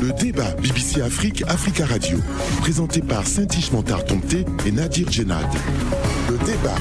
Le 0.00 0.12
débat 0.12 0.54
BBC 0.54 1.02
Afrique, 1.02 1.44
Africa 1.46 1.84
Radio. 1.84 2.16
Présenté 2.60 3.02
par 3.02 3.26
Saint-Ish 3.26 3.70
Montard 3.70 4.04
et 4.64 4.72
Nadir 4.72 5.10
Djenad. 5.12 5.44
Le 6.30 6.38
débat. 6.38 6.76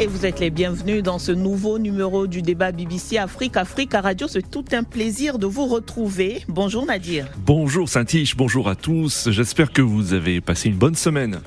Et 0.00 0.08
vous 0.08 0.26
êtes 0.26 0.40
les 0.40 0.50
bienvenus 0.50 1.04
dans 1.04 1.20
ce 1.20 1.30
nouveau 1.30 1.78
numéro 1.78 2.26
du 2.26 2.42
débat 2.42 2.72
BBC 2.72 3.16
Afrique, 3.16 3.56
Africa 3.56 4.00
Radio. 4.00 4.26
C'est 4.26 4.50
tout 4.50 4.64
un 4.72 4.82
plaisir 4.82 5.38
de 5.38 5.46
vous 5.46 5.66
retrouver. 5.66 6.42
Bonjour 6.48 6.84
Nadir. 6.84 7.28
Bonjour 7.46 7.88
Saint-Ish, 7.88 8.36
bonjour 8.36 8.68
à 8.68 8.74
tous. 8.74 9.28
J'espère 9.30 9.72
que 9.72 9.82
vous 9.82 10.14
avez 10.14 10.40
passé 10.40 10.68
une 10.68 10.76
bonne 10.76 10.96
semaine. 10.96 11.40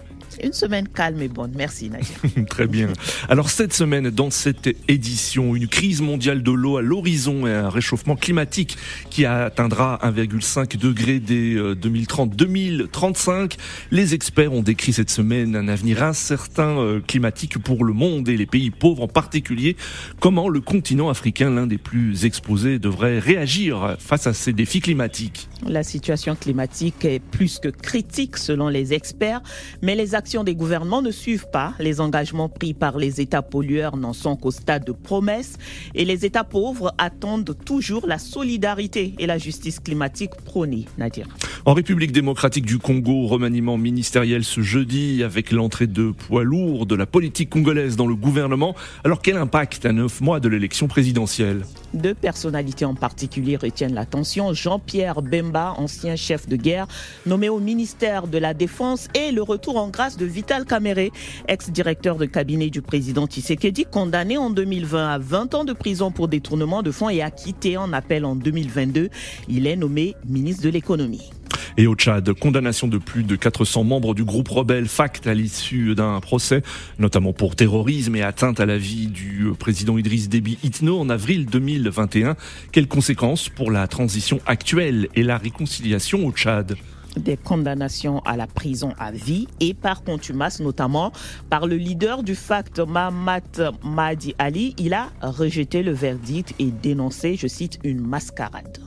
Une 0.44 0.54
semaine 0.54 0.88
calme 0.88 1.22
et 1.22 1.28
bonne. 1.28 1.52
Merci 1.56 1.90
Nadia. 1.90 2.16
Très 2.50 2.68
bien. 2.68 2.90
Alors 3.30 3.50
cette 3.50 3.74
semaine, 3.74 4.10
dans 4.10 4.30
cette 4.30 4.70
édition, 4.88 5.56
une 5.56 5.68
crise 5.68 6.02
mondiale 6.02 6.44
de 6.44 6.52
l'eau 6.52 6.78
à 6.78 6.82
l'horizon 6.82 7.48
et 7.48 7.54
un 7.54 7.70
réchauffement 7.70 8.16
climatique 8.16 8.78
qui 9.10 9.26
atteindra 9.26 10.00
1,5 10.04 10.78
degré 10.78 11.20
dès 11.20 11.56
2030-2035. 11.56 13.30
Euh, 13.30 13.48
Les 13.92 14.14
experts 14.14 14.54
ont 14.54 14.62
décrit 14.62 14.94
cette 14.94 15.10
semaine 15.10 15.56
un 15.56 15.68
avenir 15.68 16.04
incertain 16.04 16.78
euh, 16.80 17.00
climatique 17.00 17.58
pour 17.58 17.84
le 17.84 17.94
monde 17.94 18.30
et 18.30 18.38
les 18.38 18.46
pays 18.46 18.72
pauvres 18.72 19.04
en 19.04 19.08
particulier. 19.08 19.76
Comment 20.20 20.50
le 20.50 20.62
continent 20.62 21.10
africain, 21.10 21.50
l'un 21.50 21.68
des 21.68 21.78
plus 21.78 22.26
exposés, 22.26 22.80
devrait 22.80 23.20
réagir 23.20 23.96
face 24.00 24.28
à 24.28 24.34
ces 24.34 24.54
défis 24.54 24.82
climatiques? 24.82 25.50
La 25.68 25.84
situation 25.84 26.36
climatique 26.36 27.06
est 27.06 27.20
plus 27.20 27.60
que 27.60 27.70
critique 27.70 28.38
selon 28.38 28.70
les 28.70 28.94
experts, 28.94 29.42
mais 29.82 29.96
les 29.96 30.16
actions 30.26 30.44
des 30.44 30.56
gouvernements 30.56 31.04
ne 31.04 31.12
suivent 31.12 31.52
pas. 31.52 31.76
Les 31.78 32.02
engagements 32.02 32.50
pris 32.50 32.74
par 32.74 32.98
les 32.98 33.22
États 33.22 33.44
pollueurs 33.44 33.96
n'en 33.96 34.12
sont 34.12 34.36
qu'au 34.36 34.50
stade 34.50 34.84
de 34.84 34.92
promesse 34.92 35.58
et 35.94 36.04
les 36.04 36.26
États 36.26 36.44
pauvres 36.44 36.96
attendent 36.98 37.56
toujours 37.64 38.08
la 38.08 38.18
solidarité 38.18 39.14
et 39.20 39.28
la 39.28 39.38
justice 39.38 39.80
climatique 39.80 40.32
prônée. 40.44 40.86
Nadir. 40.98 41.28
En 41.66 41.76
République 41.76 42.12
démocratique 42.12 42.66
du 42.66 42.80
Congo, 42.80 43.28
remaniement 43.28 43.78
ministériel 43.78 44.44
ce 44.44 44.62
jeudi 44.62 45.22
avec 45.22 45.52
l'entrée 45.52 45.86
de 45.86 46.10
poids 46.10 46.44
lourds 46.44 46.88
de 46.88 46.96
la 46.96 47.06
politique 47.06 47.52
congolaise 47.52 47.96
dans 47.96 48.08
le 48.08 48.16
gouvernement. 48.16 48.74
Alors 49.04 49.22
quel 49.22 49.38
impact 49.38 49.86
à 49.86 49.92
neuf 49.92 50.22
mois 50.22 50.40
de 50.40 50.50
l'élection 50.50 50.88
présidentielle? 50.88 51.66
Deux 51.94 52.16
personnalités 52.16 52.86
en 52.86 52.96
particulier 52.96 53.58
retiennent 53.58 53.94
l'attention. 53.94 54.54
Jean-Pierre 54.54 55.22
Bemba, 55.22 55.76
ancien 55.78 56.16
chef 56.16 56.50
de 56.50 56.56
guerre, 56.56 56.88
nommé 57.28 57.48
au 57.48 57.60
ministère 57.60 58.28
de 58.28 58.40
la 58.40 58.56
Défense 58.56 59.08
et 59.14 59.32
le 59.32 59.44
retour 59.44 59.78
en 59.78 59.90
grâce 59.90 60.15
de 60.18 60.26
Vital 60.26 60.66
Kamere, 60.66 61.10
ex-directeur 61.48 62.18
de 62.18 62.26
cabinet 62.26 62.70
du 62.70 62.82
président 62.82 63.28
Tshisekedi, 63.28 63.86
condamné 63.86 64.38
en 64.38 64.50
2020 64.50 65.08
à 65.08 65.18
20 65.18 65.56
ans 65.56 65.64
de 65.64 65.74
prison 65.74 66.12
pour 66.12 66.28
détournement 66.28 66.84
de 66.84 66.92
fonds 66.92 67.10
et 67.10 67.22
acquitté 67.22 67.78
en 67.78 67.94
appel 67.94 68.26
en 68.26 68.36
2022. 68.36 69.10
Il 69.50 69.68
est 69.68 69.76
nommé 69.76 70.16
ministre 70.28 70.64
de 70.64 70.70
l'économie. 70.70 71.32
Et 71.78 71.88
au 71.88 71.96
Tchad, 71.96 72.32
condamnation 72.34 72.88
de 72.88 72.98
plus 72.98 73.24
de 73.24 73.36
400 73.36 73.84
membres 73.84 74.14
du 74.14 74.24
groupe 74.24 74.48
rebelle 74.48 74.88
FACT 74.88 75.28
à 75.28 75.34
l'issue 75.34 75.94
d'un 75.96 76.20
procès, 76.20 76.62
notamment 77.00 77.34
pour 77.34 77.56
terrorisme 77.56 78.16
et 78.16 78.22
atteinte 78.22 78.60
à 78.60 78.66
la 78.66 78.78
vie 78.78 79.08
du 79.08 79.52
président 79.60 79.98
Idriss 79.98 80.30
Déby 80.30 80.58
Itno 80.64 81.00
en 81.00 81.10
avril 81.10 81.46
2021. 81.46 82.36
Quelles 82.72 82.88
conséquences 82.88 83.50
pour 83.50 83.72
la 83.72 83.88
transition 83.88 84.40
actuelle 84.46 85.10
et 85.16 85.24
la 85.24 85.38
réconciliation 85.38 86.26
au 86.26 86.32
Tchad? 86.32 86.78
Des 87.18 87.38
condamnations 87.38 88.20
à 88.26 88.38
la 88.38 88.48
prison 88.48 88.94
à 89.00 89.12
vie 89.12 89.48
et 89.60 89.74
par 89.74 90.04
contumace, 90.04 90.60
notamment 90.60 91.12
par 91.50 91.68
le 91.68 91.78
leader 91.78 92.24
du 92.24 92.36
FACT, 92.36 92.80
Mahamat 92.80 93.74
Mahdi 93.84 94.36
Ali. 94.40 94.76
Il 94.78 94.94
a 94.94 95.10
rejeté 95.22 95.84
le 95.84 95.92
verdict 95.92 96.54
et 96.60 96.72
dénoncé, 96.72 97.36
je 97.36 97.48
cite, 97.48 97.80
une 97.84 98.02
mascarade. 98.02 98.80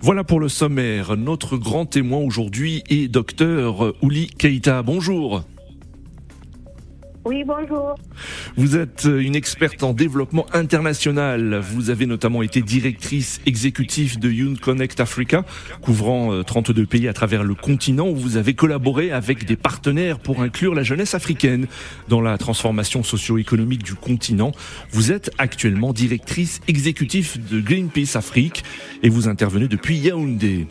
Voilà 0.00 0.24
pour 0.24 0.40
le 0.40 0.48
sommaire. 0.48 1.16
Notre 1.16 1.56
grand 1.56 1.86
témoin 1.86 2.20
aujourd'hui 2.20 2.84
est 2.88 3.08
docteur 3.08 3.94
Ouli 4.02 4.28
Keita. 4.28 4.82
Bonjour. 4.82 5.44
Oui, 7.28 7.44
bonjour. 7.44 7.94
Vous 8.56 8.78
êtes 8.78 9.04
une 9.04 9.36
experte 9.36 9.82
en 9.82 9.92
développement 9.92 10.46
international. 10.54 11.60
Vous 11.62 11.90
avez 11.90 12.06
notamment 12.06 12.40
été 12.40 12.62
directrice 12.62 13.42
exécutive 13.44 14.18
de 14.18 14.30
Young 14.30 14.58
Connect 14.58 14.98
Africa, 14.98 15.44
couvrant 15.82 16.42
32 16.42 16.80
euh, 16.80 16.86
pays 16.86 17.06
à 17.06 17.12
travers 17.12 17.44
le 17.44 17.54
continent, 17.54 18.08
où 18.08 18.16
vous 18.16 18.38
avez 18.38 18.54
collaboré 18.54 19.12
avec 19.12 19.44
des 19.44 19.56
partenaires 19.56 20.20
pour 20.20 20.40
inclure 20.40 20.74
la 20.74 20.82
jeunesse 20.82 21.14
africaine 21.14 21.66
dans 22.08 22.22
la 22.22 22.38
transformation 22.38 23.02
socio-économique 23.02 23.82
du 23.82 23.94
continent. 23.94 24.52
Vous 24.90 25.12
êtes 25.12 25.30
actuellement 25.36 25.92
directrice 25.92 26.62
exécutive 26.66 27.46
de 27.46 27.60
Greenpeace 27.60 28.16
Afrique 28.16 28.64
et 29.02 29.10
vous 29.10 29.28
intervenez 29.28 29.68
depuis 29.68 29.98
Yaoundé. 29.98 30.66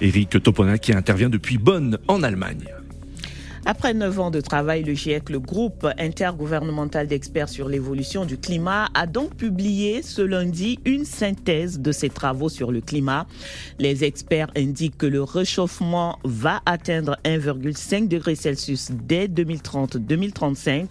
Eric 0.00 0.40
Topona 0.42 0.78
qui 0.78 0.92
intervient 0.92 1.30
depuis 1.30 1.58
Bonn 1.58 1.98
en 2.06 2.22
Allemagne. 2.22 2.68
Après 3.64 3.94
neuf 3.94 4.18
ans 4.18 4.32
de 4.32 4.40
travail, 4.40 4.82
le 4.82 4.92
GIEC, 4.92 5.30
le 5.30 5.38
groupe 5.38 5.86
intergouvernemental 5.96 7.06
d'experts 7.06 7.48
sur 7.48 7.68
l'évolution 7.68 8.24
du 8.24 8.36
climat, 8.36 8.88
a 8.94 9.06
donc 9.06 9.36
publié 9.36 10.02
ce 10.02 10.20
lundi 10.20 10.80
une 10.84 11.04
synthèse 11.04 11.78
de 11.78 11.92
ses 11.92 12.10
travaux 12.10 12.48
sur 12.48 12.72
le 12.72 12.80
climat. 12.80 13.26
Les 13.78 14.02
experts 14.02 14.50
indiquent 14.56 14.98
que 14.98 15.06
le 15.06 15.22
réchauffement 15.22 16.18
va 16.24 16.60
atteindre 16.66 17.16
1,5 17.24 18.08
degré 18.08 18.34
Celsius 18.34 18.90
dès 18.90 19.28
2030-2035 19.28 20.86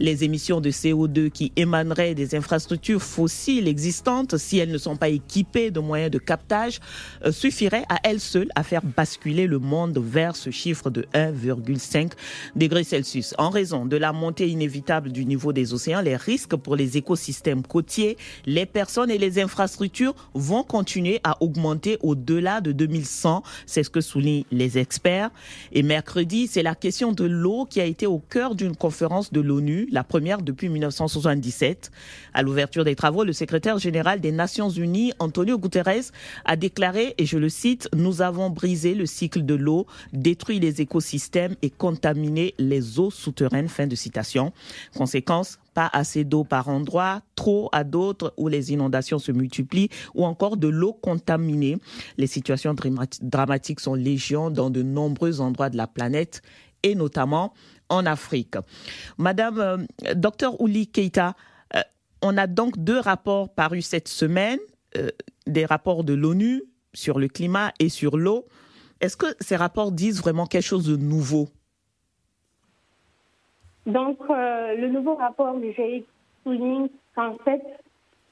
les 0.00 0.24
émissions 0.24 0.60
de 0.60 0.70
CO2 0.70 1.30
qui 1.30 1.52
émaneraient 1.56 2.14
des 2.14 2.34
infrastructures 2.34 3.02
fossiles 3.02 3.68
existantes, 3.68 4.36
si 4.36 4.58
elles 4.58 4.70
ne 4.70 4.78
sont 4.78 4.96
pas 4.96 5.08
équipées 5.08 5.70
de 5.70 5.80
moyens 5.80 6.10
de 6.10 6.18
captage, 6.18 6.80
euh, 7.24 7.32
suffiraient 7.32 7.84
à 7.88 7.98
elles 8.04 8.20
seules 8.20 8.50
à 8.54 8.62
faire 8.62 8.82
basculer 8.82 9.46
le 9.46 9.58
monde 9.58 9.98
vers 9.98 10.36
ce 10.36 10.50
chiffre 10.50 10.90
de 10.90 11.06
1,5 11.14 12.12
degré 12.56 12.84
Celsius. 12.84 13.34
En 13.38 13.50
raison 13.50 13.86
de 13.86 13.96
la 13.96 14.12
montée 14.12 14.48
inévitable 14.48 15.12
du 15.12 15.24
niveau 15.24 15.52
des 15.52 15.74
océans, 15.74 16.00
les 16.00 16.16
risques 16.16 16.56
pour 16.56 16.76
les 16.76 16.96
écosystèmes 16.96 17.62
côtiers, 17.62 18.16
les 18.46 18.66
personnes 18.66 19.10
et 19.10 19.18
les 19.18 19.40
infrastructures 19.40 20.14
vont 20.34 20.62
continuer 20.62 21.20
à 21.24 21.42
augmenter 21.42 21.98
au-delà 22.02 22.60
de 22.60 22.72
2100. 22.72 23.42
C'est 23.66 23.82
ce 23.82 23.90
que 23.90 24.00
soulignent 24.00 24.44
les 24.50 24.78
experts. 24.78 25.30
Et 25.72 25.82
mercredi, 25.82 26.46
c'est 26.46 26.62
la 26.62 26.74
question 26.74 27.12
de 27.12 27.24
l'eau 27.24 27.66
qui 27.68 27.80
a 27.80 27.84
été 27.84 28.06
au 28.06 28.18
cœur 28.18 28.54
d'une 28.54 28.76
conférence 28.76 29.32
de 29.32 29.40
l'ONU 29.40 29.87
la 29.90 30.04
première 30.04 30.42
depuis 30.42 30.68
1977. 30.68 31.90
À 32.34 32.42
l'ouverture 32.42 32.84
des 32.84 32.94
travaux, 32.94 33.24
le 33.24 33.32
secrétaire 33.32 33.78
général 33.78 34.20
des 34.20 34.32
Nations 34.32 34.70
Unies, 34.70 35.12
Antonio 35.18 35.58
Guterres, 35.58 36.12
a 36.44 36.56
déclaré, 36.56 37.14
et 37.18 37.26
je 37.26 37.38
le 37.38 37.48
cite, 37.48 37.88
Nous 37.94 38.22
avons 38.22 38.50
brisé 38.50 38.94
le 38.94 39.06
cycle 39.06 39.44
de 39.44 39.54
l'eau, 39.54 39.86
détruit 40.12 40.60
les 40.60 40.80
écosystèmes 40.80 41.56
et 41.62 41.70
contaminé 41.70 42.54
les 42.58 42.98
eaux 42.98 43.10
souterraines. 43.10 43.68
Fin 43.68 43.86
de 43.86 43.94
citation. 43.94 44.52
Conséquence, 44.96 45.58
pas 45.74 45.90
assez 45.92 46.24
d'eau 46.24 46.44
par 46.44 46.68
endroit, 46.68 47.22
trop 47.34 47.68
à 47.72 47.84
d'autres 47.84 48.34
où 48.36 48.48
les 48.48 48.72
inondations 48.72 49.18
se 49.18 49.30
multiplient 49.30 49.90
ou 50.14 50.24
encore 50.24 50.56
de 50.56 50.68
l'eau 50.68 50.92
contaminée. 50.92 51.78
Les 52.16 52.26
situations 52.26 52.74
dramatiques 53.22 53.80
sont 53.80 53.94
légion 53.94 54.50
dans 54.50 54.70
de 54.70 54.82
nombreux 54.82 55.40
endroits 55.40 55.70
de 55.70 55.76
la 55.76 55.86
planète 55.86 56.42
et 56.82 56.94
notamment 56.94 57.52
en 57.88 58.06
Afrique. 58.06 58.54
Madame 59.18 59.58
euh, 59.58 60.14
Docteur 60.14 60.60
Ouli 60.60 60.86
Keita, 60.86 61.34
euh, 61.74 61.80
on 62.22 62.36
a 62.36 62.46
donc 62.46 62.78
deux 62.78 62.98
rapports 62.98 63.48
parus 63.48 63.86
cette 63.86 64.08
semaine, 64.08 64.58
euh, 64.96 65.10
des 65.46 65.64
rapports 65.64 66.04
de 66.04 66.14
l'ONU 66.14 66.62
sur 66.94 67.18
le 67.18 67.28
climat 67.28 67.72
et 67.78 67.88
sur 67.88 68.16
l'eau. 68.16 68.46
Est-ce 69.00 69.16
que 69.16 69.26
ces 69.40 69.56
rapports 69.56 69.92
disent 69.92 70.20
vraiment 70.20 70.46
quelque 70.46 70.64
chose 70.64 70.86
de 70.86 70.96
nouveau? 70.96 71.48
Donc, 73.86 74.18
le 74.28 74.88
nouveau 74.88 75.14
rapport 75.14 75.56
du 75.56 75.72
GIEC 75.72 76.04
souligne 76.44 76.88
qu'en 77.14 77.38
fait, 77.38 77.62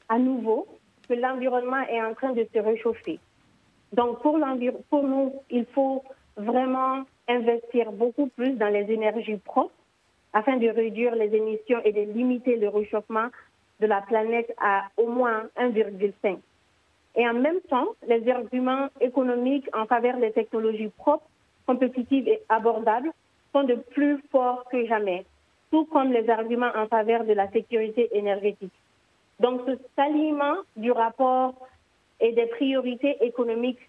à 0.09 0.19
nouveau, 0.19 0.67
que 1.09 1.15
l'environnement 1.15 1.81
est 1.89 2.03
en 2.03 2.15
train 2.15 2.33
de 2.33 2.47
se 2.53 2.59
réchauffer. 2.59 3.19
Donc, 3.93 4.21
pour 4.21 4.39
nous, 4.39 5.35
il 5.51 5.65
faut 5.73 6.03
vraiment 6.37 7.05
investir 7.29 7.93
beaucoup 7.93 8.29
plus 8.29 8.53
dans 8.53 8.69
les 8.69 8.91
énergies 8.91 9.39
propres 9.39 9.73
afin 10.33 10.57
de 10.57 10.69
réduire 10.69 11.15
les 11.15 11.35
émissions 11.35 11.81
et 11.85 11.93
de 11.93 12.13
limiter 12.13 12.57
le 12.57 12.69
réchauffement 12.69 13.29
de 13.81 13.87
la 13.87 14.03
planète 14.03 14.53
à 14.59 14.85
au 14.97 15.07
moins 15.07 15.45
1,5. 15.59 16.39
Et 17.17 17.27
en 17.29 17.35
même 17.35 17.61
temps, 17.71 17.89
les 18.07 18.29
arguments 18.31 18.89
économiques 19.01 19.69
en 19.75 19.87
faveur 19.87 20.19
des 20.19 20.33
technologies 20.33 20.91
propres, 20.99 21.27
compétitives 21.67 22.29
et 22.29 22.43
abordables 22.49 23.11
sont 23.53 23.65
de 23.65 23.75
plus 23.75 24.19
forts 24.31 24.65
que 24.71 24.87
jamais, 24.87 25.25
tout 25.71 25.87
comme 25.87 26.13
les 26.13 26.29
arguments 26.29 26.71
en 26.77 26.87
faveur 26.87 27.25
de 27.25 27.33
la 27.33 27.51
sécurité 27.51 28.09
énergétique. 28.17 28.73
Donc, 29.41 29.63
ce 29.67 29.73
salement 29.97 30.57
du 30.77 30.93
rapport 30.93 31.55
et 32.21 32.33
des 32.33 32.47
priorités 32.47 33.17
économiques, 33.23 33.81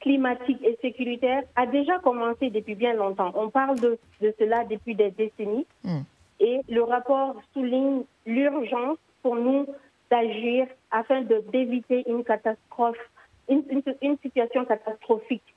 climatiques 0.00 0.62
et 0.62 0.78
sécuritaires 0.80 1.42
a 1.54 1.66
déjà 1.66 1.98
commencé 1.98 2.50
depuis 2.50 2.74
bien 2.74 2.94
longtemps. 2.94 3.32
On 3.34 3.50
parle 3.50 3.78
de, 3.80 3.98
cela 4.20 4.64
depuis 4.64 4.94
des 4.94 5.10
décennies. 5.10 5.66
Hmm. 5.84 6.02
Et 6.40 6.60
le 6.68 6.82
rapport 6.82 7.36
souligne 7.52 8.02
l'urgence 8.26 8.98
pour 9.22 9.36
nous 9.36 9.66
d'agir 10.10 10.66
afin 10.90 11.22
d'éviter 11.22 12.04
une 12.08 12.22
catastrophe, 12.24 12.98
une, 13.48 13.64
situation 14.22 14.64
catastrophique 14.64 15.54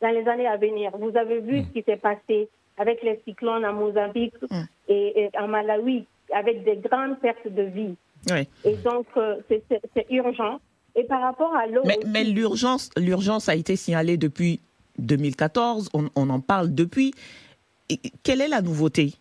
dans 0.00 0.08
les 0.10 0.26
années 0.26 0.46
à 0.46 0.56
venir. 0.56 0.90
Vous 0.98 1.16
avez 1.16 1.40
vu 1.40 1.60
hmm. 1.60 1.64
ce 1.64 1.72
qui 1.72 1.82
s'est 1.82 1.96
passé 1.96 2.48
avec 2.78 3.02
les 3.02 3.20
cyclones 3.24 3.64
en 3.64 3.74
Mozambique 3.74 4.34
hmm. 4.50 4.62
et, 4.88 5.30
en 5.38 5.48
Malawi, 5.48 6.06
avec 6.32 6.64
des 6.64 6.76
grandes 6.76 7.18
pertes 7.20 7.46
de 7.46 7.62
vie. 7.62 7.94
Et 8.64 8.76
donc, 8.76 9.06
euh, 9.16 9.36
c'est 9.48 10.06
urgent. 10.10 10.60
Et 10.94 11.04
par 11.04 11.22
rapport 11.22 11.54
à 11.54 11.66
l'eau. 11.66 11.82
Mais, 12.06 12.24
l'urgence, 12.24 12.90
l'urgence 12.96 13.48
a 13.48 13.54
été 13.54 13.76
signalée 13.76 14.16
depuis 14.16 14.60
2014. 14.98 15.90
On, 15.94 16.30
en 16.30 16.40
parle 16.40 16.74
depuis. 16.74 17.12
quelle 18.22 18.40
est 18.40 18.48
la 18.48 18.60
nouveauté? 18.60 19.14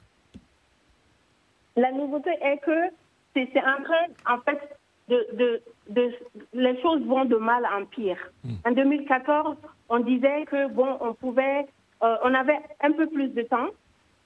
La 1.78 1.92
nouveauté 1.92 2.32
est 2.42 2.58
que 2.58 2.94
c'est 3.34 3.48
en 3.60 3.84
train, 3.84 4.36
en 4.36 4.40
fait, 4.42 4.60
de, 5.08 5.62
de, 5.90 6.12
les 6.54 6.82
choses 6.82 7.02
vont 7.04 7.26
de 7.26 7.36
mal 7.36 7.66
en 7.66 7.86
pire. 7.86 8.18
Hmm. 8.44 8.56
En 8.66 8.72
2014, 8.72 9.58
on 9.90 10.00
disait 10.00 10.46
que 10.46 10.68
bon, 10.70 10.98
on 11.02 11.14
pouvait, 11.14 11.68
euh, 12.04 12.16
on 12.24 12.34
avait 12.34 12.60
un 12.82 12.92
peu 12.94 13.08
plus 13.08 13.30
de 13.30 13.42
temps 13.44 13.68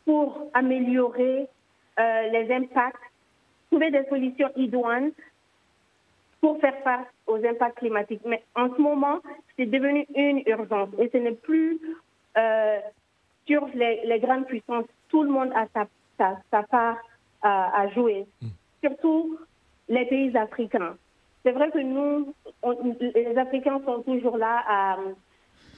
pour 0.05 0.49
améliorer 0.53 1.47
euh, 1.99 2.29
les 2.29 2.53
impacts, 2.53 3.01
trouver 3.67 3.89
des 3.91 4.05
solutions 4.09 4.49
idoines 4.55 5.11
pour 6.45 6.59
faire 6.59 6.77
face 6.83 7.07
aux 7.25 7.43
impacts 7.43 7.79
climatiques. 7.79 8.21
Mais 8.23 8.43
en 8.53 8.69
ce 8.69 8.79
moment, 8.79 9.17
c'est 9.57 9.65
devenu 9.65 10.05
une 10.15 10.43
urgence 10.45 10.89
et 10.99 11.09
ce 11.11 11.17
n'est 11.17 11.31
plus 11.31 11.79
euh, 12.37 12.77
sur 13.47 13.67
les, 13.73 14.19
grandes 14.19 14.45
puissances. 14.45 14.85
Tout 15.09 15.23
le 15.23 15.31
monde 15.31 15.49
a 15.55 15.65
sa, 15.73 16.37
sa, 16.51 16.61
part 16.61 16.97
à, 17.41 17.87
jouer, 17.95 18.27
hmm. 18.43 18.47
surtout 18.83 19.39
les 19.89 20.05
pays 20.05 20.37
africains. 20.37 20.95
C'est 21.43 21.51
vrai 21.51 21.71
que 21.71 21.79
nous, 21.79 22.31
les 23.15 23.35
Africains 23.39 23.81
sont 23.83 24.03
toujours 24.03 24.37
là 24.37 24.63
à, 24.67 24.97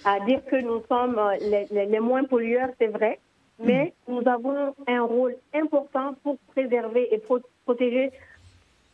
à 0.04 0.20
dire 0.26 0.44
que 0.48 0.58
nous 0.58 0.82
sommes 0.90 1.18
les, 1.40 1.86
les 1.86 2.00
moins 2.02 2.26
pollueurs, 2.26 2.72
c'est 2.78 2.88
vrai, 2.88 3.20
mais 3.58 3.94
hmm. 4.10 4.16
nous 4.16 4.28
avons 4.28 4.76
un 4.86 5.02
rôle 5.04 5.38
important 5.54 6.14
pour 6.24 6.38
préserver 6.54 7.08
et 7.14 7.24
protéger 7.66 8.12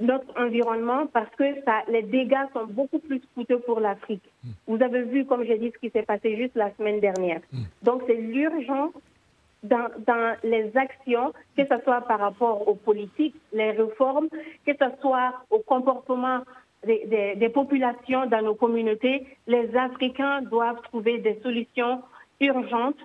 notre 0.04 0.28
environnement 0.40 1.08
parce 1.08 1.34
que 1.36 1.62
ça, 1.64 1.82
les 1.88 2.04
dégâts 2.04 2.46
sont 2.54 2.66
beaucoup 2.66 3.00
plus 3.00 3.22
coûteux 3.34 3.60
pour 3.60 3.80
l'Afrique. 3.80 4.24
Hmm. 4.44 4.50
Vous 4.68 4.84
avez 4.84 5.04
vu, 5.04 5.26
comme 5.26 5.44
j'ai 5.46 5.58
dit, 5.58 5.72
ce 5.74 5.80
qui 5.80 5.90
s'est 5.90 6.04
passé 6.04 6.36
juste 6.36 6.56
la 6.56 6.74
semaine 6.76 7.00
dernière. 7.00 7.42
Hmm. 7.52 7.64
Donc 7.82 8.04
c'est 8.06 8.16
l'urgence 8.16 8.94
dans, 9.64 9.88
dans, 10.06 10.36
les 10.44 10.76
actions, 10.76 11.32
que 11.56 11.64
ce 11.64 11.76
soit 11.86 12.02
par 12.02 12.20
rapport 12.20 12.68
aux 12.68 12.76
politiques, 12.76 13.36
les 13.54 13.72
réformes, 13.72 14.28
que 14.66 14.74
ce 14.74 14.86
soit 15.00 15.34
au 15.50 15.60
comportement 15.60 16.42
des, 16.86 17.36
des, 17.38 17.50
populations 17.50 18.26
dans 18.26 18.42
nos 18.42 18.56
communautés, 18.56 19.26
les 19.48 19.74
Africains 19.74 20.42
doivent 20.42 20.82
trouver 20.82 21.20
des 21.20 21.40
solutions 21.42 22.02
urgentes, 22.42 23.00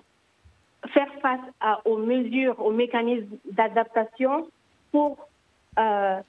faire 0.89 1.07
face 1.21 1.39
à, 1.61 1.79
aux 1.87 1.95
mesures, 1.95 2.59
aux 2.59 2.71
mécanismes 2.71 3.37
d'adaptation 3.49 4.49
pour 4.91 5.17
euh, 5.77 6.19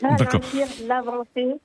ralentir 0.00 0.66
l'avancée 0.86 1.58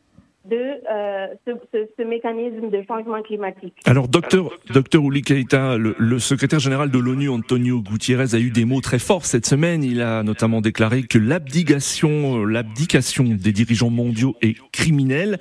de 0.49 0.55
euh, 0.55 1.27
ce, 1.45 2.03
mécanisme 2.03 2.69
de 2.69 2.81
changement 2.87 3.21
climatique. 3.21 3.73
Alors, 3.85 4.07
docteur, 4.07 4.49
docteur 4.73 5.03
Uli 5.03 5.21
Keita, 5.21 5.77
le, 5.77 6.19
secrétaire 6.19 6.59
général 6.59 6.89
de 6.89 6.97
l'ONU, 6.97 7.29
Antonio 7.29 7.81
Gutiérrez, 7.81 8.33
a 8.33 8.39
eu 8.39 8.49
des 8.49 8.65
mots 8.65 8.81
très 8.81 8.99
forts 8.99 9.25
cette 9.25 9.45
semaine. 9.45 9.83
Il 9.83 10.01
a 10.01 10.23
notamment 10.23 10.61
déclaré 10.61 11.03
que 11.03 11.17
l'abdication, 11.17 12.45
l'abdication 12.45 13.25
des 13.25 13.51
dirigeants 13.51 13.89
mondiaux 13.89 14.35
est 14.41 14.57
criminelle. 14.71 15.37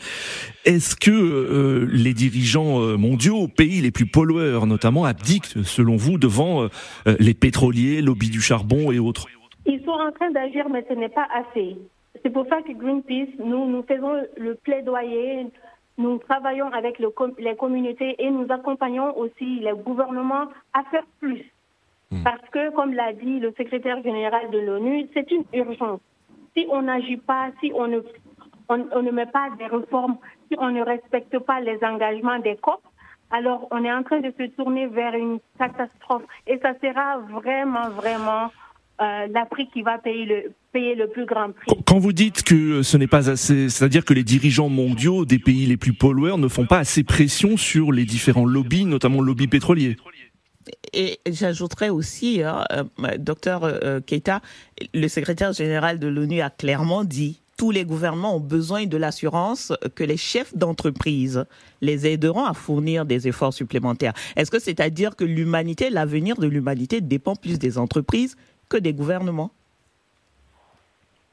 Est-ce 0.65 0.97
que 0.97 1.11
euh, 1.11 1.88
les 1.93 2.15
dirigeants 2.15 2.81
euh, 2.81 2.97
mondiaux, 2.97 3.47
pays 3.47 3.81
les 3.81 3.93
plus 3.93 4.06
pollueurs 4.06 4.67
notamment, 4.67 5.05
abdiquent, 5.05 5.47
selon 5.65 5.97
vous, 5.97 6.19
devant 6.19 6.69
les 7.06 7.35
pétroliers, 7.35 8.03
lobby 8.03 8.31
du 8.31 8.41
charbon 8.41 8.91
et 8.91 8.99
autres? 8.99 9.27
Ils 9.67 9.81
sont 9.85 9.91
en 9.91 10.12
train 10.12 10.31
d'agir, 10.31 10.69
mais 10.71 10.85
ce 10.88 10.94
n'est 10.94 11.09
pas 11.09 11.27
assez. 11.35 11.77
C'est 12.26 12.32
pour 12.32 12.49
ça 12.49 12.61
que 12.61 12.73
Greenpeace, 12.73 13.38
nous, 13.38 13.67
nous 13.67 13.84
faisons 13.84 14.20
le 14.37 14.56
plaidoyer, 14.56 15.46
nous 15.96 16.19
travaillons 16.19 16.67
avec 16.73 16.99
les 16.99 17.55
communautés 17.55 18.17
et 18.19 18.28
nous 18.32 18.46
accompagnons 18.50 19.17
aussi 19.17 19.61
les 19.61 19.70
gouvernements 19.75 20.49
à 20.75 20.82
faire 20.90 21.05
plus. 21.20 21.44
Hmm. 22.11 22.25
Parce 22.25 22.43
que, 22.50 22.75
comme 22.75 22.94
l'a 22.94 23.12
dit 23.12 23.38
le 23.38 23.55
secrétaire 23.56 24.02
général 24.02 24.50
de 24.50 24.58
l'ONU, 24.58 25.06
c'est 25.14 25.31
une 25.31 25.44
urgence. 25.52 26.00
Si 26.56 26.67
on 26.69 26.82
n'agit 26.82 27.19
pas, 27.19 27.50
si 27.61 27.70
on 27.73 27.87
ne, 27.87 28.00
on, 28.69 29.02
ne 29.02 29.11
met 29.12 29.26
pas 29.26 29.50
des 29.56 29.67
réformes, 29.67 30.17
si 30.50 30.58
on 30.58 30.73
ne 30.73 30.82
respecte 30.82 31.38
pas 31.38 31.61
les 31.61 31.78
engagements 31.84 32.40
des 32.40 32.56
COP, 32.56 32.81
alors 33.31 33.69
on 33.70 33.84
est 33.84 33.93
en 33.93 34.02
train 34.02 34.19
de 34.19 34.32
se 34.37 34.49
tourner 34.56 34.88
vers 34.88 35.14
une 35.14 35.38
catastrophe. 35.61 36.25
Et 36.49 36.58
ça 36.58 36.73
sera 36.82 37.19
vraiment, 37.19 37.88
vraiment 37.90 38.49
euh, 39.01 39.27
l'Afrique 39.31 39.71
qui 39.73 39.83
va 39.83 39.99
payer 39.99 40.25
le, 40.25 40.53
payer 40.73 40.95
le 40.95 41.09
plus 41.09 41.27
grand 41.27 41.53
prix. 41.53 41.79
Quand 41.87 41.99
vous 41.99 42.13
dites 42.13 42.43
que 42.43 42.83
ce 42.83 42.97
n'est 42.97 43.07
pas 43.07 43.29
assez, 43.29 43.69
c'est-à-dire 43.69 44.05
que 44.05 44.15
les 44.15 44.25
dirigeants 44.25 44.69
mondiaux 44.71 45.25
des 45.25 45.39
pays 45.39 45.67
les 45.67 45.77
plus 45.77 45.93
pollueurs 45.93 46.39
ne 46.39 46.49
font 46.49 46.67
pas 46.67 46.79
assez 46.79 47.05
pression 47.05 47.57
sur 47.57 47.93
les 47.93 48.05
différents 48.05 48.47
lobbies, 48.47 48.87
notamment 48.87 49.21
le 49.21 49.27
lobby 49.27 49.49
pétrolier. 49.49 49.97
Et 50.93 51.21
j'ajouterais 51.27 51.91
aussi, 51.91 52.43
hein, 52.43 52.65
euh, 52.71 53.19
docteur 53.19 53.65
euh, 53.65 54.01
Keita, 54.01 54.41
le 54.95 55.09
secrétaire 55.09 55.53
général 55.53 55.99
de 55.99 56.09
l'ONU 56.09 56.41
a 56.41 56.51
clairement 56.51 57.05
dit 57.05 57.43
tous 57.57 57.71
les 57.71 57.85
gouvernements 57.85 58.37
ont 58.37 58.41
besoin 58.41 58.87
de 58.87 58.97
l'assurance 58.97 59.73
que 59.95 60.05
les 60.05 60.17
chefs 60.17 60.55
d'entreprise 60.55 61.45
les 61.81 62.07
aideront 62.07 62.45
à 62.45 62.55
fournir 62.55 63.07
des 63.07 63.29
efforts 63.29 63.55
supplémentaires. 63.55 64.13
Est-ce 64.37 64.51
que 64.51 64.59
c'est 64.59 64.81
à 64.81 64.91
dire 64.91 65.17
que 65.17 65.25
l'humanité, 65.25 65.91
l'avenir 65.91 66.37
de 66.37 66.47
l'humanité 66.47 67.00
dépend 67.00 67.35
plus 67.35 67.59
des 67.59 67.79
entreprises 67.79 68.37
que 68.68 68.76
des 68.76 68.92
gouvernements 68.92 69.50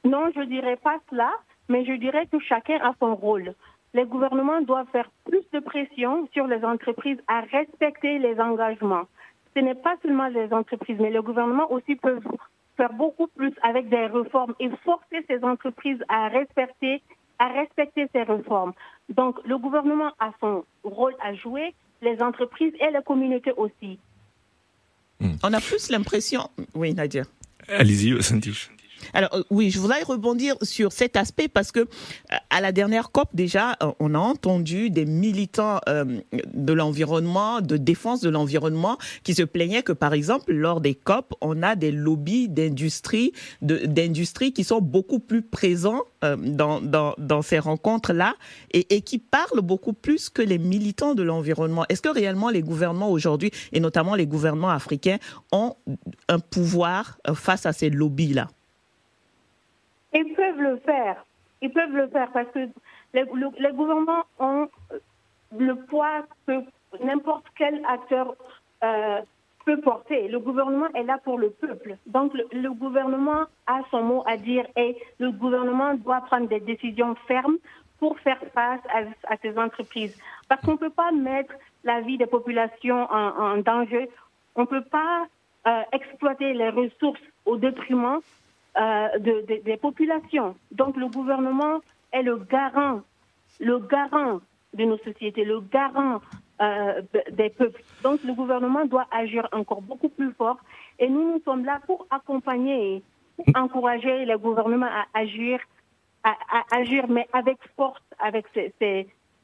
Non, 0.04 0.30
je 0.36 0.42
ne 0.42 0.46
dirais 0.46 0.78
pas 0.78 1.00
cela, 1.10 1.32
mais 1.70 1.86
je 1.86 1.94
dirais 1.94 2.28
que 2.28 2.40
chacun 2.40 2.80
a 2.82 2.94
son 3.00 3.16
rôle. 3.16 3.54
Les 3.94 4.06
gouvernements 4.06 4.62
doivent 4.62 4.90
faire 4.92 5.10
plus 5.26 5.44
de 5.54 5.60
pression 5.60 6.28
sur 6.34 6.48
les 6.48 6.64
entreprises 6.66 7.20
à 7.28 7.42
respecter 7.42 8.20
les 8.20 8.40
engagements. 8.40 9.08
Ce 9.56 9.60
n'est 9.60 9.76
pas 9.76 9.96
seulement 10.02 10.28
les 10.28 10.52
entreprises, 10.52 10.98
mais 11.00 11.12
le 11.12 11.22
gouvernement 11.22 11.72
aussi 11.72 11.96
peut 11.96 12.20
faire 12.76 12.94
beaucoup 12.94 13.28
plus 13.28 13.54
avec 13.62 13.90
des 13.90 14.08
réformes 14.08 14.56
et 14.60 14.70
forcer 14.84 15.24
ces 15.28 15.44
entreprises 15.44 16.04
à 16.10 16.28
respecter, 16.28 17.04
à 17.38 17.50
respecter 17.50 18.08
ces 18.14 18.24
réformes. 18.24 18.74
Donc, 19.10 19.38
le 19.46 19.58
gouvernement 19.60 20.12
a 20.20 20.32
son 20.40 20.66
rôle 20.84 21.16
à 21.22 21.36
jouer, 21.36 21.76
les 22.02 22.22
entreprises 22.22 22.74
et 22.80 22.92
les 22.92 23.04
communautés 23.04 23.54
aussi. 23.56 24.00
On 25.22 25.54
a 25.54 25.62
plus 25.62 25.90
l'impression. 25.90 26.50
Oui, 26.74 26.94
Nadia. 26.94 27.24
Allez-y, 27.68 28.22
Sandy. 28.22 28.54
Alors 29.14 29.34
euh, 29.34 29.44
oui, 29.50 29.70
je 29.70 29.80
voudrais 29.80 30.04
rebondir 30.04 30.56
sur 30.62 30.92
cet 30.92 31.18
aspect 31.18 31.48
parce 31.48 31.72
que 31.72 31.82
euh, 31.82 32.36
à 32.50 32.62
la 32.62 32.72
dernière 32.72 33.12
COP 33.12 33.30
déjà, 33.34 33.76
euh, 33.82 33.92
on 34.00 34.16
a 34.16 34.20
entendu 34.20 34.90
des 34.90 35.06
militants 35.06 35.80
de 36.54 36.74
l'environnement, 36.74 37.62
de 37.62 37.78
défense 37.78 38.22
de 38.22 38.30
l'environnement, 38.30 38.98
qui 39.24 39.34
se 39.34 39.44
plaignaient 39.44 39.84
que 39.84 39.92
par 39.92 40.14
exemple 40.14 40.54
lors 40.54 40.82
des 40.82 40.96
COP, 40.96 41.34
on 41.42 41.64
a 41.64 41.76
des 41.76 41.92
lobbies 41.92 42.50
d'industrie, 42.50 43.34
d'industrie 43.62 44.54
qui 44.54 44.64
sont 44.64 44.82
beaucoup 44.82 45.20
plus 45.20 45.42
présents 45.42 46.02
dans, 46.22 47.42
ces 47.42 47.60
rencontres-là 47.60 48.36
et 48.72 49.02
qui 49.02 49.20
parlent 49.20 49.62
beaucoup 49.62 49.94
plus 49.94 50.30
que 50.30 50.42
les 50.42 50.58
militants 50.58 51.16
de 51.16 51.24
l'environnement. 51.24 51.86
Est-ce 51.90 52.02
que 52.02 52.10
réellement 52.10 52.50
les 52.50 52.62
gouvernements 52.62 53.12
aujourd'hui, 53.12 53.52
et 53.72 53.80
notamment 53.80 54.16
les 54.16 54.28
gouvernements 54.28 54.70
africains, 54.70 55.18
ont 55.52 55.76
un 56.30 56.40
pouvoir 56.40 57.18
face 57.34 57.66
à 57.66 57.74
ces 57.74 57.90
lobbies-là? 57.90 58.48
Ils 60.14 60.34
peuvent 60.34 60.62
le 60.62 60.78
faire. 60.78 61.26
Ils 61.62 61.72
peuvent 61.72 61.96
le 61.96 62.08
faire 62.08 62.32
parce 62.32 62.50
que 62.50 62.68
les, 63.14 63.26
gouvernements 63.72 64.24
ont 64.40 64.68
le 65.58 65.76
poids 65.76 66.26
que 66.48 66.62
n'importe 67.04 67.46
quel 67.56 67.84
acteur 67.86 68.36
euh, 68.84 69.22
peut 69.66 69.80
porter. 69.80 70.28
Le 70.28 70.40
gouvernement 70.40 70.88
est 70.94 71.04
là 71.04 71.18
pour 71.24 71.38
le 71.38 71.50
peuple. 71.50 71.98
Donc 72.06 72.34
le, 72.34 72.72
gouvernement 72.72 73.46
a 73.68 73.82
son 73.92 74.04
mot 74.04 74.24
à 74.26 74.38
dire 74.38 74.66
et 74.76 74.98
le 75.20 75.32
gouvernement 75.32 75.94
doit 75.96 76.22
prendre 76.22 76.48
des 76.48 76.60
décisions 76.60 77.16
fermes 77.28 77.58
pour 78.00 78.20
faire 78.20 78.40
face 78.54 78.82
à, 79.30 79.38
ces 79.42 79.58
entreprises. 79.58 80.18
Parce 80.50 80.62
qu'on 80.62 80.74
ne 80.74 80.78
peut 80.78 80.90
pas 80.90 81.12
mettre 81.12 81.54
la 81.84 82.02
vie 82.02 82.18
des 82.18 82.26
populations 82.26 83.08
en, 83.12 83.58
danger. 83.58 84.10
On 84.56 84.62
ne 84.62 84.68
peut 84.68 84.84
pas 84.84 85.26
euh, 85.68 85.82
exploiter 85.94 86.54
les 86.54 86.70
ressources 86.70 87.22
au 87.46 87.56
détriment 87.58 88.20
euh, 88.78 89.08
des 89.20 89.78
populations. 89.78 90.56
Donc 90.72 90.98
le 90.98 91.08
gouvernement 91.08 91.82
est 92.12 92.24
le 92.24 92.38
garant, 92.38 93.02
le 93.60 93.80
garant 93.80 94.40
de 94.74 94.84
nos 94.86 94.98
sociétés, 94.98 95.46
le 95.46 95.62
garant 95.62 96.22
euh, 96.62 97.02
des 97.32 97.50
peuples. 97.50 97.82
Donc 98.04 98.24
le 98.24 98.34
gouvernement 98.34 98.86
doit 98.86 99.08
agir 99.12 99.48
encore 99.52 99.82
beaucoup 99.82 100.10
plus 100.10 100.32
fort 100.34 100.58
et 101.00 101.10
nous, 101.10 101.34
nous 101.34 101.42
sommes 101.44 101.66
là 101.66 101.82
pour 101.86 102.08
accompagner 102.10 102.96
et 102.96 103.04
encourager 103.56 104.26
les 104.26 104.36
gouvernements 104.36 104.86
à 104.86 105.06
agir, 105.20 105.60
à, 106.24 106.36
agir, 106.72 107.08
mais 107.10 107.28
avec 107.34 107.58
force, 107.76 108.02
avec 108.20 108.46
ces, 108.54 108.74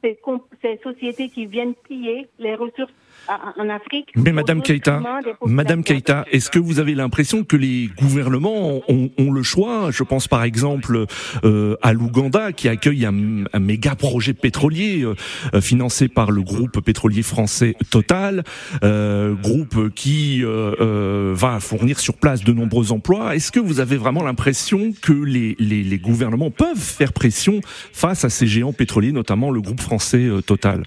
ces 0.02 0.76
sociétés 0.82 1.28
qui 1.28 1.46
viennent 1.46 1.74
piller 1.74 2.28
les 2.38 2.54
ressources 2.54 2.92
en 3.28 3.68
Afrique. 3.68 4.08
Mais 4.16 4.32
Madame 4.32 4.62
Keita, 4.62 5.00
Madame 5.44 5.84
Keita, 5.84 6.24
est-ce 6.30 6.50
que 6.50 6.58
vous 6.58 6.78
avez 6.78 6.94
l'impression 6.94 7.44
que 7.44 7.56
les 7.56 7.90
gouvernements 7.98 8.82
ont, 8.88 9.10
ont, 9.18 9.32
le 9.32 9.42
choix? 9.42 9.90
Je 9.90 10.02
pense 10.02 10.28
par 10.28 10.42
exemple 10.42 11.06
euh, 11.44 11.76
à 11.82 11.92
l'Ouganda 11.92 12.52
qui 12.52 12.68
accueille 12.68 13.06
un, 13.06 13.44
un, 13.52 13.60
méga 13.60 13.94
projet 13.94 14.32
pétrolier 14.32 15.04
euh, 15.04 15.60
financé 15.60 16.08
par 16.08 16.30
le 16.30 16.42
groupe 16.42 16.80
pétrolier 16.80 17.22
français 17.22 17.76
Total, 17.90 18.44
euh, 18.82 19.34
groupe 19.34 19.90
qui 19.94 20.42
va 20.42 21.60
fournir 21.60 21.98
sur 21.98 22.16
place 22.16 22.42
de 22.44 22.52
nombreux 22.52 22.92
emplois. 22.92 23.34
Est-ce 23.36 23.52
que 23.52 23.60
vous 23.60 23.80
avez 23.80 23.96
vraiment 23.96 24.22
l'impression 24.22 24.92
que 25.00 25.12
les, 25.12 25.56
les, 25.58 25.82
les 25.82 25.98
gouvernements 25.98 26.50
peuvent 26.50 26.76
faire 26.78 27.12
pression 27.12 27.60
face 27.92 28.24
à 28.24 28.30
ces 28.30 28.46
géants 28.46 28.72
pétroliers, 28.72 29.12
notamment 29.12 29.50
le 29.50 29.60
groupe 29.60 29.80
français 29.80 30.28
Total? 30.46 30.82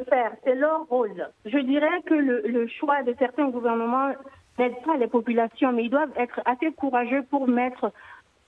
Faire, 0.00 0.32
c'est 0.44 0.54
leur 0.54 0.86
rôle. 0.86 1.28
Je 1.44 1.58
dirais 1.58 2.02
que 2.06 2.14
le, 2.14 2.66
choix 2.66 3.02
de 3.02 3.14
certains 3.18 3.48
gouvernements 3.48 4.12
n'aide 4.58 4.74
pas 4.84 4.96
les 4.96 5.06
populations, 5.06 5.72
mais 5.72 5.84
ils 5.84 5.90
doivent 5.90 6.12
être 6.16 6.40
assez 6.44 6.72
courageux 6.72 7.22
pour 7.30 7.48
mettre 7.48 7.92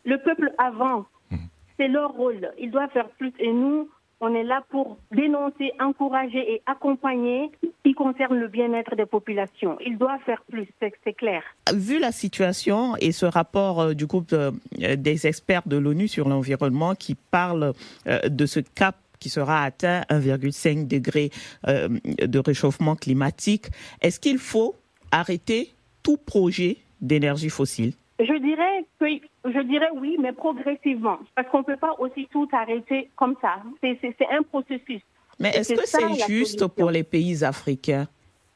le 0.05 0.19
peuple 0.19 0.53
avant. 0.59 1.07
Mhm. 1.31 1.39
C'est 1.77 1.89
leur 1.89 2.13
rôle. 2.13 2.53
Ils 2.59 2.71
doivent 2.71 2.91
faire 2.91 3.09
plus. 3.11 3.33
Et 3.39 3.53
nous, 3.53 3.89
on 4.21 4.35
est 4.35 4.45
là 4.45 4.63
pour 4.71 4.97
dénoncer, 5.13 5.73
encourager 5.79 6.55
et 6.55 6.63
accompagner 6.67 7.51
qui 7.85 7.93
concerne 7.93 8.37
le 8.37 8.49
bien-être 8.49 8.97
des 8.97 9.05
populations. 9.05 9.77
Ils 9.85 9.99
doivent 9.99 10.21
faire 10.25 10.43
plus, 10.51 10.67
c'est 10.81 11.13
clair. 11.13 11.43
Vu 11.75 11.99
la 11.99 12.13
situation 12.13 12.97
et 12.97 13.13
ce 13.13 13.27
rapport 13.27 13.81
euh, 13.81 13.95
du 13.95 14.07
groupe 14.07 14.33
euh, 14.33 14.51
des 14.97 15.27
experts 15.27 15.63
de 15.67 15.77
l'ONU 15.77 16.09
sur 16.09 16.29
l'environnement 16.29 16.95
qui 16.95 17.15
parle 17.15 17.75
euh, 18.07 18.29
de 18.29 18.47
ce 18.47 18.61
cap 18.61 18.97
qui 19.19 19.29
sera 19.29 19.63
atteint 19.63 20.03
1,5 20.11 20.87
degré 20.87 21.31
euh, 21.67 21.89
de 22.05 22.39
réchauffement 22.39 22.97
climatique. 22.97 23.67
Est-ce 24.01 24.21
qu'il 24.21 24.39
faut 24.39 24.75
arrêter 25.11 25.73
tout 26.03 26.17
projet 26.17 26.79
d'énergie 27.01 27.51
fossile? 27.51 27.93
Je 28.19 28.39
dirais 28.39 28.85
que 28.99 29.07
je 29.45 29.61
dirais 29.69 29.91
oui, 29.95 30.17
mais 30.21 30.33
progressivement, 30.33 31.19
parce 31.35 31.49
qu'on 31.51 31.59
ne 31.59 31.65
peut 31.65 31.77
pas 31.77 31.95
aussi 31.99 32.27
tout 32.33 32.49
arrêter 32.53 33.11
comme 33.15 33.37
ça. 33.41 33.63
C'est 33.83 34.27
un 34.31 34.43
processus. 34.43 35.03
Mais 35.39 35.51
est-ce 35.51 35.75
que 35.75 35.87
c'est 35.87 36.27
juste 36.27 36.67
pour 36.67 36.91
les 36.91 37.03
pays 37.03 37.45
africains? 37.45 38.09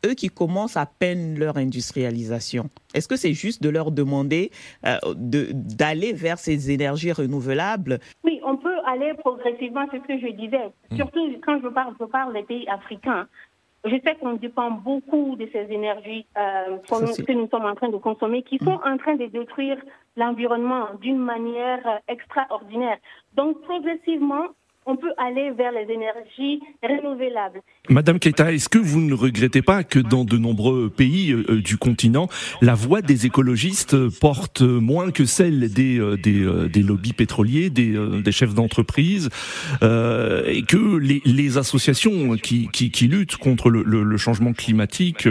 Eux 0.06 0.14
qui 0.14 0.28
commencent 0.28 0.76
à 0.76 0.86
peine 0.86 1.38
leur 1.38 1.56
industrialisation. 1.56 2.70
Est-ce 2.94 3.08
que 3.08 3.16
c'est 3.16 3.32
juste 3.32 3.62
de 3.62 3.68
leur 3.68 3.90
demander 3.90 4.50
euh, 4.86 4.96
d'aller 5.14 6.12
vers 6.12 6.38
ces 6.38 6.70
énergies 6.70 7.12
renouvelables? 7.12 7.98
Oui, 8.24 8.40
on 8.44 8.56
peut 8.56 8.78
aller 8.86 9.12
progressivement, 9.14 9.86
c'est 9.90 9.98
ce 9.98 10.06
que 10.06 10.18
je 10.18 10.32
disais. 10.32 10.66
Hmm. 10.90 10.96
Surtout 10.96 11.20
quand 11.44 11.60
je 11.62 11.68
parle, 11.68 11.94
je 12.00 12.04
parle 12.06 12.32
des 12.34 12.42
pays 12.42 12.68
africains. 12.68 13.26
Je 13.84 13.96
sais 14.04 14.14
qu'on 14.16 14.34
dépend 14.34 14.70
beaucoup 14.70 15.36
de 15.36 15.48
ces 15.52 15.72
énergies 15.72 16.26
euh, 16.36 16.76
que 16.86 17.32
nous 17.32 17.48
sommes 17.48 17.64
en 17.64 17.74
train 17.74 17.88
de 17.88 17.96
consommer, 17.96 18.42
qui 18.42 18.58
sont 18.58 18.78
en 18.84 18.98
train 18.98 19.16
de 19.16 19.24
détruire 19.26 19.78
l'environnement 20.16 20.88
d'une 21.00 21.18
manière 21.18 21.80
euh, 21.86 21.96
extraordinaire. 22.08 22.98
Donc, 23.34 23.62
progressivement, 23.62 24.48
on 24.90 24.96
peut 24.96 25.12
aller 25.16 25.52
vers 25.52 25.70
les 25.70 25.92
énergies 25.92 26.60
renouvelables. 26.82 27.62
Madame 27.88 28.18
Keita, 28.18 28.52
est-ce 28.52 28.68
que 28.68 28.78
vous 28.78 29.00
ne 29.00 29.14
regrettez 29.14 29.62
pas 29.62 29.84
que 29.84 30.00
dans 30.00 30.24
de 30.24 30.36
nombreux 30.36 30.90
pays 30.90 31.30
euh, 31.30 31.44
euh, 31.48 31.62
du 31.62 31.76
continent, 31.76 32.28
la 32.60 32.74
voix 32.74 33.00
des 33.00 33.26
écologistes 33.26 33.96
porte 34.18 34.62
moins 34.62 35.12
que 35.12 35.24
celle 35.26 35.72
des, 35.72 35.98
euh, 35.98 36.16
des, 36.16 36.82
lobbies 36.82 37.12
pétroliers, 37.12 37.70
des, 37.70 38.32
chefs 38.32 38.54
d'entreprise, 38.54 39.28
et 39.82 40.62
que 40.62 40.96
les, 40.96 41.58
associations 41.58 42.36
qui, 42.36 42.68
qui, 42.68 43.08
luttent 43.08 43.36
contre 43.36 43.70
le, 43.70 44.16
changement 44.16 44.52
climatique 44.52 45.28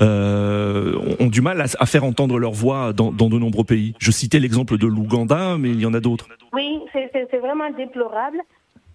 ont 0.00 1.26
du 1.26 1.40
mal 1.40 1.60
à, 1.60 1.86
faire 1.86 2.04
entendre 2.04 2.38
leur 2.38 2.52
voix 2.52 2.92
dans, 2.92 3.12
dans 3.12 3.28
de 3.28 3.38
nombreux 3.38 3.64
pays 3.64 3.94
Je 3.98 4.10
citais 4.10 4.38
l'exemple 4.38 4.78
de 4.78 4.86
l'Ouganda, 4.86 5.56
mais 5.58 5.70
il 5.70 5.80
y 5.80 5.86
en 5.86 5.94
a 5.94 6.00
d'autres. 6.00 6.28
Oui, 6.52 6.80
c'est 6.92 7.38
vraiment 7.38 7.70
déplorable. 7.70 8.38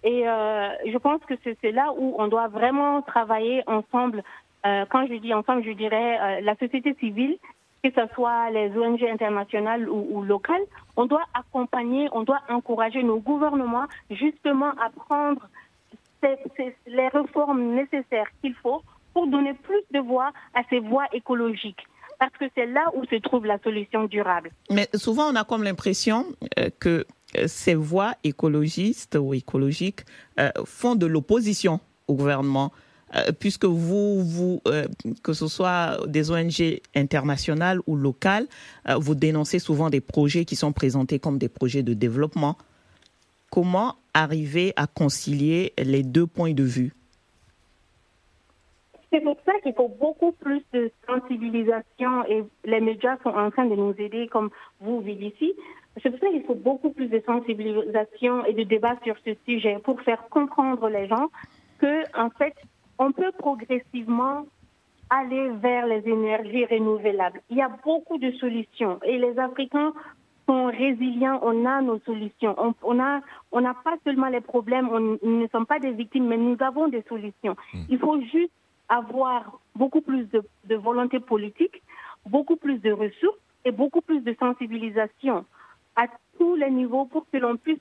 Et 0.04 0.28
euh, 0.28 0.68
je 0.86 0.98
pense 0.98 1.20
que 1.26 1.34
c'est 1.42 1.72
là 1.72 1.92
où 1.96 2.14
on 2.18 2.28
doit 2.28 2.48
vraiment 2.48 3.00
travailler 3.00 3.62
ensemble. 3.66 4.22
Euh, 4.66 4.84
quand 4.90 5.06
je 5.06 5.14
dis 5.14 5.32
ensemble, 5.32 5.64
je 5.64 5.72
dirais 5.72 6.18
euh, 6.20 6.40
la 6.42 6.54
société 6.56 6.94
civile, 7.00 7.38
que 7.82 7.90
ce 7.90 8.06
soit 8.14 8.50
les 8.50 8.70
ONG 8.76 9.02
internationales 9.02 9.88
ou, 9.88 10.22
locales, 10.22 10.62
on 10.96 11.06
doit 11.06 11.24
accompagner, 11.34 12.08
on 12.12 12.22
doit 12.22 12.40
encourager 12.48 13.02
nos 13.02 13.18
gouvernements 13.18 13.86
justement 14.10 14.70
à 14.72 14.90
prendre 14.90 15.48
les 16.86 17.08
réformes 17.08 17.74
nécessaires 17.74 18.28
qu'il 18.40 18.54
faut 18.54 18.82
pour 19.12 19.26
donner 19.26 19.52
plus 19.52 19.82
de 19.90 20.00
voix 20.00 20.32
à 20.54 20.62
ces 20.70 20.80
voies 20.80 21.06
écologiques 21.12 21.86
parce 22.18 22.32
que 22.38 22.44
c'est 22.54 22.64
là 22.64 22.90
où 22.94 23.04
se 23.04 23.16
trouve 23.16 23.44
la 23.44 23.58
solution 23.58 24.04
durable. 24.04 24.50
Mais 24.70 24.88
souvent, 24.94 25.30
on 25.30 25.34
a 25.34 25.44
comme 25.44 25.64
l'impression 25.64 26.24
que 26.80 27.04
ces 27.46 27.74
voix 27.74 28.14
écologistes 28.24 29.16
ou 29.20 29.34
écologiques 29.34 30.00
euh, 30.38 30.50
font 30.64 30.94
de 30.94 31.06
l'opposition 31.06 31.80
au 32.08 32.14
gouvernement. 32.14 32.72
Euh, 33.14 33.30
puisque 33.38 33.64
vous, 33.64 34.60
euh, 34.66 34.86
que 35.22 35.32
ce 35.32 35.46
soit 35.46 36.00
des 36.06 36.30
ONG 36.30 36.80
internationales 36.96 37.80
ou 37.86 37.96
locales, 37.96 38.46
vous 38.98 39.14
dénoncez 39.14 39.58
souvent 39.58 39.88
des 39.90 40.00
projets 40.00 40.44
qui 40.44 40.56
sont 40.56 40.72
présentés 40.72 41.18
comme 41.18 41.38
des 41.38 41.48
projets 41.48 41.82
de 41.82 41.94
développement. 41.94 42.58
Comment 43.50 43.96
arriver 44.14 44.72
à 44.76 44.86
concilier 44.86 45.74
les 45.78 46.02
deux 46.02 46.26
points 46.26 46.54
de 46.54 46.64
vue? 46.64 46.92
C'est 49.14 49.20
pour 49.20 49.36
ça 49.46 49.52
qu'il 49.62 49.74
faut 49.74 49.88
beaucoup 50.00 50.32
plus 50.32 50.62
de 50.72 50.90
sensibilisation 51.06 52.26
et 52.26 52.42
les 52.64 52.80
médias 52.80 53.16
sont 53.22 53.30
en 53.30 53.50
train 53.52 53.66
de 53.66 53.76
nous 53.76 53.94
aider, 53.96 54.26
comme 54.26 54.50
vous, 54.80 55.00
ici. 55.06 55.52
C'est 56.02 56.10
pour 56.10 56.18
ça 56.18 56.30
qu'il 56.30 56.42
faut 56.42 56.56
beaucoup 56.56 56.90
plus 56.90 57.06
de 57.06 57.22
sensibilisation 57.24 58.44
et 58.44 58.54
de 58.54 58.64
débat 58.64 58.96
sur 59.04 59.14
ce 59.24 59.34
sujet 59.46 59.78
pour 59.84 60.00
faire 60.00 60.28
comprendre 60.30 60.88
les 60.88 61.06
gens 61.06 61.28
que, 61.78 62.02
en 62.20 62.30
fait, 62.30 62.54
on 62.98 63.12
peut 63.12 63.30
progressivement 63.38 64.46
aller 65.10 65.50
vers 65.62 65.86
les 65.86 66.02
énergies 66.08 66.66
renouvelables. 66.66 67.40
Il 67.50 67.56
y 67.56 67.62
a 67.62 67.70
beaucoup 67.84 68.18
de 68.18 68.32
solutions 68.32 68.98
et 69.04 69.16
les 69.18 69.38
Africains 69.38 69.92
sont 70.48 70.66
résilients, 70.66 71.38
on 71.42 71.64
a 71.66 71.80
nos 71.82 72.00
solutions. 72.00 72.56
On 72.82 72.94
n'a 72.94 73.20
on 73.52 73.62
pas 73.62 73.96
seulement 74.02 74.28
les 74.28 74.40
problèmes, 74.40 74.88
on, 74.90 74.98
nous 75.22 75.42
ne 75.42 75.46
sommes 75.48 75.66
pas 75.66 75.78
des 75.78 75.92
victimes, 75.92 76.26
mais 76.26 76.36
nous 76.36 76.56
avons 76.58 76.88
des 76.88 77.04
solutions. 77.08 77.54
Hmm. 77.72 77.82
Il 77.88 77.98
faut 77.98 78.20
juste 78.20 78.50
avoir 78.88 79.60
beaucoup 79.74 80.00
plus 80.00 80.26
de, 80.30 80.74
volonté 80.76 81.20
politique, 81.20 81.82
beaucoup 82.26 82.56
plus 82.56 82.78
de 82.78 82.92
ressources 82.92 83.38
et 83.64 83.72
beaucoup 83.72 84.00
plus 84.00 84.20
de 84.20 84.34
sensibilisation 84.38 85.44
à 85.96 86.06
tous 86.38 86.54
les 86.56 86.70
niveaux 86.70 87.06
pour 87.06 87.24
que 87.30 87.38
l'on 87.38 87.56
puisse 87.56 87.80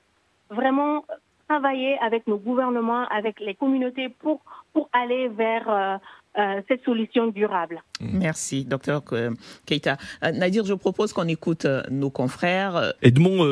vraiment 0.50 1.06
travailler 1.48 1.98
avec 2.00 2.28
nos 2.28 2.38
gouvernements, 2.38 3.06
avec 3.08 3.40
les 3.40 3.56
communautés 3.56 4.10
pour, 4.10 4.42
pour 4.72 4.90
aller 4.94 5.28
vers 5.28 5.70
euh, 5.70 5.98
euh, 6.38 6.62
cette 6.68 6.84
solution 6.84 7.28
durable. 7.28 7.82
Merci, 8.02 8.66
docteur 8.66 9.02
euh, 9.14 9.32
Keita. 9.66 9.98
Nadir, 10.22 10.66
je 10.66 10.74
propose 10.74 11.14
qu'on 11.14 11.28
écoute 11.28 11.68
nos 11.90 12.10
confrères. 12.10 12.94
Edmond 13.02 13.46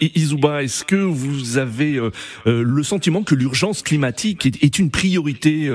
Izouba, 0.00 0.62
est-ce 0.62 0.84
que 0.84 0.96
vous 0.96 1.58
avez 1.58 1.98
le 2.46 2.82
sentiment 2.82 3.22
que 3.22 3.34
l'urgence 3.34 3.82
climatique 3.82 4.46
est, 4.46 4.78
une 4.78 4.90
priorité 4.90 5.66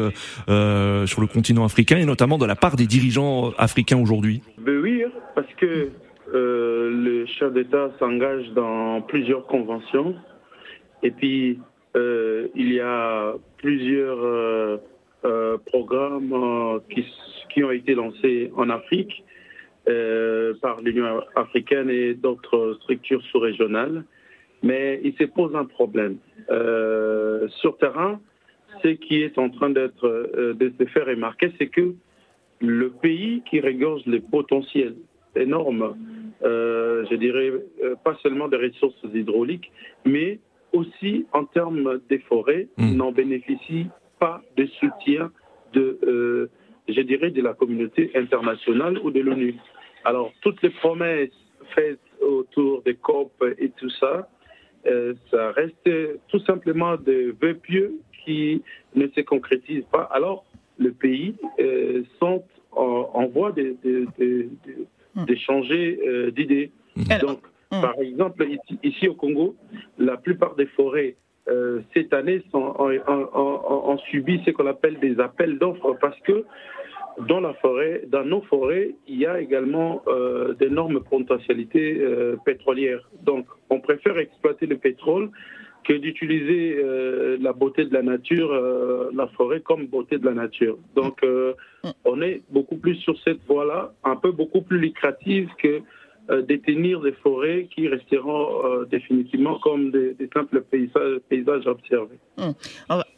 sur 0.45 1.21
le 1.21 1.27
continent 1.27 1.65
africain 1.65 1.97
et 1.97 2.05
notamment 2.05 2.37
de 2.37 2.45
la 2.45 2.55
part 2.55 2.75
des 2.75 2.87
dirigeants 2.87 3.51
africains 3.57 3.97
aujourd'hui? 3.97 4.41
Ben 4.57 4.79
Oui, 4.79 5.03
hein, 5.03 5.11
parce 5.35 5.51
que 5.59 5.89
euh, 6.33 6.89
le 6.89 7.25
chef 7.25 7.53
d'État 7.53 7.91
s'engage 7.99 8.49
dans 8.55 9.01
plusieurs 9.01 9.45
conventions. 9.45 10.15
Et 11.03 11.11
puis, 11.11 11.59
euh, 11.95 12.47
il 12.55 12.73
y 12.73 12.79
a 12.79 13.33
plusieurs 13.57 14.79
euh, 15.25 15.57
programmes 15.65 16.81
qui, 16.89 17.05
qui, 17.49 17.63
ont 17.63 17.71
été 17.71 17.95
lancés 17.95 18.51
en 18.55 18.69
Afrique 18.69 19.23
par 20.61 20.79
l'Union 20.81 21.21
africaine 21.35 21.89
et 21.89 22.13
d'autres 22.13 22.77
structures 22.81 23.21
sous-régionales. 23.31 24.05
Mais 24.61 25.01
il 25.03 25.13
se 25.15 25.25
pose 25.25 25.53
un 25.55 25.65
problème. 25.65 26.17
sur 27.59 27.77
terrain, 27.77 28.21
ce 28.81 28.87
qui 28.87 29.21
est 29.21 29.37
en 29.37 29.49
train 29.49 29.69
d'être 29.69 30.07
de 30.53 30.73
se 30.79 30.85
faire 30.85 31.05
remarquer, 31.05 31.51
c'est 31.57 31.67
que 31.67 31.95
le 32.61 32.91
pays 32.91 33.43
qui 33.49 33.59
régorge 33.59 34.03
les 34.05 34.21
potentiels 34.21 34.95
énormes, 35.35 35.97
je 36.41 37.15
dirais 37.15 37.51
pas 38.05 38.15
seulement 38.23 38.47
des 38.47 38.57
ressources 38.57 39.03
hydrauliques, 39.13 39.69
mais 40.05 40.39
aussi 40.73 41.25
en 41.31 41.45
termes 41.45 41.99
des 42.09 42.19
forêts, 42.19 42.67
hmm. 42.77 42.95
n'en 42.95 43.11
bénéficie 43.11 43.87
pas 44.23 44.41
de 44.57 44.65
soutien 44.79 45.31
de, 45.73 46.49
je 46.87 47.01
dirais, 47.01 47.31
de 47.31 47.41
la 47.41 47.53
communauté 47.53 48.11
internationale 48.15 48.97
ou 49.03 49.11
de 49.11 49.21
l'ONU. 49.21 49.55
Alors, 50.05 50.31
toutes 50.41 50.61
les 50.61 50.69
promesses 50.69 51.39
faites 51.75 51.99
autour 52.21 52.81
des 52.83 52.95
COP 52.95 53.31
et 53.57 53.69
tout 53.69 53.89
ça, 54.01 54.27
euh, 54.85 55.13
ça 55.31 55.51
reste 55.51 55.89
tout 56.27 56.39
simplement 56.39 56.97
des 56.97 57.31
vœux 57.31 57.55
pieux 57.55 57.99
qui 58.23 58.61
ne 58.95 59.07
se 59.07 59.21
concrétisent 59.21 59.87
pas. 59.91 60.03
Alors, 60.11 60.45
le 60.77 60.91
pays 60.91 61.35
euh, 61.59 62.03
sont 62.19 62.43
en, 62.71 63.27
voie 63.27 63.51
de, 63.51 63.75
de, 63.85 65.35
changer 65.35 65.99
euh, 66.05 66.31
d'idée. 66.31 66.71
Donc, 67.21 67.39
hum. 67.71 67.81
par 67.81 67.97
exemple, 67.99 68.45
ici, 68.83 69.07
au 69.07 69.13
Congo, 69.13 69.55
la 69.97 70.17
plupart 70.17 70.55
des 70.55 70.65
forêts 70.65 71.15
cette 71.93 72.13
année 72.13 72.41
sont, 72.51 72.73
ont 72.79 73.97
subi 74.09 74.41
ce 74.45 74.51
qu'on 74.51 74.67
appelle 74.67 74.99
des 74.99 75.19
appels 75.19 75.57
d'offres 75.59 75.97
parce 75.99 76.19
que 76.21 76.45
dans 77.27 77.39
la 77.39 77.53
forêt, 77.55 78.03
dans 78.07 78.23
nos 78.23 78.41
forêts, 78.41 78.95
il 79.07 79.17
y 79.19 79.25
a 79.25 79.39
également 79.39 80.01
euh, 80.07 80.53
d'énormes 80.55 81.01
potentialités 81.01 81.99
euh, 81.99 82.35
pétrolières. 82.45 83.07
Donc, 83.23 83.45
on 83.69 83.79
préfère 83.79 84.17
exploiter 84.17 84.65
le 84.65 84.77
pétrole 84.77 85.29
que 85.83 85.93
d'utiliser 85.93 86.75
euh, 86.77 87.37
la 87.39 87.53
beauté 87.53 87.85
de 87.85 87.93
la 87.93 88.01
nature, 88.01 88.51
la 89.13 89.27
forêt 89.27 89.59
comme 89.59 89.87
beauté 89.87 90.17
de 90.17 90.25
la 90.25 90.33
nature. 90.33 90.77
Donc, 90.95 91.21
on 92.05 92.21
est 92.21 92.41
beaucoup 92.49 92.77
plus 92.77 92.95
sur 92.95 93.19
cette 93.19 93.43
voie-là, 93.45 93.93
un 94.03 94.15
peu 94.15 94.31
beaucoup 94.31 94.61
plus 94.61 94.79
lucrative 94.79 95.49
que 95.61 95.67
euh, 95.67 95.81
détenir 96.47 97.01
des 97.01 97.11
forêts 97.11 97.67
qui 97.75 97.87
resteront 97.87 98.65
euh, 98.65 98.85
définitivement 98.85 99.59
comme 99.59 99.91
des, 99.91 100.15
simples 100.33 100.63
paysages, 101.29 101.67
observés. 101.67 102.17
Hum. 102.37 102.53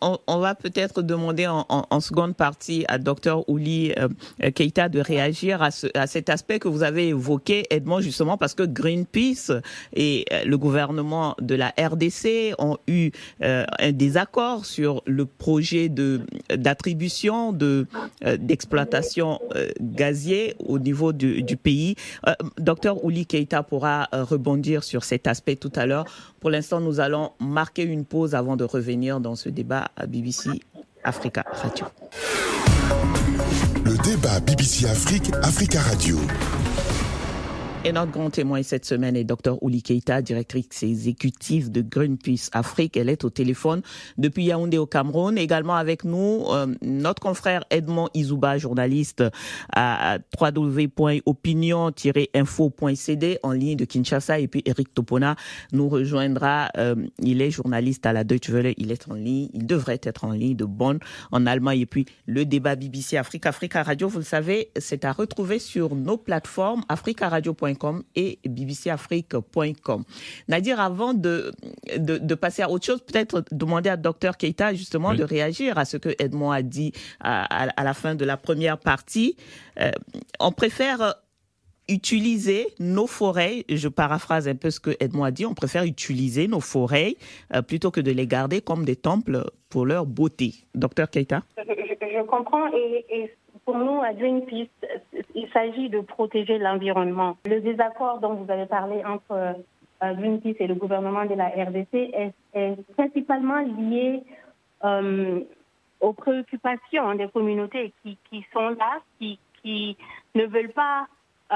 On 0.01 0.39
va, 0.39 0.55
peut-être 0.55 1.01
demander 1.01 1.47
en, 1.47 1.99
seconde 1.99 2.35
partie 2.35 2.83
à 2.87 2.97
Dr 2.97 3.47
Ouli 3.47 3.93
euh, 3.97 4.49
Keita 4.51 4.89
de 4.89 4.99
réagir 4.99 5.61
à, 5.61 5.69
à, 5.93 6.07
cet 6.07 6.29
aspect 6.29 6.59
que 6.59 6.67
vous 6.67 6.83
avez 6.83 7.09
évoqué, 7.09 7.63
Edmond, 7.69 8.01
justement 8.01 8.37
parce 8.37 8.55
que 8.55 8.63
Greenpeace 8.63 9.51
et 9.93 10.25
le 10.45 10.57
gouvernement 10.57 11.35
de 11.39 11.55
la 11.55 11.73
RDC 11.79 12.55
ont 12.59 12.77
eu 12.87 13.11
un 13.41 13.91
désaccord 13.91 14.65
sur 14.65 15.01
le 15.05 15.25
projet 15.25 15.89
de 15.89 16.21
d'attribution 16.49 17.51
de 17.51 17.85
d'exploitation 18.39 19.39
gazier 19.79 20.55
au 20.59 20.79
niveau 20.79 21.13
du, 21.13 21.43
du 21.43 21.57
pays. 21.57 21.95
docteur 22.57 22.95
Ouli 23.05 23.27
Keita 23.27 23.61
pourra 23.61 24.09
euh, 24.13 24.23
rebondir 24.23 24.83
sur 24.83 25.03
cet 25.03 25.27
aspect 25.27 25.55
tout 25.55 25.71
à 25.75 25.85
l'heure. 25.85 26.05
Pour 26.39 26.49
l'instant, 26.49 26.79
nous 26.79 26.99
allons 26.99 27.33
marquer 27.39 27.83
une 27.83 28.03
pause 28.03 28.33
avant 28.33 28.55
de 28.57 28.63
revenir 28.63 29.19
dans 29.19 29.35
ce 29.35 29.47
débat 29.47 29.91
à 29.95 30.07
BBC 30.07 30.49
Africa 31.03 31.45
Radio. 31.51 31.85
Le 33.85 33.95
débat 34.03 34.39
BBC 34.39 34.87
Afrique, 34.87 35.31
Africa 35.43 35.79
Radio. 35.81 36.17
Et 37.87 37.91
notre 37.91 38.11
grand 38.11 38.31
témoin 38.31 38.63
cette 38.63 38.83
semaine 38.83 39.15
est 39.15 39.25
Dr 39.25 39.61
Ouli 39.61 39.83
Keita, 39.83 40.23
directrice 40.23 40.81
exécutive 40.81 41.71
de 41.71 41.83
Greenpeace 41.83 42.49
Afrique. 42.51 42.97
Elle 42.97 43.09
est 43.09 43.23
au 43.23 43.29
téléphone 43.29 43.83
depuis 44.17 44.45
Yaoundé 44.45 44.79
au 44.79 44.87
Cameroun. 44.87 45.37
Également 45.37 45.75
avec 45.75 46.03
nous, 46.03 46.45
euh, 46.49 46.73
notre 46.81 47.21
confrère 47.21 47.63
Edmond 47.69 48.09
Izouba, 48.15 48.57
journaliste 48.57 49.23
à 49.71 50.17
www.opinion-info.cd 50.41 53.37
en 53.43 53.51
ligne 53.51 53.77
de 53.77 53.85
Kinshasa. 53.85 54.39
Et 54.39 54.47
puis 54.47 54.63
Eric 54.65 54.91
Topona 54.95 55.35
nous 55.71 55.87
rejoindra. 55.87 56.71
Euh, 56.77 56.95
il 57.19 57.43
est 57.43 57.51
journaliste 57.51 58.07
à 58.07 58.13
la 58.13 58.23
Deutsche 58.23 58.49
Welle. 58.49 58.73
Il 58.77 58.91
est 58.91 59.07
en 59.11 59.13
ligne. 59.13 59.49
Il 59.53 59.67
devrait 59.67 60.01
être 60.01 60.23
en 60.23 60.31
ligne 60.31 60.55
de 60.55 60.65
Bonn 60.65 60.97
en 61.31 61.45
Allemagne. 61.45 61.81
Et 61.81 61.85
puis 61.85 62.07
le 62.25 62.45
débat 62.45 62.75
BBC 62.75 63.15
Afrique, 63.15 63.45
Africa 63.45 63.83
Radio, 63.83 64.07
vous 64.07 64.17
le 64.17 64.23
savez, 64.23 64.71
c'est 64.75 65.05
à 65.05 65.11
retrouver 65.11 65.59
sur 65.59 65.93
nos 65.93 66.17
plateformes 66.17 66.81
africaradio.com 66.89 67.74
et 68.15 68.39
bbcafrique.com. 68.45 70.03
Nadir, 70.47 70.79
avant 70.79 71.13
de, 71.13 71.51
de, 71.97 72.35
passer 72.35 72.61
à 72.61 72.69
autre 72.69 72.85
chose, 72.85 73.01
peut-être 73.01 73.43
demander 73.51 73.89
à 73.89 73.97
Dr 73.97 74.37
Keita 74.37 74.73
justement 74.73 75.13
de 75.13 75.23
réagir 75.23 75.77
à 75.77 75.85
ce 75.85 75.97
que 75.97 76.09
Edmond 76.19 76.51
a 76.51 76.61
dit 76.61 76.91
à, 77.19 77.83
la 77.83 77.93
fin 77.93 78.15
de 78.15 78.25
la 78.25 78.37
première 78.37 78.77
partie. 78.77 79.35
Euh, 79.79 79.91
on 80.39 80.51
préfère 80.51 81.15
utiliser 81.87 82.67
nos 82.79 83.07
forêts, 83.07 83.63
je 83.69 83.87
paraphrase 83.87 84.47
un 84.47 84.55
peu 84.55 84.71
ce 84.71 84.79
que 84.79 84.91
Edmond 84.99 85.23
a 85.23 85.31
dit, 85.31 85.45
on 85.45 85.53
préfère 85.53 85.83
utiliser 85.83 86.47
nos 86.47 86.59
forêts 86.59 87.15
euh, 87.53 87.61
plutôt 87.61 87.91
que 87.91 88.01
de 88.01 88.11
les 88.11 88.27
garder 88.27 88.61
comme 88.61 88.85
des 88.85 88.95
temples 88.95 89.43
pour 89.69 89.85
leur 89.85 90.05
beauté. 90.05 90.55
Docteur 90.73 91.09
Keita? 91.09 91.43
Je, 91.57 92.25
comprends 92.25 92.67
et 92.73 93.29
pour 93.65 93.77
nous, 93.77 94.01
à 94.01 94.13
Greenpeace, 94.13 94.69
il 95.33 95.49
s'agit 95.51 95.89
de 95.89 95.99
protéger 95.99 96.59
l'environnement. 96.59 97.35
Le 97.45 97.59
désaccord 97.59 98.19
dont 98.19 98.35
vous 98.35 98.51
avez 98.51 98.67
parlé 98.67 99.03
entre 99.03 99.31
euh, 99.33 100.13
Greenpeace 100.13 100.57
et 100.59 100.67
le 100.67 100.75
gouvernement 100.75 101.25
de 101.25 101.33
la 101.33 101.47
RDC 101.47 101.93
est, 102.53 102.75
principalement 102.95 103.59
lié 103.59 104.23
euh, 104.83 105.41
aux 105.99 106.13
préoccupations 106.13 107.15
des 107.15 107.27
communautés 107.27 107.91
qui, 108.03 108.45
sont 108.53 108.69
là, 108.69 108.99
qui, 109.19 109.97
ne 110.35 110.45
veulent 110.45 110.73
pas 110.73 111.07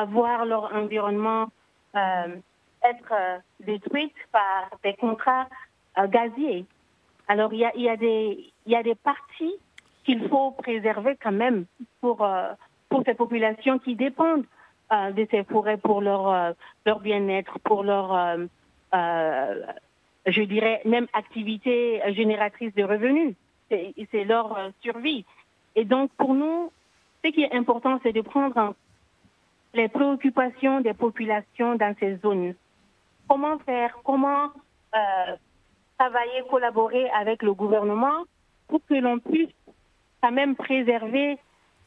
voir 0.07 0.45
leur 0.45 0.73
environnement 0.73 1.47
euh, 1.95 2.35
être 2.83 3.41
détruit 3.59 4.11
par 4.31 4.69
des 4.83 4.95
contrats 4.95 5.47
gaziers. 6.07 6.65
Alors, 7.27 7.53
il 7.53 7.59
y 7.59 7.65
a, 7.65 7.75
y 7.75 8.75
a 8.75 8.83
des 8.83 8.95
parties 8.95 9.59
qu'il 10.09 10.27
faut 10.27 10.51
préserver 10.51 11.17
quand 11.21 11.31
même 11.31 11.65
pour, 12.01 12.23
euh, 12.23 12.53
pour 12.89 13.03
ces 13.05 13.13
populations 13.13 13.77
qui 13.77 13.95
dépendent 13.95 14.45
euh, 14.91 15.11
de 15.11 15.27
ces 15.29 15.43
forêts 15.43 15.77
pour 15.77 16.01
leur, 16.01 16.27
euh, 16.27 16.51
leur 16.83 16.99
bien-être, 16.99 17.59
pour 17.59 17.83
leur, 17.83 18.07
je 18.91 20.41
dirais, 20.41 20.81
même 20.85 21.07
activité 21.13 22.01
génératrice 22.13 22.73
de 22.73 22.83
revenus. 22.83 23.35
C'est 23.69 24.23
leur 24.23 24.71
survie. 24.81 25.25
Et 25.75 25.85
donc, 25.85 26.09
pour 26.17 26.33
nous, 26.33 26.71
ce 27.23 27.29
qui 27.29 27.43
est 27.43 27.53
important, 27.53 27.99
c'est 28.01 28.13
de 28.13 28.21
prendre 28.21 28.73
les 29.75 29.89
préoccupations 29.89 30.81
des 30.81 30.95
populations 30.95 31.75
dans 31.75 31.95
ces 31.99 32.15
zones. 32.17 32.55
Comment 33.27 33.59
faire? 33.59 33.95
Comment 34.03 34.49
travailler, 35.99 36.41
collaborer 36.49 37.07
avec 37.11 37.43
le 37.43 37.53
gouvernement 37.53 38.23
pour 38.69 38.81
que 38.85 38.95
l'on 38.95 39.19
puisse 39.19 39.53
quand 40.21 40.31
même 40.31 40.55
préserver 40.55 41.37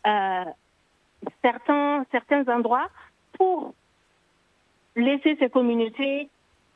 euh, 0.07 0.45
certains, 1.43 2.05
certains 2.11 2.47
endroits 2.49 2.89
pour 3.33 3.75
laisser 4.97 5.37
ces 5.39 5.49
communautés 5.49 6.29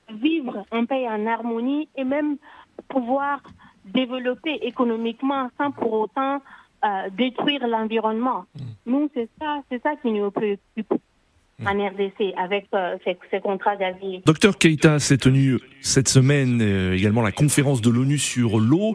vivre 0.08 0.64
en 0.70 0.86
paix 0.86 1.02
et 1.02 1.08
en 1.08 1.26
harmonie 1.26 1.88
et 1.96 2.04
même 2.04 2.36
pouvoir 2.88 3.40
développer 3.84 4.54
économiquement 4.62 5.48
sans 5.58 5.70
pour 5.70 5.92
autant 5.92 6.40
euh, 6.84 7.10
détruire 7.10 7.66
l'environnement. 7.66 8.44
Mm. 8.54 8.60
Nous, 8.86 9.10
c'est 9.14 9.28
ça, 9.40 9.62
c'est 9.70 9.82
ça 9.82 9.96
qui 9.96 10.12
nous 10.12 10.30
préoccupe 10.30 10.94
en 11.64 11.72
RDC 11.72 12.34
avec 12.36 12.66
euh, 12.74 12.96
ces, 13.04 13.40
contrats 13.40 13.76
d'avis. 13.76 14.20
Docteur 14.26 14.58
Keita 14.58 14.98
s'est 14.98 15.16
tenu 15.16 15.58
cette 15.80 16.08
semaine 16.08 16.60
euh, 16.60 16.94
également 16.94 17.22
la 17.22 17.32
conférence 17.32 17.80
de 17.80 17.88
l'ONU 17.88 18.18
sur 18.18 18.58
l'eau 18.58 18.94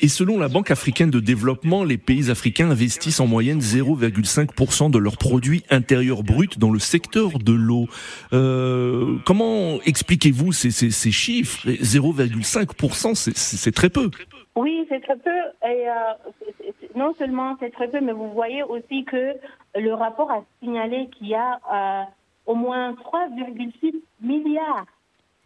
et 0.00 0.08
selon 0.08 0.38
la 0.38 0.48
Banque 0.48 0.72
africaine 0.72 1.10
de 1.10 1.20
développement, 1.20 1.84
les 1.84 1.98
pays 1.98 2.30
africains 2.30 2.70
investissent 2.70 3.20
en 3.20 3.26
moyenne 3.26 3.60
0,5% 3.60 4.90
de 4.90 4.98
leurs 4.98 5.18
produits 5.18 5.62
intérieurs 5.70 6.24
bruts 6.24 6.48
dans 6.58 6.72
le 6.72 6.80
secteur 6.80 7.38
de 7.38 7.52
l'eau. 7.52 7.86
Euh, 8.32 9.16
comment 9.24 9.80
expliquez-vous 9.82 10.52
ces, 10.52 10.72
ces, 10.72 10.90
ces 10.90 11.12
chiffres? 11.12 11.68
0,5%, 11.68 13.14
c'est 13.14 13.72
très 13.72 13.90
peu. 13.90 14.10
Oui, 14.56 14.86
c'est 14.88 15.00
très 15.00 15.16
peu. 15.16 15.38
Et 15.64 15.88
euh, 15.88 15.94
non 16.94 17.14
seulement 17.14 17.56
c'est 17.60 17.70
très 17.70 17.88
peu, 17.88 18.00
mais 18.00 18.12
vous 18.12 18.30
voyez 18.30 18.62
aussi 18.62 19.04
que 19.04 19.34
le 19.74 19.94
rapport 19.94 20.30
a 20.30 20.42
signalé 20.60 21.08
qu'il 21.08 21.28
y 21.28 21.34
a 21.34 21.60
euh, 21.72 22.04
au 22.46 22.54
moins 22.54 22.92
3,6 22.92 23.94
milliards 24.20 24.86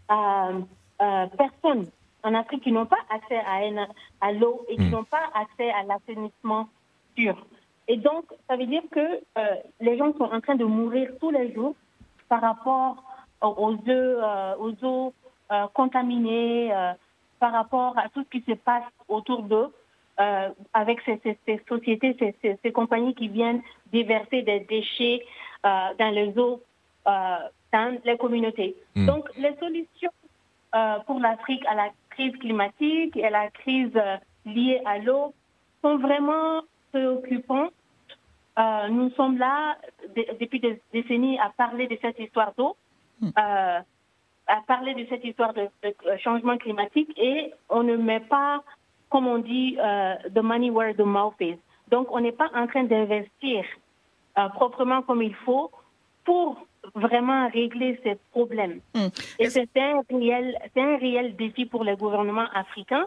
de 0.08 0.64
euh, 1.02 1.26
personnes 1.36 1.86
en 2.22 2.34
Afrique 2.34 2.62
qui 2.62 2.72
n'ont 2.72 2.86
pas 2.86 3.00
accès 3.10 3.36
à, 3.36 4.26
à 4.26 4.32
l'eau 4.32 4.64
et 4.68 4.76
qui 4.76 4.82
hmm. 4.82 4.90
n'ont 4.90 5.04
pas 5.04 5.30
accès 5.34 5.70
à 5.70 5.82
l'assainissement 5.82 6.68
sûr. 7.16 7.46
Et 7.86 7.98
donc, 7.98 8.24
ça 8.48 8.56
veut 8.56 8.64
dire 8.64 8.82
que 8.90 9.20
les 9.80 9.98
gens 9.98 10.14
sont 10.16 10.24
en 10.24 10.40
train 10.40 10.54
de 10.54 10.64
mourir 10.64 11.10
tous 11.20 11.30
les 11.30 11.52
jours 11.52 11.74
par 12.30 12.40
rapport 12.40 13.04
aux 13.42 13.74
eaux, 13.74 14.58
aux 14.58 14.84
eaux 14.86 15.12
contaminées 15.74 16.72
par 17.44 17.52
rapport 17.52 17.98
à 17.98 18.08
tout 18.08 18.24
ce 18.24 18.38
qui 18.38 18.42
se 18.50 18.56
passe 18.56 18.84
autour 19.06 19.42
d'eux, 19.42 19.70
euh, 20.18 20.48
avec 20.72 20.98
ces, 21.02 21.20
sociétés, 21.68 22.16
ces, 22.18 22.58
ces, 22.62 22.72
compagnies 22.72 23.14
qui 23.14 23.28
viennent 23.28 23.60
déverser 23.92 24.40
des 24.40 24.60
déchets 24.60 25.20
euh, 25.66 25.88
dans 25.98 26.08
les 26.08 26.32
eaux, 26.38 26.62
euh, 27.06 27.36
dans 27.70 27.98
les 28.02 28.16
communautés. 28.16 28.74
Hmm. 28.94 29.04
Donc, 29.04 29.28
les 29.36 29.54
solutions 29.56 30.10
pour 31.06 31.20
l'Afrique 31.20 31.64
à 31.66 31.74
la 31.74 31.88
crise 32.08 32.34
climatique 32.38 33.14
et 33.14 33.26
à 33.26 33.30
la 33.30 33.50
crise 33.50 33.92
liée 34.46 34.80
à 34.86 34.96
l'eau 34.98 35.34
sont 35.82 35.98
vraiment 35.98 36.62
préoccupantes. 36.92 37.74
nous 38.90 39.10
sommes 39.18 39.36
là 39.36 39.76
depuis 40.40 40.60
des 40.60 40.80
décennies 40.94 41.38
à 41.38 41.50
parler 41.50 41.88
de 41.88 41.98
cette 42.00 42.18
histoire 42.18 42.54
d'eau. 42.56 42.74
Hmm. 43.20 43.32
À 44.46 44.60
parler 44.66 44.94
de 44.94 45.06
cette 45.08 45.24
histoire 45.24 45.54
de, 45.54 45.68
changement 46.18 46.56
climatique 46.58 47.10
et 47.16 47.52
on 47.68 47.82
ne 47.82 47.96
met 47.96 48.20
pas 48.20 48.62
comme 49.14 49.28
on 49.28 49.38
dit, 49.38 49.76
euh, 49.78 50.14
the 50.34 50.42
money 50.42 50.70
where 50.70 50.92
the 50.92 51.06
mouth 51.06 51.36
is. 51.40 51.56
Donc, 51.88 52.08
on 52.10 52.18
n'est 52.18 52.32
pas 52.32 52.50
en 52.52 52.66
train 52.66 52.82
d'investir 52.82 53.64
euh, 54.36 54.48
proprement 54.48 55.02
comme 55.02 55.22
il 55.22 55.36
faut 55.46 55.70
pour 56.24 56.66
vraiment 56.96 57.48
régler 57.48 58.00
ces 58.02 58.16
problèmes. 58.32 58.80
Hmm. 58.92 59.06
Et 59.38 59.50
c'est 59.50 59.68
un, 59.76 60.02
réel, 60.10 60.58
un 60.76 60.96
réel 60.96 61.36
défi 61.36 61.64
pour 61.64 61.84
les 61.84 61.94
gouvernements 61.94 62.48
africains. 62.54 63.06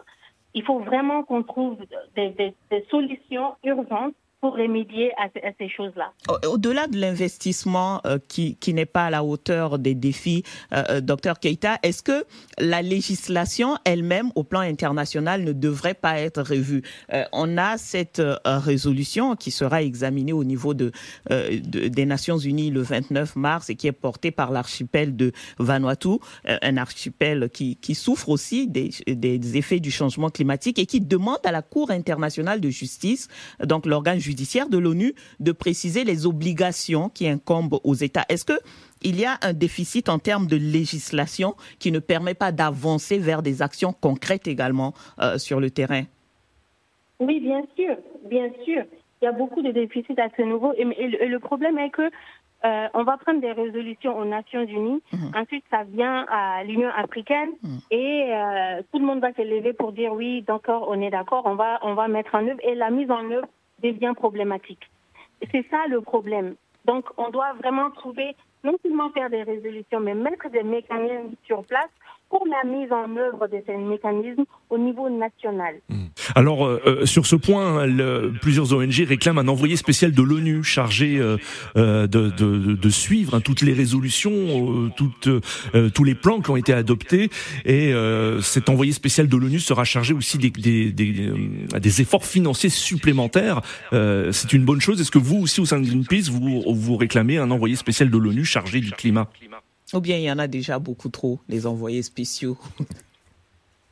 Il 0.54 0.64
faut 0.64 0.78
vraiment 0.78 1.24
qu'on 1.24 1.42
trouve 1.42 1.76
des 2.16 2.54
solutions 2.90 3.56
urgentes 3.62 4.14
pour 4.40 4.54
remédier 4.54 5.10
à, 5.18 5.28
ces 5.58 5.68
choses-là. 5.68 6.12
Au-delà 6.46 6.86
de 6.86 6.96
l'investissement 6.96 8.00
euh, 8.06 8.18
qui, 8.28 8.54
qui 8.56 8.72
n'est 8.72 8.86
pas 8.86 9.06
à 9.06 9.10
la 9.10 9.24
hauteur 9.24 9.78
des 9.80 9.94
défis, 9.96 10.44
euh, 10.72 10.84
euh 10.90 11.00
docteur 11.00 11.40
Keita, 11.40 11.78
est-ce 11.82 12.02
que 12.02 12.24
la 12.58 12.82
législation 12.82 13.78
elle-même 13.84 14.30
au 14.36 14.44
plan 14.44 14.60
international 14.60 15.42
ne 15.42 15.52
devrait 15.52 15.94
pas 15.94 16.20
être 16.20 16.42
revue? 16.42 16.82
Euh, 17.12 17.24
On 17.32 17.58
a 17.58 17.78
cette 17.78 18.22
résolution 18.44 19.34
qui 19.34 19.50
sera 19.50 19.82
examinée 19.82 20.32
au 20.32 20.44
niveau 20.44 20.74
de, 20.74 20.92
des 21.28 22.06
Nations 22.06 22.38
Unies 22.38 22.70
le 22.70 22.82
29 22.82 23.36
mars 23.36 23.70
et 23.70 23.74
qui 23.74 23.86
est 23.86 23.92
portée 23.92 24.30
par 24.30 24.50
l'archipel 24.50 25.16
de 25.16 25.32
Vanuatu, 25.58 26.18
un 26.44 26.76
archipel 26.76 27.50
qui, 27.50 27.76
qui 27.76 27.94
souffre 27.94 28.28
aussi 28.28 28.66
des, 28.66 28.90
des 29.06 29.56
effets 29.56 29.80
du 29.80 29.90
changement 29.90 30.30
climatique 30.30 30.78
et 30.78 30.86
qui 30.86 31.00
demande 31.00 31.38
à 31.44 31.52
la 31.52 31.62
Cour 31.62 31.90
internationale 31.90 32.60
de 32.60 32.70
justice, 32.70 33.28
donc 33.64 33.86
l'organe 33.86 34.20
judiciaire 34.28 34.68
de 34.68 34.78
l'ONU 34.78 35.14
de 35.40 35.52
préciser 35.52 36.04
les 36.04 36.26
obligations 36.26 37.08
qui 37.08 37.26
incombent 37.26 37.80
aux 37.82 37.94
États. 37.94 38.26
Est-ce 38.28 38.44
que 38.44 38.58
il 39.02 39.18
y 39.18 39.24
a 39.24 39.34
un 39.42 39.52
déficit 39.52 40.08
en 40.08 40.18
termes 40.18 40.46
de 40.46 40.56
législation 40.56 41.54
qui 41.78 41.90
ne 41.92 42.00
permet 42.00 42.34
pas 42.34 42.52
d'avancer 42.52 43.18
vers 43.18 43.42
des 43.42 43.62
actions 43.62 43.92
concrètes 43.92 44.48
également 44.48 44.92
euh, 45.20 45.38
sur 45.38 45.60
le 45.60 45.70
terrain? 45.70 46.04
Oui, 47.20 47.40
bien 47.40 47.62
sûr, 47.76 47.94
bien 48.28 48.48
sûr. 48.64 48.82
Il 49.20 49.24
y 49.24 49.28
a 49.28 49.32
beaucoup 49.32 49.62
de 49.62 49.72
déficits 49.72 50.20
à 50.20 50.28
ce 50.36 50.42
niveau. 50.42 50.72
Et, 50.74 50.84
le 50.84 51.38
problème 51.38 51.78
est 51.78 51.90
que 51.90 52.10
euh, 52.64 52.88
on 52.94 53.04
va 53.04 53.16
prendre 53.18 53.40
des 53.40 53.52
résolutions 53.52 54.18
aux 54.18 54.24
Nations 54.24 54.64
Unies. 54.64 55.02
Mhm. 55.12 55.30
Ensuite, 55.34 55.64
ça 55.70 55.84
vient 55.84 56.26
à 56.28 56.64
l'Union 56.64 56.90
africaine 57.04 57.50
mhm. 57.62 57.78
et 57.90 58.30
euh, 58.32 58.82
tout 58.90 58.98
le 58.98 59.06
monde 59.06 59.20
va 59.20 59.32
se 59.32 59.42
lever 59.42 59.72
pour 59.72 59.92
dire 59.92 60.12
oui, 60.12 60.42
d'accord, 60.42 60.86
on 60.88 61.00
est 61.00 61.10
d'accord, 61.10 61.42
on 61.46 61.54
va, 61.54 61.78
on 61.82 61.94
va 61.94 62.08
mettre 62.08 62.34
en 62.34 62.46
œuvre. 62.46 62.60
Et 62.62 62.74
la 62.74 62.90
mise 62.90 63.10
en 63.10 63.30
œuvre 63.30 63.48
devient 63.82 64.12
problématique. 64.16 64.90
C'est 65.52 65.66
ça 65.70 65.86
le 65.88 66.00
problème. 66.00 66.56
Donc, 66.84 67.04
on 67.16 67.30
doit 67.30 67.52
vraiment 67.54 67.90
trouver, 67.90 68.34
non 68.64 68.76
seulement 68.82 69.10
faire 69.10 69.30
des 69.30 69.42
résolutions, 69.42 70.00
mais 70.00 70.14
mettre 70.14 70.48
des 70.50 70.62
mécanismes 70.62 71.34
sur 71.44 71.64
place 71.64 71.90
pour 72.30 72.44
la 72.46 72.68
mise 72.68 72.92
en 72.92 73.16
œuvre 73.16 73.46
de 73.48 73.62
ces 73.66 73.76
mécanismes 73.76 74.44
au 74.70 74.78
niveau 74.78 75.08
national. 75.08 75.76
Hmm. 75.88 76.06
Alors 76.34 76.66
euh, 76.66 76.80
euh, 76.86 77.06
sur 77.06 77.26
ce 77.26 77.36
point, 77.36 77.86
le, 77.86 78.32
plusieurs 78.40 78.72
ONG 78.72 79.04
réclament 79.06 79.38
un 79.38 79.48
envoyé 79.48 79.76
spécial 79.76 80.12
de 80.12 80.22
l'ONU 80.22 80.62
chargé 80.62 81.18
euh, 81.18 81.36
euh 81.76 82.06
de, 82.06 82.30
de, 82.30 82.74
de, 82.74 82.90
suivre 82.90 83.34
hein, 83.34 83.40
toutes 83.40 83.62
les 83.62 83.72
résolutions, 83.72 84.90
toutes, 84.96 85.28
tous 85.94 86.04
les 86.04 86.14
plans 86.14 86.40
qui 86.40 86.50
ont 86.50 86.56
été 86.56 86.72
adoptés, 86.72 87.30
et 87.64 87.92
cet 88.40 88.68
envoyé 88.68 88.92
spécial 88.92 89.28
de 89.28 89.36
l'ONU 89.36 89.58
sera 89.58 89.84
chargé 89.84 90.14
aussi 90.14 90.38
des, 90.38 90.50
des, 90.50 90.92
des, 90.92 91.32
des 91.78 92.00
efforts 92.00 92.24
financiers 92.24 92.70
supplémentaires. 92.70 93.60
C'est 93.92 94.52
une 94.52 94.64
bonne 94.64 94.80
chose. 94.80 95.00
Est-ce 95.00 95.10
que 95.10 95.18
vous 95.18 95.38
aussi 95.38 95.60
au 95.60 95.66
sein 95.66 95.80
de 95.80 95.86
Greenpeace, 95.86 96.30
vous, 96.30 96.62
vous 96.66 96.96
réclamez 96.96 97.38
un 97.38 97.50
envoyé 97.50 97.76
spécial 97.76 98.10
de 98.10 98.18
l'ONU 98.18 98.44
chargé 98.44 98.80
du 98.80 98.90
climat? 98.92 99.28
Ou 99.94 100.00
bien 100.00 100.16
il 100.16 100.24
y 100.24 100.32
en 100.32 100.38
a 100.38 100.46
déjà 100.46 100.78
beaucoup 100.78 101.08
trop, 101.08 101.38
les 101.48 101.66
envoyés 101.66 102.02
spéciaux? 102.02 102.56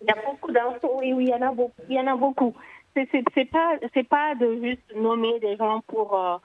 Il 0.02 0.08
y 0.08 0.10
a 0.10 0.30
beaucoup 0.30 0.52
d'infos, 0.52 0.98
oui, 1.00 1.12
oui, 1.14 1.24
il 1.24 1.30
y 1.30 1.34
en 1.34 1.42
a 1.42 1.52
beaucoup. 1.52 1.82
Il 1.88 1.96
y 1.96 1.98
en 1.98 2.06
a 2.06 2.14
beaucoup. 2.14 2.54
C'est 2.94 3.50
pas, 3.50 3.76
pas 4.08 4.34
de 4.36 4.60
juste 4.62 4.94
nommer 4.94 5.40
des 5.40 5.56
gens 5.56 5.82
pour, 5.86 6.14
euh, 6.14 6.36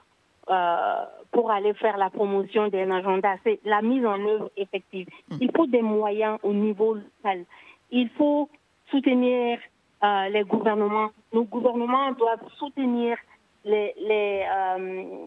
euh, 0.50 1.04
pour 1.30 1.50
aller 1.50 1.72
faire 1.74 1.96
la 1.96 2.10
promotion 2.10 2.68
d'un 2.68 2.90
agenda. 2.90 3.36
C'est 3.44 3.60
la 3.64 3.80
mise 3.80 4.04
en 4.04 4.18
œuvre 4.26 4.50
effective. 4.56 5.06
Hmm. 5.30 5.36
Il 5.40 5.50
faut 5.54 5.66
des 5.66 5.82
moyens 5.82 6.38
au 6.42 6.52
niveau 6.52 6.94
local. 6.94 7.44
Il 7.90 8.08
faut 8.10 8.48
soutenir 8.90 9.58
euh, 10.02 10.28
les 10.28 10.42
gouvernements. 10.42 11.10
Nos 11.32 11.44
gouvernements 11.44 12.12
doivent 12.12 12.48
soutenir 12.58 13.16
les, 13.64 13.94
les, 13.98 14.44
euh, 14.50 15.26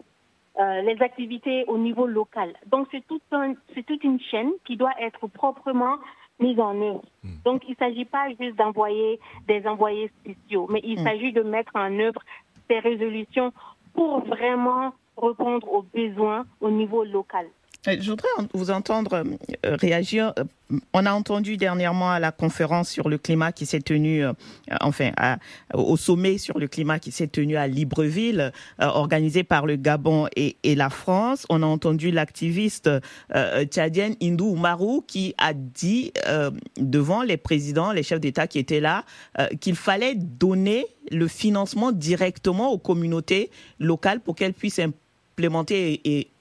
les 0.58 0.96
activités 1.00 1.64
au 1.66 1.76
niveau 1.76 2.06
local. 2.06 2.54
Donc 2.66 2.88
c'est 2.90 3.06
tout 3.06 3.20
c'est 3.74 3.84
toute 3.84 4.02
une 4.04 4.20
chaîne 4.20 4.50
qui 4.64 4.76
doit 4.76 4.94
être 5.00 5.26
proprement 5.26 5.96
mise 6.40 6.58
en 6.60 6.80
œuvre. 6.80 7.02
Hmm. 7.22 7.36
Donc 7.44 7.62
il 7.66 7.72
ne 7.72 7.76
s'agit 7.76 8.04
pas 8.04 8.28
juste 8.40 8.56
d'envoyer 8.56 9.20
des 9.46 9.66
envoyés 9.66 10.10
spéciaux, 10.20 10.66
mais 10.70 10.80
il 10.84 11.00
hmm. 11.00 11.04
s'agit 11.04 11.32
de 11.32 11.42
mettre 11.42 11.72
en 11.74 11.98
œuvre 11.98 12.22
ces 12.68 12.78
résolutions 12.78 13.52
pour 13.94 14.20
vraiment 14.20 14.92
répondre 15.16 15.72
aux 15.72 15.82
besoins 15.82 16.44
au 16.60 16.70
niveau 16.70 17.04
local. 17.04 17.46
Euh, 17.88 17.96
je 18.00 18.10
voudrais 18.10 18.28
vous 18.52 18.70
entendre 18.70 19.24
euh, 19.64 19.76
réagir. 19.80 20.32
Euh, 20.38 20.44
on 20.92 21.06
a 21.06 21.12
entendu 21.12 21.56
dernièrement 21.56 22.10
à 22.10 22.18
la 22.18 22.32
conférence 22.32 22.88
sur 22.88 23.08
le 23.08 23.18
climat 23.18 23.52
qui 23.52 23.66
s'est 23.66 23.80
tenue, 23.80 24.24
enfin, 24.80 25.12
au 25.72 25.96
sommet 25.96 26.38
sur 26.38 26.58
le 26.58 26.66
climat 26.66 26.98
qui 26.98 27.12
s'est 27.12 27.28
tenu 27.28 27.56
à 27.56 27.68
Libreville, 27.68 28.50
organisé 28.80 29.44
par 29.44 29.64
le 29.64 29.76
Gabon 29.76 30.26
et, 30.34 30.56
la 30.64 30.90
France. 30.90 31.46
On 31.50 31.62
a 31.62 31.66
entendu 31.66 32.10
l'activiste 32.10 32.90
tchadienne 33.70 34.16
Hindou 34.20 34.56
Marou 34.56 35.04
qui 35.06 35.36
a 35.38 35.52
dit 35.54 36.12
devant 36.76 37.22
les 37.22 37.36
présidents, 37.36 37.92
les 37.92 38.02
chefs 38.02 38.18
d'État 38.18 38.48
qui 38.48 38.58
étaient 38.58 38.80
là, 38.80 39.04
qu'il 39.60 39.76
fallait 39.76 40.16
donner 40.16 40.84
le 41.12 41.28
financement 41.28 41.92
directement 41.92 42.72
aux 42.72 42.78
communautés 42.78 43.52
locales 43.78 44.18
pour 44.18 44.34
qu'elles 44.34 44.52
puissent 44.52 44.80
implémenter 45.36 46.00
et 46.04 46.20
euh, 46.20 46.35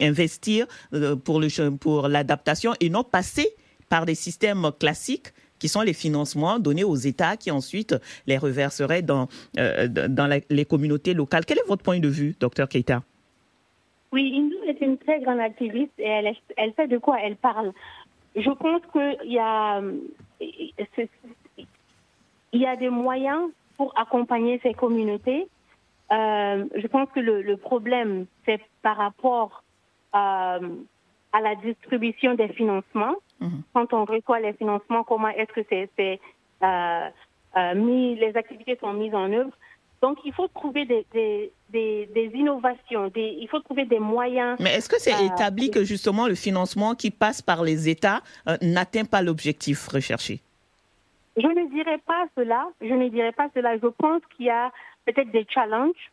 investir 0.00 0.66
euh, 0.92 1.16
pour 1.16 1.40
le 1.40 1.70
pour 1.76 2.08
l'adaptation 2.08 2.72
et 2.80 2.90
non 2.90 3.04
passer 3.04 3.48
par 3.88 4.06
des 4.06 4.14
systèmes 4.14 4.70
classiques 4.78 5.28
qui 5.58 5.68
sont 5.68 5.82
les 5.82 5.92
financements 5.92 6.58
donnés 6.58 6.84
aux 6.84 6.96
États 6.96 7.36
qui 7.36 7.50
ensuite 7.50 7.94
les 8.26 8.38
reverseraient 8.38 9.02
dans, 9.02 9.28
euh, 9.58 9.88
dans 9.88 10.40
les 10.50 10.64
communautés 10.64 11.14
locales. 11.14 11.44
Quel 11.46 11.58
est 11.58 11.68
votre 11.68 11.82
point 11.82 12.00
de 12.00 12.08
vue, 12.08 12.34
docteur 12.38 12.68
Keita 12.68 13.02
Oui, 14.12 14.34
Hindou 14.36 14.56
est 14.66 14.84
une 14.84 14.98
très 14.98 15.20
grande 15.20 15.40
activiste 15.40 15.92
et 15.98 16.08
elle, 16.08 16.34
elle 16.56 16.74
sait 16.74 16.88
de 16.88 16.98
quoi 16.98 17.18
elle 17.22 17.36
parle. 17.36 17.72
Je 18.36 18.50
pense 18.50 18.82
qu'il 18.92 19.32
y 19.32 19.38
a, 19.38 19.80
il 20.40 22.60
y 22.60 22.66
a 22.66 22.76
des 22.76 22.90
moyens 22.90 23.50
pour 23.76 23.92
accompagner 23.96 24.60
ces 24.62 24.74
communautés 24.74 25.46
euh, 26.12 26.64
je 26.76 26.86
pense 26.86 27.08
que 27.14 27.20
le, 27.20 27.42
le 27.42 27.56
problème, 27.56 28.26
c'est 28.44 28.60
par 28.82 28.96
rapport 28.96 29.62
euh, 30.14 30.68
à 31.32 31.40
la 31.40 31.54
distribution 31.56 32.34
des 32.34 32.48
financements. 32.48 33.16
Mhm. 33.40 33.62
Quand 33.72 33.92
on 33.92 34.04
reçoit 34.04 34.40
les 34.40 34.52
financements, 34.52 35.02
comment 35.04 35.28
est-ce 35.28 35.52
que 35.52 35.64
c'est 35.68 36.20
euh, 36.62 37.08
euh, 37.56 37.74
mis, 37.74 38.16
les 38.16 38.36
activités 38.36 38.76
sont 38.80 38.92
mises 38.92 39.14
en 39.14 39.32
œuvre. 39.32 39.50
Donc, 40.02 40.18
il 40.24 40.34
faut 40.34 40.48
trouver 40.48 40.84
des, 40.84 41.06
des, 41.12 41.50
des, 41.70 42.06
des 42.14 42.30
innovations, 42.34 43.10
il 43.16 43.48
faut 43.48 43.60
trouver 43.60 43.86
des 43.86 43.98
moyens. 43.98 44.58
Mais 44.60 44.74
est-ce 44.74 44.88
que 44.88 45.00
c'est 45.00 45.24
établi 45.24 45.70
que 45.70 45.82
justement 45.82 46.28
le 46.28 46.34
financement 46.34 46.94
qui 46.94 47.10
passe 47.10 47.40
par 47.40 47.62
les 47.62 47.88
États 47.88 48.20
n'atteint 48.60 49.06
pas 49.06 49.22
l'objectif 49.22 49.88
recherché? 49.88 50.40
Je 51.36 51.46
ne 51.46 51.68
dirais 51.70 51.98
pas 52.06 52.26
cela. 52.36 52.68
Je 52.80 52.92
ne 52.92 53.08
dirais 53.08 53.32
pas 53.32 53.48
cela. 53.54 53.78
Je 53.78 53.86
pense 53.86 54.20
qu'il 54.36 54.46
y 54.46 54.50
a 54.50 54.70
peut-être 55.04 55.30
des 55.30 55.46
challenges 55.48 56.10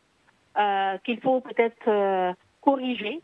euh, 0.58 0.98
qu'il 1.04 1.20
faut 1.20 1.40
peut-être 1.40 1.88
euh, 1.88 2.32
corriger. 2.60 3.20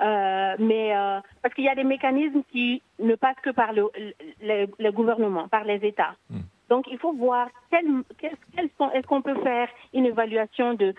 Euh, 0.00 0.56
mais 0.58 0.92
parce 1.40 1.54
qu'il 1.54 1.64
y 1.64 1.68
a 1.68 1.74
des 1.76 1.84
mécanismes 1.84 2.42
qui 2.50 2.82
ne 2.98 3.14
passent 3.14 3.40
que 3.42 3.50
par 3.50 3.72
le, 3.72 3.88
le, 4.40 4.90
gouvernement, 4.90 5.46
par 5.46 5.62
les 5.62 5.84
États. 5.86 6.16
Hmm. 6.30 6.40
Donc 6.68 6.86
il 6.90 6.98
faut 6.98 7.12
voir 7.12 7.48
quels 7.70 8.02
sont, 8.76 8.90
est-ce 8.90 9.06
qu'on 9.06 9.22
peut 9.22 9.40
faire 9.42 9.68
une 9.92 10.06
évaluation 10.06 10.74
de, 10.74 10.94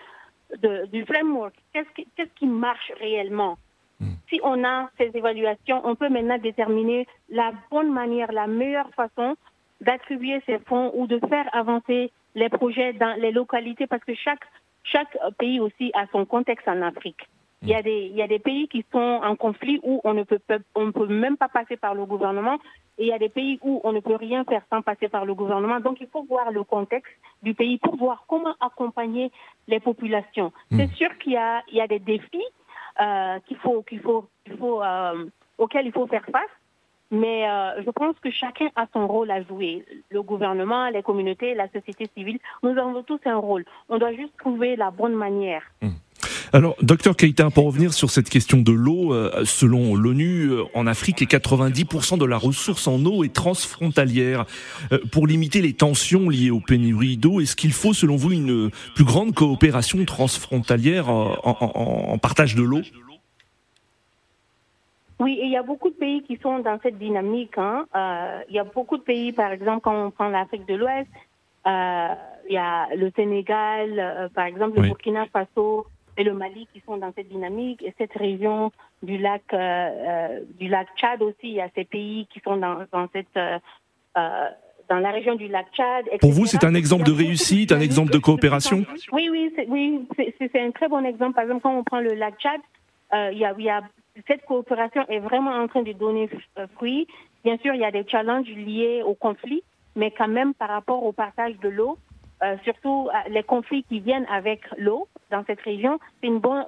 de 0.62 0.86
du 0.86 1.04
framework, 1.04 1.54
qu'est-ce 1.72 1.90
qui, 1.94 2.06
qu'est-ce 2.16 2.32
qui 2.38 2.46
marche 2.46 2.90
réellement? 2.98 3.58
Hmm. 4.00 4.14
Si 4.28 4.40
on 4.42 4.64
a 4.64 4.88
ces 4.98 5.10
évaluations, 5.14 5.82
on 5.84 5.94
peut 5.94 6.08
maintenant 6.08 6.38
déterminer 6.38 7.06
la 7.28 7.52
bonne 7.70 7.92
manière, 7.92 8.32
la 8.32 8.46
meilleure 8.46 8.90
façon 8.94 9.36
d'attribuer 9.80 10.42
ces 10.46 10.58
fonds 10.60 10.90
ou 10.94 11.06
de 11.06 11.18
faire 11.28 11.48
avancer 11.52 12.10
les 12.34 12.48
projets 12.48 12.92
dans 12.94 13.18
les 13.20 13.32
localités 13.32 13.86
parce 13.86 14.04
que 14.04 14.14
chaque, 14.14 14.44
chaque 14.84 15.16
pays 15.38 15.60
aussi 15.60 15.90
a 15.94 16.06
son 16.12 16.24
contexte 16.24 16.68
en 16.68 16.82
Afrique. 16.82 17.28
Il 17.62 17.68
y, 17.68 17.74
a 17.74 17.82
des, 17.82 18.10
il 18.10 18.16
y 18.16 18.22
a 18.22 18.28
des 18.28 18.38
pays 18.38 18.68
qui 18.68 18.84
sont 18.92 18.98
en 18.98 19.34
conflit 19.34 19.80
où 19.82 20.00
on 20.04 20.12
ne 20.12 20.24
peut, 20.24 20.38
on 20.74 20.92
peut 20.92 21.06
même 21.06 21.36
pas 21.38 21.48
passer 21.48 21.76
par 21.76 21.94
le 21.94 22.04
gouvernement 22.04 22.58
et 22.98 23.04
il 23.04 23.08
y 23.08 23.12
a 23.12 23.18
des 23.18 23.30
pays 23.30 23.58
où 23.62 23.80
on 23.82 23.92
ne 23.92 24.00
peut 24.00 24.14
rien 24.14 24.44
faire 24.44 24.62
sans 24.70 24.82
passer 24.82 25.08
par 25.08 25.24
le 25.24 25.34
gouvernement. 25.34 25.80
Donc 25.80 26.00
il 26.00 26.06
faut 26.06 26.22
voir 26.24 26.50
le 26.50 26.64
contexte 26.64 27.12
du 27.42 27.54
pays 27.54 27.78
pour 27.78 27.96
voir 27.96 28.24
comment 28.28 28.54
accompagner 28.60 29.32
les 29.68 29.80
populations. 29.80 30.52
Hmm. 30.70 30.78
C'est 30.78 30.92
sûr 30.94 31.16
qu'il 31.18 31.32
y 31.32 31.36
a, 31.36 31.62
il 31.68 31.76
y 31.76 31.80
a 31.80 31.86
des 31.86 31.98
défis 31.98 32.44
euh, 33.00 33.38
qu'il 33.46 33.56
faut, 33.58 33.82
qu'il 33.82 34.00
faut, 34.00 34.26
qu'il 34.44 34.56
faut, 34.56 34.82
euh, 34.82 35.26
auxquels 35.58 35.86
il 35.86 35.92
faut 35.92 36.06
faire 36.06 36.24
face. 36.26 36.50
Mais 37.10 37.48
euh, 37.48 37.82
je 37.84 37.90
pense 37.90 38.16
que 38.20 38.30
chacun 38.30 38.68
a 38.74 38.86
son 38.92 39.06
rôle 39.06 39.30
à 39.30 39.42
jouer. 39.42 39.84
Le 40.10 40.22
gouvernement, 40.22 40.88
les 40.90 41.02
communautés, 41.02 41.54
la 41.54 41.68
société 41.68 42.08
civile, 42.16 42.38
nous 42.62 42.70
avons 42.70 43.02
tous 43.02 43.20
un 43.26 43.36
rôle. 43.36 43.64
On 43.88 43.98
doit 43.98 44.12
juste 44.12 44.36
trouver 44.38 44.74
la 44.76 44.90
bonne 44.90 45.14
manière. 45.14 45.62
Hmm. 45.82 45.90
Alors, 46.52 46.76
docteur 46.80 47.16
Keita, 47.16 47.50
pour 47.50 47.66
revenir 47.66 47.92
sur 47.92 48.10
cette 48.10 48.30
question 48.30 48.58
de 48.58 48.72
l'eau, 48.72 49.12
euh, 49.12 49.44
selon 49.44 49.94
l'ONU, 49.94 50.46
euh, 50.46 50.62
en 50.74 50.86
Afrique, 50.86 51.28
90% 51.28 52.18
de 52.18 52.24
la 52.24 52.38
ressource 52.38 52.86
en 52.88 53.04
eau 53.04 53.24
est 53.24 53.34
transfrontalière. 53.34 54.46
pour 55.12 55.26
limiter 55.26 55.60
les 55.60 55.74
tensions 55.74 56.28
liées 56.28 56.50
aux 56.50 56.60
pénuries 56.60 57.16
d'eau, 57.16 57.40
est-ce 57.40 57.56
qu'il 57.56 57.72
faut, 57.72 57.92
selon 57.92 58.16
vous, 58.16 58.32
une 58.32 58.70
plus 58.94 59.04
grande 59.04 59.34
coopération 59.34 60.04
transfrontalière 60.04 61.08
en 61.08 62.18
partage 62.18 62.54
de 62.54 62.62
l'eau? 62.62 62.82
Oui, 65.18 65.38
et 65.40 65.44
il 65.46 65.50
y 65.50 65.56
a 65.56 65.62
beaucoup 65.62 65.88
de 65.88 65.94
pays 65.94 66.22
qui 66.22 66.36
sont 66.42 66.58
dans 66.58 66.78
cette 66.82 66.98
dynamique. 66.98 67.56
Hein. 67.56 67.86
Euh, 67.94 68.40
il 68.48 68.54
y 68.54 68.58
a 68.58 68.64
beaucoup 68.64 68.98
de 68.98 69.02
pays, 69.02 69.32
par 69.32 69.50
exemple, 69.50 69.80
quand 69.82 70.06
on 70.06 70.10
prend 70.10 70.28
l'Afrique 70.28 70.66
de 70.66 70.74
l'Ouest, 70.74 71.08
euh, 71.66 72.08
il 72.48 72.54
y 72.54 72.58
a 72.58 72.88
le 72.94 73.10
Sénégal, 73.16 73.98
euh, 73.98 74.28
par 74.28 74.44
exemple, 74.44 74.80
le 74.80 74.88
Burkina 74.88 75.26
Faso 75.26 75.86
et 76.18 76.24
le 76.24 76.34
Mali 76.34 76.68
qui 76.72 76.80
sont 76.86 76.98
dans 76.98 77.12
cette 77.14 77.28
dynamique. 77.28 77.82
Et 77.82 77.94
cette 77.98 78.12
région 78.12 78.72
du 79.02 79.18
lac, 79.18 79.42
du 80.58 80.68
lac 80.68 80.88
Tchad 80.96 81.22
aussi, 81.22 81.36
il 81.44 81.54
y 81.54 81.60
a 81.60 81.68
ces 81.74 81.84
pays 81.84 82.26
qui 82.32 82.40
sont 82.40 82.56
dans, 82.56 82.84
dans 82.92 83.08
cette 83.12 83.38
dans 84.88 84.98
la 85.00 85.10
région 85.10 85.34
du 85.34 85.48
lac 85.48 85.66
Tchad. 85.72 86.06
Pour 86.20 86.32
vous, 86.32 86.46
c'est 86.46 86.64
un 86.64 86.74
exemple 86.74 87.04
de 87.04 87.12
réussite, 87.12 87.72
un 87.72 87.80
exemple 87.80 88.12
de 88.12 88.18
coopération? 88.18 88.84
Oui, 89.12 89.28
oui, 89.30 89.52
c'est 89.56 89.66
oui, 89.68 90.06
un 90.54 90.70
très 90.70 90.88
bon 90.88 91.04
exemple. 91.04 91.34
Par 91.34 91.44
exemple, 91.44 91.62
quand 91.62 91.76
on 91.76 91.84
prend 91.84 92.00
le 92.00 92.14
lac 92.14 92.38
Tchad, 92.38 92.60
il 93.12 93.38
y, 93.38 93.44
a, 93.44 93.54
y 93.58 93.70
a 93.70 93.82
cette 94.26 94.44
coopération 94.44 95.06
est 95.08 95.18
vraiment 95.18 95.52
en 95.52 95.68
train 95.68 95.82
de 95.82 95.92
donner 95.92 96.30
euh, 96.58 96.66
fruit. 96.76 97.06
Bien 97.44 97.58
sûr, 97.58 97.74
il 97.74 97.80
y 97.80 97.84
a 97.84 97.90
des 97.90 98.06
challenges 98.08 98.48
liés 98.48 99.02
au 99.04 99.14
conflit, 99.14 99.62
mais 99.94 100.10
quand 100.10 100.28
même 100.28 100.54
par 100.54 100.68
rapport 100.68 101.04
au 101.04 101.12
partage 101.12 101.58
de 101.58 101.68
l'eau, 101.68 101.98
euh, 102.42 102.56
surtout 102.64 103.08
euh, 103.08 103.30
les 103.30 103.42
conflits 103.42 103.84
qui 103.84 104.00
viennent 104.00 104.26
avec 104.30 104.60
l'eau 104.78 105.08
dans 105.30 105.44
cette 105.46 105.60
région, 105.60 105.98
c'est 106.22 106.30
bon, 106.30 106.64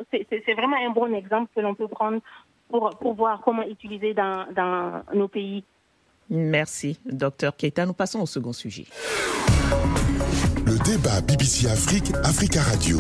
vraiment 0.57 0.77
un 0.77 0.91
bon 0.91 1.15
exemple 1.15 1.51
que 1.55 1.61
l'on 1.61 1.75
peut 1.75 1.89
prendre 1.89 2.21
pour, 2.69 2.91
pour 3.01 3.15
voir 3.15 3.41
comment 3.45 3.63
utiliser 3.63 4.15
dans, 4.15 4.47
dans 4.55 5.03
nos 5.15 5.29
pays. 5.29 5.65
Merci, 6.31 7.01
docteur 7.07 7.57
Keita. 7.57 7.87
Nous 7.87 7.95
passons 7.95 8.21
au 8.21 8.27
second 8.27 8.53
sujet. 8.53 8.85
Le 10.67 10.77
débat 10.85 11.23
BBC 11.23 11.67
Afrique, 11.67 12.13
Africa 12.25 12.61
Radio. 12.61 12.99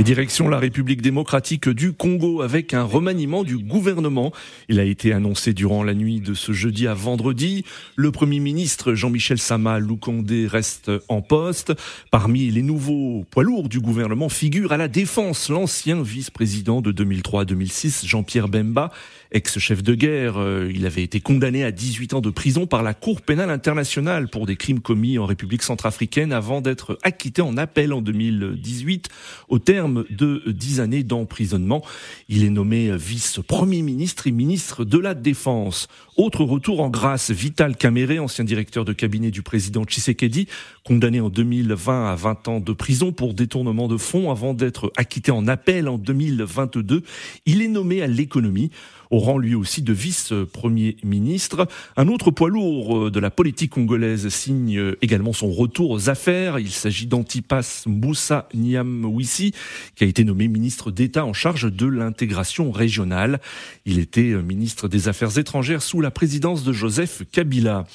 Et 0.00 0.04
direction 0.04 0.48
la 0.48 0.60
République 0.60 1.02
démocratique 1.02 1.68
du 1.68 1.92
Congo 1.92 2.40
avec 2.40 2.72
un 2.72 2.84
remaniement 2.84 3.42
du 3.42 3.58
gouvernement. 3.58 4.30
Il 4.68 4.78
a 4.78 4.84
été 4.84 5.12
annoncé 5.12 5.54
durant 5.54 5.82
la 5.82 5.92
nuit 5.92 6.20
de 6.20 6.34
ce 6.34 6.52
jeudi 6.52 6.86
à 6.86 6.94
vendredi. 6.94 7.64
Le 7.96 8.12
Premier 8.12 8.38
ministre 8.38 8.94
Jean-Michel 8.94 9.38
Sama 9.38 9.80
Lukonde 9.80 10.30
reste 10.46 10.92
en 11.08 11.20
poste. 11.20 11.72
Parmi 12.12 12.48
les 12.48 12.62
nouveaux 12.62 13.26
poids 13.28 13.42
lourds 13.42 13.68
du 13.68 13.80
gouvernement 13.80 14.28
figure 14.28 14.70
à 14.70 14.76
la 14.76 14.86
défense 14.86 15.48
l'ancien 15.48 16.00
vice-président 16.00 16.80
de 16.80 16.92
2003 16.92 17.44
2006 17.44 18.06
Jean-Pierre 18.06 18.46
Bemba, 18.46 18.92
ex-chef 19.32 19.82
de 19.82 19.96
guerre. 19.96 20.38
Euh, 20.38 20.70
il 20.72 20.86
avait 20.86 21.02
été 21.02 21.20
condamné 21.20 21.64
à 21.64 21.72
18 21.72 22.14
ans 22.14 22.20
de 22.20 22.30
prison 22.30 22.68
par 22.68 22.84
la 22.84 22.94
Cour 22.94 23.20
pénale 23.20 23.50
internationale 23.50 24.28
pour 24.28 24.46
des 24.46 24.54
crimes 24.54 24.78
commis 24.78 25.18
en 25.18 25.26
République 25.26 25.64
centrafricaine 25.64 26.32
avant 26.32 26.60
d'être 26.60 27.00
acquitté 27.02 27.42
en 27.42 27.56
appel 27.56 27.92
en 27.92 28.00
2018 28.00 29.08
au 29.48 29.58
terme 29.58 29.87
de 29.88 30.42
dix 30.46 30.80
années 30.80 31.02
d'emprisonnement. 31.02 31.82
Il 32.28 32.44
est 32.44 32.50
nommé 32.50 32.96
vice-premier 32.96 33.82
ministre 33.82 34.26
et 34.26 34.32
ministre 34.32 34.84
de 34.84 34.98
la 34.98 35.14
Défense. 35.14 35.88
Autre 36.16 36.42
retour 36.42 36.80
en 36.80 36.90
grâce, 36.90 37.30
Vital 37.30 37.76
Kamere, 37.76 38.22
ancien 38.22 38.44
directeur 38.44 38.84
de 38.84 38.92
cabinet 38.92 39.30
du 39.30 39.42
président 39.42 39.84
Tshisekedi, 39.84 40.48
condamné 40.84 41.20
en 41.20 41.30
2020 41.30 42.10
à 42.10 42.14
20 42.16 42.48
ans 42.48 42.60
de 42.60 42.72
prison 42.72 43.12
pour 43.12 43.34
détournement 43.34 43.88
de 43.88 43.96
fonds 43.96 44.30
avant 44.30 44.54
d'être 44.54 44.92
acquitté 44.96 45.30
en 45.30 45.46
appel 45.46 45.88
en 45.88 45.98
2022. 45.98 47.02
Il 47.46 47.62
est 47.62 47.68
nommé 47.68 48.02
à 48.02 48.06
l'économie 48.06 48.70
au 49.10 49.18
rang 49.18 49.38
lui 49.38 49.54
aussi 49.54 49.82
de 49.82 49.92
vice-premier 49.92 50.96
ministre. 51.02 51.66
Un 51.96 52.08
autre 52.08 52.30
poids 52.30 52.48
lourd 52.48 53.06
euh, 53.06 53.10
de 53.10 53.20
la 53.20 53.30
politique 53.30 53.72
congolaise 53.72 54.28
signe 54.28 54.78
euh, 54.78 54.98
également 55.02 55.32
son 55.32 55.50
retour 55.50 55.90
aux 55.90 56.10
affaires. 56.10 56.58
Il 56.58 56.70
s'agit 56.70 57.06
d'Antipas 57.06 57.84
Moussa 57.86 58.48
Niamwisi, 58.54 59.52
qui 59.96 60.04
a 60.04 60.06
été 60.06 60.24
nommé 60.24 60.48
ministre 60.48 60.90
d'État 60.90 61.24
en 61.24 61.32
charge 61.32 61.72
de 61.72 61.86
l'intégration 61.86 62.70
régionale. 62.70 63.40
Il 63.86 63.98
était 63.98 64.30
euh, 64.30 64.42
ministre 64.42 64.88
des 64.88 65.08
Affaires 65.08 65.38
étrangères 65.38 65.82
sous 65.82 66.00
la 66.00 66.10
présidence 66.10 66.64
de 66.64 66.72
Joseph 66.72 67.22
Kabila. 67.32 67.86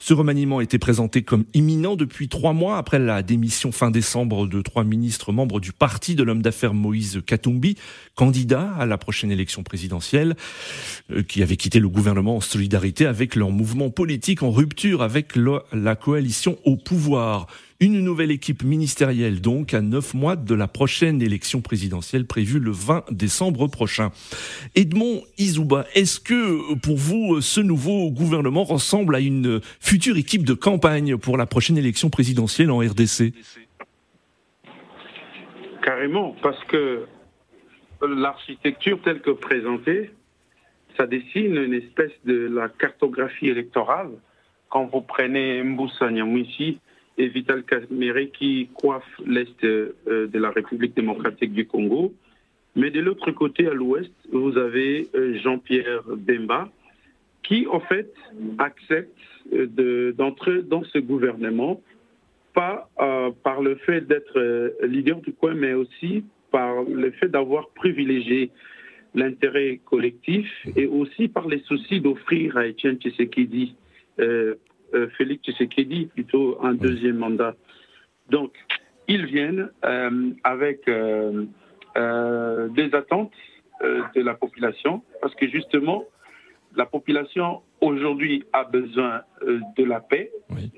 Ce 0.00 0.14
remaniement 0.14 0.60
était 0.60 0.78
présenté 0.78 1.22
comme 1.22 1.44
imminent 1.54 1.96
depuis 1.96 2.28
trois 2.28 2.52
mois 2.52 2.78
après 2.78 3.00
la 3.00 3.22
démission 3.22 3.72
fin 3.72 3.90
décembre 3.90 4.46
de 4.46 4.62
trois 4.62 4.84
ministres 4.84 5.32
membres 5.32 5.58
du 5.58 5.72
parti 5.72 6.14
de 6.14 6.22
l'homme 6.22 6.40
d'affaires 6.40 6.72
Moïse 6.72 7.20
Katumbi, 7.26 7.76
candidat 8.14 8.72
à 8.78 8.86
la 8.86 8.96
prochaine 8.96 9.32
élection 9.32 9.64
présidentielle, 9.64 10.36
euh, 11.10 11.24
qui 11.24 11.42
avait 11.42 11.56
quitté 11.56 11.80
le 11.80 11.88
gouvernement 11.88 12.36
en 12.36 12.40
solidarité 12.40 13.06
avec 13.06 13.34
leur 13.34 13.50
mouvement 13.50 13.90
politique 13.90 14.44
en 14.44 14.52
rupture 14.52 15.02
avec 15.02 15.32
la 15.72 15.96
coalition 15.96 16.58
au 16.64 16.76
pouvoir. 16.76 17.48
Une 17.80 18.02
nouvelle 18.02 18.32
équipe 18.32 18.64
ministérielle 18.64 19.40
donc 19.40 19.72
à 19.72 19.80
neuf 19.80 20.12
mois 20.12 20.34
de 20.34 20.52
la 20.52 20.66
prochaine 20.66 21.22
élection 21.22 21.60
présidentielle 21.60 22.26
prévue 22.26 22.58
le 22.58 22.72
20 22.72 23.04
décembre 23.12 23.68
prochain. 23.68 24.10
Edmond 24.74 25.22
Izouba, 25.38 25.86
est-ce 25.94 26.18
que 26.18 26.74
pour 26.80 26.96
vous 26.96 27.40
ce 27.40 27.60
nouveau 27.60 28.10
gouvernement 28.10 28.64
ressemble 28.64 29.14
à 29.14 29.20
une 29.20 29.60
future 29.78 30.16
équipe 30.16 30.44
de 30.44 30.54
campagne 30.54 31.16
pour 31.18 31.36
la 31.36 31.46
prochaine 31.46 31.78
élection 31.78 32.10
présidentielle 32.10 32.72
en 32.72 32.78
RDC 32.78 33.32
Carrément, 35.84 36.34
parce 36.42 36.64
que 36.64 37.06
l'architecture 38.02 39.00
telle 39.04 39.20
que 39.20 39.30
présentée, 39.30 40.10
ça 40.96 41.06
dessine 41.06 41.54
une 41.54 41.74
espèce 41.74 42.10
de 42.24 42.48
la 42.52 42.70
cartographie 42.70 43.46
électorale. 43.46 44.10
Quand 44.68 44.86
vous 44.86 45.00
prenez 45.00 45.62
Mboussa 45.62 46.10
et 47.18 47.28
Vital 47.28 47.64
Kamere 47.64 48.30
qui 48.32 48.68
coiffe 48.74 49.20
l'Est 49.26 49.62
euh, 49.64 49.92
de 50.06 50.38
la 50.38 50.50
République 50.50 50.94
démocratique 50.94 51.52
du 51.52 51.66
Congo. 51.66 52.14
Mais 52.76 52.90
de 52.90 53.00
l'autre 53.00 53.32
côté, 53.32 53.66
à 53.66 53.74
l'ouest, 53.74 54.12
vous 54.32 54.56
avez 54.56 55.08
euh, 55.14 55.36
Jean-Pierre 55.42 56.04
Bemba, 56.16 56.68
qui 57.42 57.66
en 57.66 57.80
fait 57.80 58.12
accepte 58.58 59.18
euh, 59.52 60.12
d'entrer 60.12 60.62
dans 60.62 60.84
ce 60.84 60.98
gouvernement, 60.98 61.82
pas 62.54 62.88
par 63.44 63.62
le 63.62 63.76
fait 63.76 64.00
d'être 64.00 64.74
leader 64.84 65.20
du 65.20 65.32
coin, 65.32 65.54
mais 65.54 65.74
aussi 65.74 66.24
par 66.50 66.82
le 66.82 67.12
fait 67.12 67.28
d'avoir 67.28 67.68
privilégié 67.68 68.50
l'intérêt 69.14 69.78
collectif 69.84 70.50
et 70.74 70.86
aussi 70.86 71.28
par 71.28 71.46
les 71.46 71.60
soucis 71.60 72.00
d'offrir 72.00 72.56
à 72.56 72.66
Etienne 72.66 72.96
Tshisekedi 72.96 73.76
Félix 75.16 75.42
Tshisekedi 75.42 76.06
plutôt 76.06 76.58
un 76.62 76.74
deuxième 76.74 77.16
mandat. 77.16 77.54
Donc, 78.30 78.52
ils 79.08 79.24
viennent 79.26 79.70
euh, 79.84 80.30
avec 80.44 80.86
euh, 80.88 81.46
des 81.96 82.94
attentes 82.94 83.32
de 83.80 84.20
la 84.20 84.34
population, 84.34 85.02
parce 85.22 85.34
que 85.36 85.48
justement, 85.48 86.04
la 86.74 86.84
population 86.84 87.62
aujourd'hui 87.80 88.44
a 88.52 88.64
besoin 88.64 89.22
de 89.40 89.84
la 89.84 90.00
paix 90.00 90.32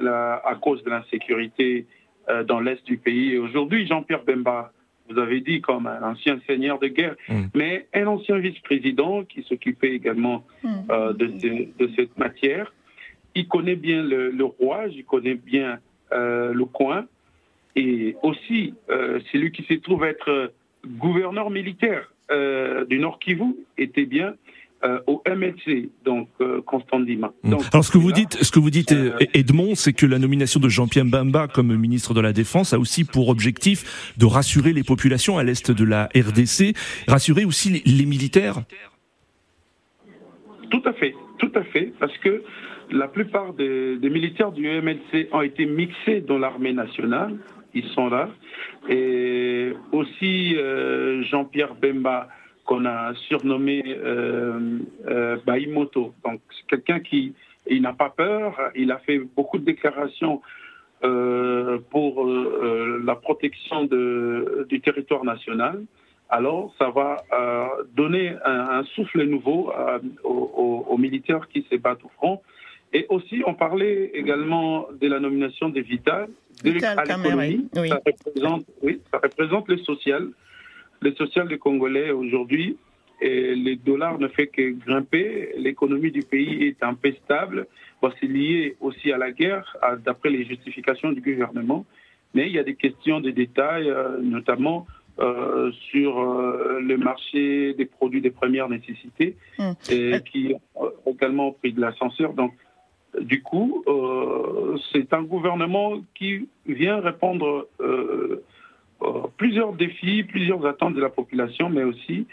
à 0.06 0.54
cause 0.60 0.84
de 0.84 0.90
l'insécurité 0.90 1.86
dans 2.46 2.60
l'est 2.60 2.84
du 2.84 2.98
pays. 2.98 3.32
Et 3.32 3.38
aujourd'hui, 3.38 3.86
Jean-Pierre 3.86 4.22
Bemba, 4.22 4.72
vous 5.08 5.18
avez 5.18 5.40
dit 5.40 5.60
comme 5.60 5.86
un 5.86 6.02
ancien 6.02 6.38
seigneur 6.46 6.78
de 6.78 6.88
guerre, 6.88 7.16
mm. 7.28 7.44
mais 7.54 7.86
un 7.94 8.06
ancien 8.06 8.38
vice-président 8.38 9.24
qui 9.24 9.42
s'occupait 9.44 9.94
également 9.94 10.44
mm. 10.62 11.14
de, 11.14 11.90
cette 11.96 12.16
matière, 12.18 12.72
il 13.34 13.48
connaît 13.48 13.76
bien 13.76 14.02
le, 14.02 14.30
le 14.30 14.44
roi, 14.44 14.86
il 14.90 15.04
connaît 15.04 15.34
bien 15.34 15.78
euh, 16.12 16.52
le 16.52 16.64
coin, 16.64 17.06
et 17.76 18.16
aussi 18.22 18.74
euh, 18.90 19.20
celui 19.30 19.52
qui 19.52 19.62
se 19.62 19.74
trouve 19.74 20.04
être 20.04 20.52
gouverneur 20.84 21.50
militaire 21.50 22.12
euh, 22.32 22.84
du 22.86 22.98
Nord 22.98 23.18
Kivu 23.18 23.54
était 23.78 24.06
bien 24.06 24.34
au 25.06 25.22
MLC, 25.28 25.90
donc 26.06 26.30
Constant 26.64 27.00
Dima. 27.00 27.34
Mmh. 27.42 27.56
Alors 27.70 27.84
ce 27.84 27.90
que 27.90 27.98
vous 27.98 28.12
dites, 28.12 28.42
ce 28.42 28.50
que 28.50 28.58
vous 28.58 28.70
dites, 28.70 28.94
Edmond, 29.34 29.74
c'est 29.74 29.92
que 29.92 30.06
la 30.06 30.18
nomination 30.18 30.58
de 30.58 30.70
Jean-Pierre 30.70 31.04
Bamba 31.04 31.48
comme 31.48 31.76
ministre 31.76 32.14
de 32.14 32.20
la 32.22 32.32
Défense 32.32 32.72
a 32.72 32.78
aussi 32.78 33.04
pour 33.04 33.28
objectif 33.28 34.14
de 34.16 34.24
rassurer 34.24 34.72
les 34.72 34.82
populations 34.82 35.36
à 35.36 35.44
l'est 35.44 35.70
de 35.70 35.84
la 35.84 36.08
RDC, 36.16 36.74
rassurer 37.06 37.44
aussi 37.44 37.82
les 37.84 38.06
militaires. 38.06 38.62
Tout 40.70 40.82
à 40.86 40.94
fait, 40.94 41.14
tout 41.36 41.52
à 41.54 41.62
fait, 41.64 41.92
parce 42.00 42.16
que 42.16 42.42
la 42.92 43.08
plupart 43.08 43.52
des, 43.54 43.98
militaires 44.02 44.52
du 44.52 44.66
MLC 44.66 45.28
ont 45.32 45.42
été 45.42 45.66
mixés 45.66 46.20
dans 46.20 46.38
l'armée 46.38 46.72
nationale, 46.72 47.36
ils 47.74 47.86
sont 47.88 48.08
là, 48.08 48.28
et 48.88 49.72
aussi 49.92 50.56
euh, 50.56 51.22
Jean-Pierre 51.24 51.74
Bemba, 51.74 52.28
qu'on 52.64 52.84
a 52.84 53.14
surnommé 53.28 53.82
euh, 53.86 54.78
euh 55.08 55.36
Baimoto. 55.46 56.14
Donc 56.24 56.40
c'est 56.50 56.66
quelqu'un 56.66 57.00
qui 57.00 57.34
n'a 57.70 57.92
pas 57.92 58.10
peur, 58.10 58.56
il 58.74 58.90
a 58.92 58.98
fait 58.98 59.18
beaucoup 59.18 59.58
de 59.58 59.64
déclarations 59.64 60.40
euh, 61.02 61.78
pour 61.90 62.26
la 62.26 63.14
protection 63.16 63.84
du 63.84 64.80
territoire 64.80 65.24
national 65.24 65.82
alors 66.32 66.72
ça 66.78 66.90
va 66.90 67.24
donner 67.96 68.36
un, 68.44 68.84
souffle 68.94 69.24
nouveau 69.24 69.72
aux, 70.22 70.96
militaires 70.96 71.48
qui 71.48 71.66
se 71.68 71.74
battent 71.74 72.04
au 72.04 72.08
front. 72.10 72.40
Et 72.92 73.06
aussi, 73.08 73.42
on 73.46 73.54
parlait 73.54 74.10
également 74.14 74.86
de 75.00 75.06
la 75.06 75.20
nomination 75.20 75.68
des 75.68 75.82
Vital, 75.82 76.28
de 76.64 76.70
l'économie. 76.72 77.68
Oui. 77.76 77.88
Ça, 77.88 78.00
représente, 78.04 78.64
oui, 78.82 79.00
ça 79.12 79.20
représente 79.22 79.68
le 79.68 79.78
social, 79.78 80.28
le 81.00 81.14
social 81.14 81.48
des 81.48 81.58
Congolais 81.58 82.10
aujourd'hui. 82.10 82.76
Et 83.20 83.54
le 83.54 83.76
dollar 83.76 84.18
ne 84.18 84.28
fait 84.28 84.46
que 84.46 84.70
grimper. 84.70 85.50
L'économie 85.58 86.10
du 86.10 86.22
pays 86.22 86.64
est 86.64 86.82
un 86.82 86.94
peu 86.94 87.12
stable. 87.24 87.66
c'est 88.18 88.26
lié 88.26 88.76
aussi 88.80 89.12
à 89.12 89.18
la 89.18 89.30
guerre, 89.30 89.76
d'après 90.04 90.30
les 90.30 90.44
justifications 90.44 91.12
du 91.12 91.20
gouvernement. 91.20 91.84
Mais 92.34 92.46
il 92.46 92.52
y 92.52 92.58
a 92.58 92.64
des 92.64 92.76
questions 92.76 93.20
de 93.20 93.30
détails, 93.30 93.90
euh, 93.90 94.18
notamment 94.20 94.86
euh, 95.18 95.70
sur 95.90 96.18
euh, 96.18 96.80
le 96.80 96.96
marché 96.96 97.74
des 97.74 97.84
produits 97.84 98.22
de 98.22 98.30
première 98.30 98.68
nécessité 98.68 99.36
hum. 99.58 99.74
et 99.90 100.20
qui 100.30 100.54
ont 100.74 100.90
également 101.06 101.52
pris 101.52 101.72
de 101.72 101.80
l'ascenseur. 101.80 102.32
Donc, 102.32 102.54
du 103.20 103.42
coup, 103.42 103.84
euh, 103.86 104.76
c'est 104.92 105.12
un 105.12 105.22
gouvernement 105.22 106.00
qui 106.14 106.48
vient 106.66 107.00
répondre 107.00 107.66
plusieurs 109.36 109.72
défis, 109.72 110.22
plusieurs 110.24 110.64
attentes 110.66 110.94
de 110.94 111.00
la 111.00 111.08
population, 111.08 111.70
mais 111.70 111.82
aussi 111.82 112.26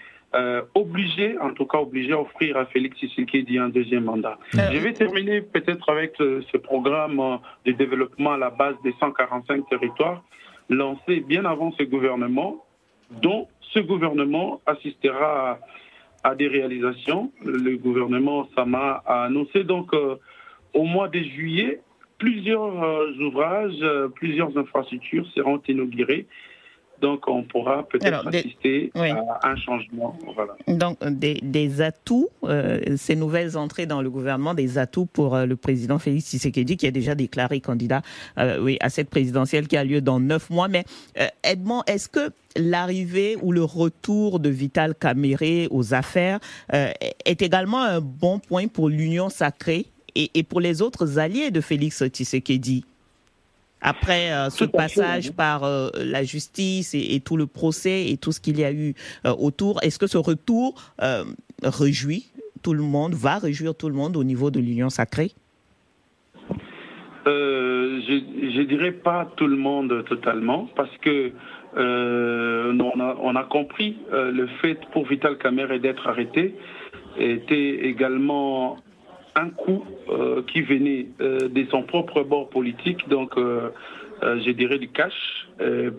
obligé, 0.75 1.37
en 1.39 1.53
tout 1.53 1.65
cas 1.65 1.79
obligé 1.79 2.11
à 2.11 2.19
offrir 2.19 2.57
à 2.57 2.65
Félix 2.65 2.97
Tshisekedi 2.97 3.57
un 3.57 3.69
deuxième 3.69 4.03
mandat. 4.03 4.37
Je 4.53 4.77
vais 4.77 4.93
terminer 4.93 5.41
peut-être 5.41 5.89
avec 5.89 6.15
ce 6.17 6.57
programme 6.57 7.39
de 7.65 7.71
développement 7.71 8.33
à 8.33 8.37
la 8.37 8.49
base 8.49 8.75
des 8.83 8.93
145 8.99 9.67
territoires 9.69 10.21
lancé 10.69 11.21
bien 11.21 11.45
avant 11.45 11.71
ce 11.77 11.83
gouvernement 11.83 12.63
dont 13.21 13.47
ce 13.73 13.79
gouvernement 13.79 14.61
assistera 14.65 15.59
à, 16.23 16.35
des 16.35 16.47
réalisations. 16.47 17.31
Le 17.45 17.77
gouvernement 17.77 18.47
Sama 18.55 19.01
a 19.05 19.23
annoncé 19.25 19.63
donc 19.63 19.93
euh, 19.93 20.15
au 20.73 20.83
mois 20.83 21.07
de 21.07 21.19
juillet 21.19 21.81
plusieurs 22.17 22.83
euh, 22.83 23.11
ouvrages, 23.19 23.77
euh, 23.81 24.07
plusieurs 24.09 24.55
infrastructures 24.57 25.25
seront 25.35 25.61
inaugurées 25.67 26.27
donc, 26.99 27.27
on 27.27 27.43
pourra 27.43 27.83
peut-être 27.83 28.27
assister 28.27 28.89
à 28.95 29.49
un 29.49 29.55
changement. 29.55 30.17
Donc, 30.67 30.97
des, 31.05 31.81
atouts, 31.83 32.29
euh, 32.43 32.79
ces 32.97 33.15
nouvelles 33.15 33.55
entrées 33.55 33.85
dans 33.85 34.01
le 34.01 34.09
gouvernement, 34.09 34.55
des 34.55 34.79
atouts 34.79 35.05
pour 35.05 35.37
le 35.37 35.55
président 35.55 35.99
Félix 35.99 36.31
Tshisekedi, 36.31 36.75
qui 36.75 36.87
a 36.87 36.91
déjà 36.91 37.13
déclaré 37.13 37.61
candidat 37.61 38.01
oui, 38.59 38.77
à 38.81 38.89
cette 38.89 39.11
présidentielle 39.11 39.67
qui 39.67 39.77
a 39.77 39.83
lieu 39.83 40.01
dans 40.01 40.19
neuf 40.19 40.49
mois. 40.49 40.69
Mais 40.69 40.85
Edmond, 41.43 41.83
est-ce 41.85 42.09
que 42.09 42.31
l'arrivée 42.55 43.37
ou 43.43 43.51
le 43.51 43.63
retour 43.63 44.39
de 44.39 44.49
Vital 44.49 44.95
Caméré 44.95 45.67
aux 45.69 45.93
affaires 45.93 46.39
est 46.73 47.43
également 47.43 47.83
un 47.83 48.01
bon 48.01 48.39
point 48.39 48.65
pour 48.65 48.89
l'union 48.89 49.29
sacrée? 49.29 49.85
Et, 50.17 50.31
et 50.33 50.43
pour 50.43 50.59
les 50.59 50.81
autres 50.81 51.19
alliés 51.19 51.51
de 51.51 51.61
Félix 51.61 52.03
Tshisekedi 52.07 52.83
après 53.81 54.31
euh, 54.31 54.49
ce 54.49 54.65
passage 54.65 55.31
par 55.31 55.63
euh, 55.63 55.89
la 55.95 56.23
justice 56.23 56.95
et, 56.95 57.19
tout 57.19 57.37
le 57.37 57.45
procès 57.45 58.09
et 58.09 58.17
tout 58.17 58.31
ce 58.31 58.41
qu'il 58.41 58.59
y 58.59 58.63
a 58.63 58.71
eu 58.71 58.93
euh, 59.25 59.33
autour, 59.37 59.79
est-ce 59.83 59.99
que 59.99 60.07
ce 60.07 60.17
retour 60.17 60.75
réjouit 61.63 62.31
tout 62.63 62.73
le 62.73 62.83
monde, 62.83 63.13
va 63.13 63.37
réjouir 63.37 63.75
tout 63.75 63.87
le 63.87 63.95
monde 63.95 64.17
au 64.17 64.23
niveau 64.23 64.51
de 64.51 64.59
l'union 64.59 64.89
sacrée? 64.89 65.31
Je, 67.25 68.59
ne 68.59 68.63
dirais 68.63 68.93
pas 68.93 69.29
tout 69.35 69.47
le 69.47 69.57
monde 69.57 70.05
totalement, 70.05 70.69
parce 70.75 70.95
que 71.01 71.31
on 71.75 72.99
a, 72.99 73.17
on, 73.21 73.35
a, 73.35 73.43
compris 73.43 73.97
le 74.11 74.47
fait 74.61 74.79
pour 74.93 75.05
Vital 75.05 75.37
Kamere 75.37 75.79
d'être 75.79 76.07
arrêté 76.07 76.55
était 77.17 77.85
également 77.85 78.77
un 79.37 79.49
coup 79.49 79.83
euh, 80.09 80.41
qui 80.51 80.61
venait 80.61 81.07
euh, 81.21 81.47
de 81.47 81.65
son 81.69 81.83
propre 81.83 82.23
bord 82.23 82.49
politique, 82.49 83.07
donc 83.07 83.37
euh, 83.37 83.69
je 84.21 84.51
dirais 84.51 84.79
du 84.79 84.89
cash. 84.89 85.47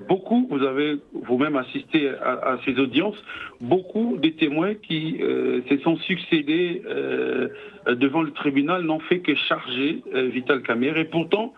beaucoup, 0.09 0.49
vous 0.51 0.65
avez 0.65 0.97
vous-même 1.13 1.57
assisté 1.57 2.09
à, 2.09 2.59
ces 2.65 2.77
audiences, 2.81 3.23
beaucoup 3.61 4.19
de 4.21 4.29
témoins 4.31 4.75
qui 4.75 5.21
se 5.69 5.79
sont 5.85 5.97
succédés 5.99 6.83
devant 7.87 8.23
le 8.23 8.33
tribunal 8.33 8.83
n'ont 8.83 8.99
fait 8.99 9.21
que 9.21 9.37
charger 9.37 10.03
Vital 10.13 10.63
Kamer. 10.63 10.99
Et 10.99 11.05
pourtant 11.05 11.55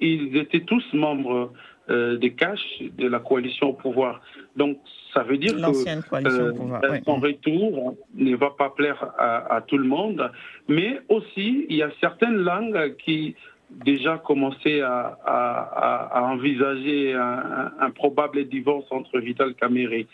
ils 0.00 0.36
étaient 0.36 0.66
tous 0.72 0.84
membres 0.92 1.50
des 1.88 2.32
cash 2.32 2.60
de 2.80 3.08
la 3.08 3.18
coalition 3.18 3.70
au 3.70 3.72
pouvoir. 3.72 4.20
Donc 4.56 4.78
ça 5.12 5.22
veut 5.22 5.38
dire 5.38 5.54
que 5.54 6.26
euh, 6.26 7.00
son 7.04 7.16
retour 7.16 7.96
ne 8.14 8.36
va 8.36 8.50
pas 8.50 8.70
plaire 8.70 9.12
à, 9.18 9.62
tout 9.66 9.78
le 9.78 9.86
monde, 9.86 10.30
mais 10.68 11.00
aussi 11.08 11.66
il 11.68 11.76
y 11.76 11.82
a 11.82 11.90
certaines 12.00 12.36
langues 12.36 12.96
qui 12.96 13.34
déjà 13.70 14.18
commençaient 14.18 14.80
à, 14.82 16.22
envisager 16.30 17.14
un, 17.14 17.90
probable 17.90 18.44
divorce 18.46 18.86
entre 18.90 19.18
Vital 19.18 19.54
Kamere 19.54 20.06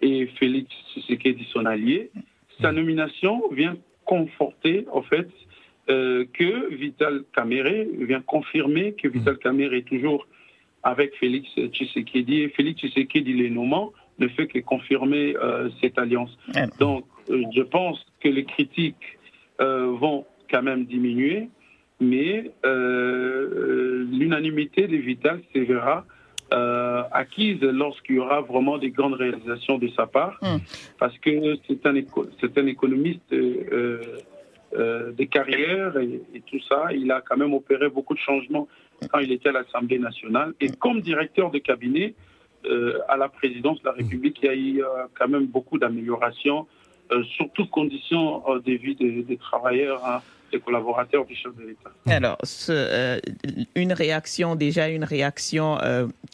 et 0.00 0.26
Félix 0.38 0.70
Tshisekedi, 0.92 1.46
son 1.52 1.66
allié. 1.66 2.10
Sa 2.60 2.72
nomination 2.72 3.42
vient 3.52 3.76
conforter, 4.04 4.86
en 4.92 5.02
fait, 5.02 5.28
euh, 5.88 6.24
que 6.32 6.74
Vital 6.74 7.22
Kamere 7.34 7.86
vient 7.98 8.22
confirmer 8.22 8.94
que 8.94 9.08
Vital 9.08 9.38
Kamere 9.38 9.74
est 9.74 9.86
toujours 9.86 10.26
avec 10.86 11.14
Félix 11.16 11.48
Tshisekedi 11.72 12.42
et 12.42 12.48
Félix 12.50 12.80
Tshisekedi 12.80 13.32
les 13.32 13.50
nommant 13.50 13.92
ne 14.20 14.28
fait 14.28 14.46
que 14.46 14.60
confirmer 14.60 15.34
euh, 15.36 15.68
cette 15.80 15.98
alliance. 15.98 16.30
Donc, 16.78 17.04
euh, 17.28 17.42
je 17.54 17.62
pense 17.62 18.06
que 18.20 18.28
les 18.28 18.44
critiques 18.44 19.18
euh, 19.60 19.90
vont 19.98 20.24
quand 20.48 20.62
même 20.62 20.84
diminuer, 20.84 21.48
mais 22.00 22.52
l'unanimité 24.12 24.86
des 24.86 24.98
Vital 24.98 25.40
se 25.52 25.58
verra 25.58 26.04
acquise 27.12 27.60
lorsqu'il 27.62 28.14
y 28.16 28.18
aura 28.20 28.42
vraiment 28.42 28.78
des 28.78 28.90
grandes 28.90 29.14
réalisations 29.14 29.78
de 29.78 29.88
sa 29.88 30.06
part, 30.06 30.38
hmm. 30.40 30.58
parce 31.00 31.18
que 31.18 31.56
c'est 31.66 31.84
un, 31.84 31.96
un 31.96 32.66
économiste 32.66 33.34
des 35.18 35.26
carrières 35.26 35.96
et, 35.98 36.20
et, 36.34 36.42
tout 36.42 36.60
ça. 36.68 36.92
Il 36.92 37.10
a 37.10 37.20
quand 37.22 37.36
même 37.36 37.54
opéré 37.54 37.88
beaucoup 37.88 38.14
de 38.14 38.20
changements 38.20 38.68
quand 39.10 39.18
il 39.18 39.32
était 39.32 39.50
à 39.50 39.52
l'Assemblée 39.52 39.98
nationale. 39.98 40.54
Et 40.60 40.68
comme 40.70 41.00
directeur 41.00 41.50
de 41.50 41.58
cabinet, 41.58 42.14
euh, 42.64 42.98
à 43.08 43.16
la 43.16 43.28
présidence 43.28 43.80
de 43.80 43.86
la 43.86 43.92
République, 43.92 44.38
il 44.42 44.46
y 44.46 44.48
a 44.48 44.54
eu 44.54 44.82
euh, 44.82 45.06
quand 45.16 45.28
même 45.28 45.46
beaucoup 45.46 45.78
d'améliorations, 45.78 46.66
euh, 47.12 47.22
sur 47.22 47.50
toutes 47.52 47.70
conditions 47.70 48.42
de 48.58 48.72
vie 48.72 48.96
des, 48.96 49.36
travailleurs. 49.36 50.04
Hein, 50.04 50.20
des 50.52 50.60
collaborateurs 50.60 51.24
du 51.24 51.34
chef 51.34 51.54
de 51.56 51.62
l'État. 51.62 51.90
Alors, 52.06 52.38
une 53.74 53.92
réaction, 53.92 54.54
déjà 54.54 54.88
une 54.88 55.04
réaction 55.04 55.78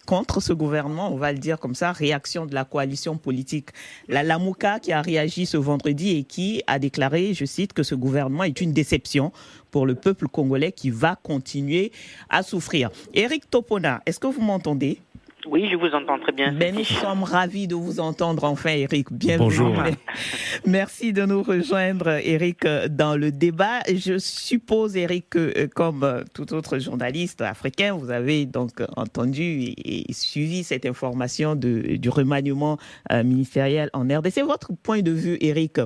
contre 0.07 0.41
ce 0.41 0.53
gouvernement, 0.53 1.13
on 1.13 1.17
va 1.17 1.33
le 1.33 1.39
dire 1.39 1.59
comme 1.59 1.75
ça, 1.75 1.93
réaction 1.93 2.47
de 2.47 2.55
la 2.55 2.65
coalition 2.65 3.17
politique. 3.17 3.71
La 4.09 4.23
Lamouka 4.23 4.81
qui 4.81 4.93
a 4.93 5.01
réagi 5.01 5.47
ce 5.47 5.57
vendredi 5.57 6.17
et 6.17 6.25
qui 6.25 6.63
a 6.67 6.79
déclaré, 6.79 7.35
je 7.35 7.45
cite, 7.45 7.73
que 7.73 7.83
ce 7.83 7.95
gouvernement 7.95 8.45
est 8.45 8.61
une 8.61 8.73
déception 8.73 9.33
pour 9.71 9.87
le 9.87 9.95
peuple 9.95 10.29
congolais 10.29 10.73
qui 10.73 10.91
va 10.91 11.17
continuer 11.23 11.93
à 12.29 12.43
souffrir. 12.43 12.91
Éric 13.15 13.49
Topona, 13.49 14.03
est-ce 14.07 14.21
que 14.21 14.27
vous 14.27 14.43
m'entendez? 14.43 14.99
Oui, 15.47 15.69
je 15.71 15.77
vous 15.77 15.93
entends 15.95 16.19
très 16.21 16.33
bien. 16.33 16.53
Ben, 16.53 16.75
nous 16.75 16.85
sommes 16.85 17.25
ravis 17.25 17.67
de 17.67 17.75
vous 17.75 17.99
entendre 17.99 18.45
enfin, 18.45 18.71
Eric. 18.71 19.13
Bienvenue. 19.13 19.47
Bonjour. 19.47 19.75
Merci 20.67 21.13
de 21.13 21.25
nous 21.25 21.43
rejoindre, 21.43 22.21
Eric, 22.25 22.65
dans 22.91 23.17
le 23.17 23.33
débat. 23.33 23.81
Je 23.93 24.19
suppose, 24.19 24.97
Eric, 24.97 25.31
que 25.31 25.53
euh, 25.57 25.67
comme 25.67 26.05
euh, 26.05 26.23
tout 26.33 26.55
autre 26.55 26.79
journaliste 26.79 27.41
africain, 27.41 27.95
vous 27.95 28.11
avez 28.11 28.47
donc 28.47 28.83
entendu 28.97 29.75
et, 29.77 30.13
suivi 30.13 30.63
cette 30.63 30.87
information 30.87 31.57
de, 31.57 31.97
du 31.97 32.09
remaniement 32.09 32.79
euh, 33.11 33.25
ministériel 33.25 33.91
en 33.95 34.03
RDC. 34.03 34.43
Votre 34.45 34.73
point 34.75 35.03
de 35.03 35.11
vue, 35.11 35.39
Eric, 35.41 35.81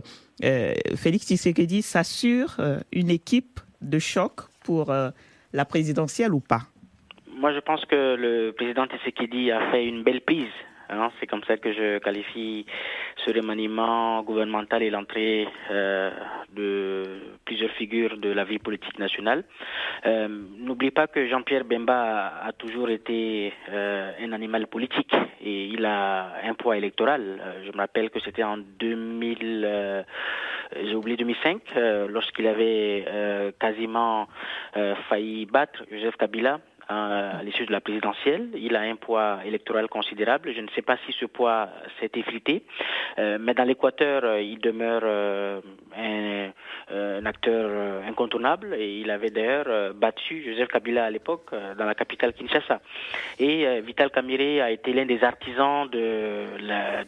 Félix 0.97 1.27
Tshisekedi 1.27 1.81
s'assure 1.81 2.61
une 2.93 3.09
équipe 3.09 3.61
de 3.81 3.99
choc 3.99 4.43
pour 4.63 4.93
la 5.53 5.65
présidentielle 5.65 6.35
ou 6.35 6.41
pas? 6.41 6.69
Moi, 7.37 7.53
je 7.53 7.61
pense 7.61 7.84
que 7.84 8.16
le 8.16 8.53
président 8.53 8.87
Tshisekedi 8.87 9.53
a 9.53 9.70
fait 9.70 9.87
une 9.87 10.03
belle 10.03 10.22
prise. 10.22 10.57
Hein. 10.89 11.11
c'est 11.18 11.26
comme 11.26 11.43
ça 11.45 11.57
que 11.57 11.72
je 11.72 11.99
qualifie 11.99 12.64
ce 13.16 13.32
remaniement 13.32 14.22
gouvernemental 14.22 14.84
et 14.84 14.91
l'entrée 14.91 15.49
euh, 15.68 16.11
de 16.55 17.03
plusieurs 17.45 17.72
figures 17.72 18.16
de 18.18 18.30
la 18.30 18.45
vie 18.45 18.61
politique 18.61 18.97
nationale. 18.99 19.43
Euh, 20.07 20.28
N'oubliez 20.59 20.93
pas 20.93 21.09
que 21.09 21.26
Jean-Pierre 21.26 21.64
Bemba 21.64 22.41
a, 22.41 22.53
toujours 22.53 22.89
été 22.89 23.53
euh, 23.68 24.12
un 24.22 24.32
animal 24.32 24.68
politique 24.68 25.14
et 25.41 25.66
il 25.66 25.84
a 25.84 26.34
un 26.45 26.55
poids 26.55 26.76
électoral. 26.76 27.41
Je 27.66 27.72
me 27.72 27.78
rappelle 27.78 28.11
que 28.11 28.20
c'était 28.20 28.45
en 28.45 28.57
2000, 28.59 30.05
j'ai 30.84 30.95
oublié 30.95 31.16
2005, 31.16 31.62
lorsqu'il 32.09 32.47
avait 32.47 33.53
quasiment 33.59 34.28
failli 35.09 35.47
battre 35.47 35.84
Joseph 35.91 36.16
Kabila 36.16 36.61
à 36.89 37.43
l'issue 37.43 37.66
de 37.66 37.72
la 37.72 37.80
présidentielle. 37.80 38.49
Il 38.55 38.76
a 38.76 38.80
un 38.80 38.97
poids 38.97 39.41
électoral 39.45 39.89
considérable. 39.89 40.53
Je 40.55 40.61
ne 40.61 40.68
sais 40.74 40.82
pas 40.82 40.97
si 41.07 41.12
ce 41.18 41.26
poids 41.26 41.68
s'est 42.01 42.11
effrité, 42.14 42.62
euh, 43.18 43.39
mais 43.41 43.55
dans 43.55 43.64
l'Équateur, 43.64 44.24
euh, 44.24 44.41
il 44.41 44.59
demeure 44.61 45.03
euh, 45.05 45.61
un, 45.97 47.26
acteur 47.26 48.05
incontournable 48.07 48.74
et 48.78 49.01
il 49.01 49.11
avait 49.11 49.30
d'ailleurs 49.30 49.95
battu 49.95 50.45
Joseph 50.45 50.68
Kabila 50.68 51.07
à 51.07 51.11
l'époque 51.11 51.51
dans 51.76 51.84
la 51.84 51.95
capitale 51.95 52.32
Kinshasa. 52.32 52.80
Et 53.41 53.80
Vital 53.80 54.11
Kamiré 54.11 54.61
a 54.61 54.70
été 54.70 54.93
l'un 54.93 55.07
des 55.07 55.24
artisans 55.24 55.89
de 55.91 56.45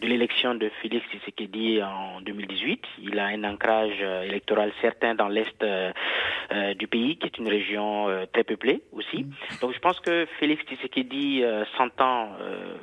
l'élection 0.02 0.54
de, 0.54 0.64
de 0.64 0.70
Félix 0.82 1.06
Tshisekedi 1.08 1.80
en 1.82 2.20
2018. 2.22 2.84
Il 3.02 3.18
a 3.20 3.26
un 3.26 3.44
ancrage 3.44 4.02
électoral 4.24 4.72
certain 4.80 5.14
dans 5.14 5.28
l'est 5.28 5.64
du 6.76 6.88
pays, 6.88 7.16
qui 7.16 7.26
est 7.26 7.38
une 7.38 7.48
région 7.48 8.08
très 8.32 8.42
peuplée 8.42 8.82
aussi. 8.92 9.26
Donc, 9.60 9.67
je 9.72 9.78
pense 9.80 9.98
que 10.00 10.26
Félix 10.38 10.64
Tshisekedi 10.64 11.42
euh, 11.42 11.64
s'entend 11.76 12.32
euh, 12.40 12.74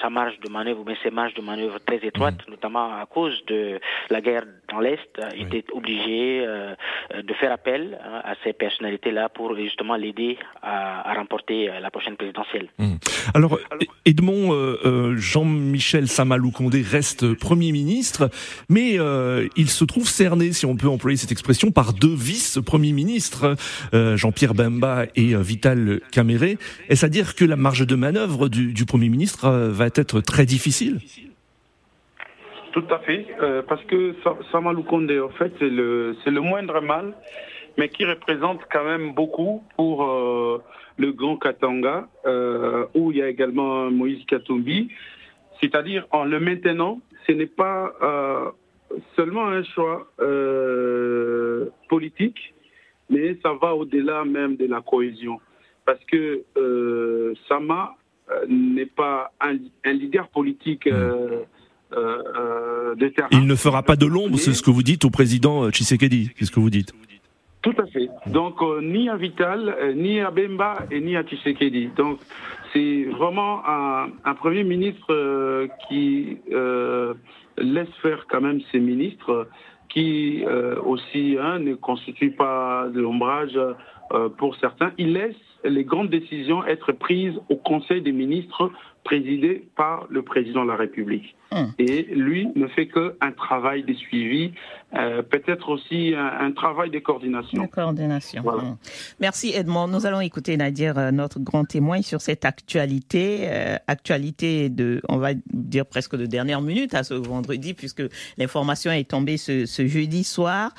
sa 0.00 0.10
marge 0.10 0.38
de 0.40 0.50
manœuvre, 0.50 0.82
mais 0.86 0.96
ses 1.02 1.10
marges 1.10 1.34
de 1.34 1.42
manœuvre 1.42 1.78
très 1.80 2.00
étroites, 2.02 2.46
mhm. 2.46 2.52
notamment 2.52 2.92
à 2.94 3.06
cause 3.06 3.44
de 3.46 3.80
la 4.10 4.20
guerre 4.20 4.44
dans 4.70 4.80
l'Est, 4.80 5.20
il 5.36 5.46
était 5.46 5.64
obligé 5.72 6.44
euh, 6.46 6.74
de 7.22 7.34
faire 7.34 7.52
appel 7.52 7.98
hein, 8.04 8.20
à 8.24 8.34
ces 8.44 8.52
personnalités-là 8.52 9.28
pour 9.28 9.56
justement 9.56 9.96
l'aider 9.96 10.38
à, 10.62 11.14
remporter 11.14 11.68
euh, 11.68 11.80
la 11.80 11.90
prochaine 11.90 12.16
présidentielle. 12.16 12.68
Mhm. 12.78 12.98
Alors, 13.34 13.58
Edmond 14.04 14.52
euh, 14.52 15.16
Jean-Michel 15.16 16.08
Samalou 16.08 16.50
Condé 16.50 16.82
reste 16.82 17.34
Premier 17.34 17.72
ministre, 17.72 18.30
mais 18.68 18.98
il 19.56 19.70
se 19.70 19.84
trouve 19.84 20.08
cerné, 20.08 20.52
si 20.52 20.66
on 20.66 20.76
peut 20.76 20.88
employer 20.88 21.16
cette 21.16 21.32
expression, 21.32 21.70
par 21.70 21.92
deux 21.92 22.14
vice-premiers 22.14 22.92
ministres, 22.92 23.56
Jean-Pierre 23.92 24.54
Bemba 24.54 25.06
et 25.16 25.34
Vital 25.34 26.00
Caméré. 26.12 26.58
Est-ce 26.88 27.06
à 27.06 27.08
dire 27.08 27.34
que 27.34 27.44
la 27.44 27.56
marge 27.56 27.86
de 27.86 27.94
manœuvre 27.94 28.48
du, 28.48 28.72
du 28.72 28.84
Premier 28.84 29.08
ministre 29.08 29.69
va 29.70 29.86
être 29.86 30.20
très 30.20 30.46
difficile. 30.46 30.98
Tout 32.72 32.84
à 32.90 32.98
fait, 33.00 33.26
euh, 33.42 33.62
parce 33.62 33.82
que 33.84 34.14
Samalou 34.52 34.84
Kondé, 34.84 35.18
en 35.18 35.30
fait, 35.30 35.52
c'est 35.58 35.68
le, 35.68 36.14
c'est 36.22 36.30
le 36.30 36.40
moindre 36.40 36.80
mal, 36.80 37.14
mais 37.76 37.88
qui 37.88 38.04
représente 38.04 38.60
quand 38.70 38.84
même 38.84 39.12
beaucoup 39.12 39.64
pour 39.76 40.04
euh, 40.04 40.62
le 40.96 41.10
Grand 41.10 41.36
Katanga, 41.36 42.08
euh, 42.26 42.86
où 42.94 43.10
il 43.10 43.18
y 43.18 43.22
a 43.22 43.28
également 43.28 43.90
Moïse 43.90 44.24
Katumbi. 44.26 44.88
C'est-à-dire, 45.60 46.06
en 46.12 46.24
le 46.24 46.38
maintenant, 46.38 47.00
ce 47.26 47.32
n'est 47.32 47.46
pas 47.46 47.92
seulement 49.14 49.46
un 49.48 49.62
choix 49.62 50.08
politique, 51.88 52.54
mais 53.10 53.36
ça 53.42 53.52
va 53.60 53.74
au-delà 53.74 54.24
même 54.24 54.56
de 54.56 54.66
la 54.66 54.80
cohésion. 54.80 55.38
Parce 55.84 56.02
que 56.04 56.44
Sama 57.46 57.94
n'est 58.48 58.86
pas 58.86 59.32
un, 59.40 59.92
leader 59.92 60.28
politique. 60.28 60.86
Euh, 60.86 61.42
euh, 61.92 62.94
de 62.94 63.08
terrain. 63.08 63.26
Il 63.32 63.48
ne 63.48 63.56
fera 63.56 63.82
pas 63.82 63.96
de 63.96 64.06
l'ombre, 64.06 64.38
c'est 64.38 64.52
ce 64.52 64.62
que 64.62 64.70
vous 64.70 64.84
dites 64.84 65.04
au 65.04 65.10
président 65.10 65.68
Tshisekedi. 65.70 66.30
Qu'est-ce 66.36 66.52
que 66.52 66.60
vous 66.60 66.70
dites? 66.70 66.92
Tout 67.62 67.74
à 67.78 67.86
fait. 67.86 68.08
Donc, 68.28 68.62
ni 68.80 69.08
à 69.08 69.16
Vital, 69.16 69.74
ni 69.96 70.20
à 70.20 70.30
Bemba 70.30 70.86
et 70.92 71.00
ni 71.00 71.16
à 71.16 71.24
Tshisekedi. 71.24 71.88
Donc, 71.96 72.20
c'est 72.72 73.06
vraiment 73.06 73.62
un, 73.66 74.34
Premier 74.34 74.62
ministre 74.62 75.68
qui 75.88 76.38
laisse 77.58 77.94
faire 78.02 78.24
quand 78.30 78.40
même 78.40 78.60
ses 78.70 78.78
ministres, 78.78 79.48
qui 79.88 80.44
aussi 80.84 81.38
hein, 81.40 81.58
ne 81.58 81.74
constitue 81.74 82.30
pas 82.30 82.86
de 82.94 83.00
l'ombrage 83.00 83.58
pour 84.38 84.54
certains. 84.60 84.92
Il 84.96 85.14
laisse 85.14 85.34
les 85.64 85.84
grandes 85.84 86.10
décisions 86.10 86.64
être 86.64 86.92
prises 86.92 87.34
au 87.48 87.56
Conseil 87.56 88.02
des 88.02 88.12
ministres 88.12 88.70
présidé 89.04 89.68
par 89.76 90.06
le 90.10 90.22
président 90.22 90.64
de 90.64 90.68
la 90.68 90.76
République. 90.76 91.34
Hum. 91.52 91.72
Et 91.78 92.02
lui 92.02 92.48
ne 92.54 92.68
fait 92.68 92.86
qu'un 92.86 93.32
travail 93.36 93.82
de 93.82 93.92
suivi, 93.92 94.52
euh, 94.94 95.22
peut-être 95.22 95.70
aussi 95.70 96.14
un, 96.16 96.52
travail 96.52 96.90
de 96.90 96.98
coordination. 97.00 97.62
De 97.64 97.66
coordination. 97.68 98.46
Hum. 98.46 98.76
Merci 99.18 99.52
Edmond. 99.54 99.88
Nous 99.88 100.06
allons 100.06 100.20
écouter 100.20 100.56
Nadir, 100.56 100.96
euh, 100.96 101.10
notre 101.10 101.40
grand 101.40 101.64
témoin 101.64 102.02
sur 102.02 102.20
cette 102.20 102.44
actualité, 102.44 103.48
euh, 103.48 103.76
actualité 103.88 104.68
de, 104.68 105.00
on 105.08 105.16
va 105.16 105.30
dire 105.52 105.86
presque 105.86 106.14
de 106.14 106.26
dernière 106.26 106.60
minute 106.60 106.94
à 106.94 107.02
ce 107.02 107.14
vendredi, 107.14 107.74
puisque 107.74 108.02
l'information 108.38 108.92
est 108.92 109.10
tombée 109.10 109.36
ce, 109.36 109.64
jeudi 109.66 110.24
soir. 110.24 110.72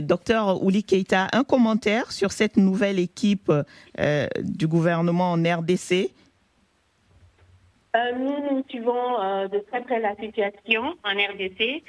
docteur 0.00 0.62
Ouli 0.62 0.84
Keita, 0.84 1.28
un 1.32 1.44
commentaire 1.44 2.12
sur 2.12 2.32
cette 2.32 2.56
nouvelle 2.56 2.98
équipe 2.98 3.52
du 4.42 4.66
gouvernement 4.68 5.32
en 5.32 5.42
RDC 5.42 6.12
euh, 7.94 8.12
nous, 8.12 8.50
nous 8.50 8.64
suivons 8.68 9.20
euh, 9.20 9.48
de 9.48 9.58
très 9.58 9.82
près 9.82 10.00
la 10.00 10.16
situation 10.16 10.96
en 11.04 11.10
RDC 11.10 11.82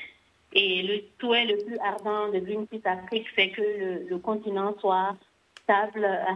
et 0.56 0.84
le 0.84 1.01
souhait 1.20 1.45
le 1.45 1.64
plus 1.64 1.78
ardent 1.80 2.30
de 2.30 2.39
Greenpeace 2.39 2.86
Afrique, 2.86 3.26
c'est 3.36 3.49
que 3.49 4.06
le, 4.10 4.18
continent 4.20 4.76
soit 4.80 5.16
stable 5.64 6.04
euh, 6.04 6.34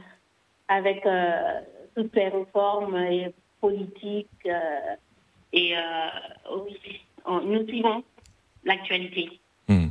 avec 0.69 1.03
toutes 1.95 2.15
les 2.15 2.29
réformes 2.29 2.97
politiques 3.61 4.47
et 5.53 5.73
nous 7.27 7.67
suivons 7.67 8.03
l'actualité. 8.65 9.39
Hmm. 9.67 9.87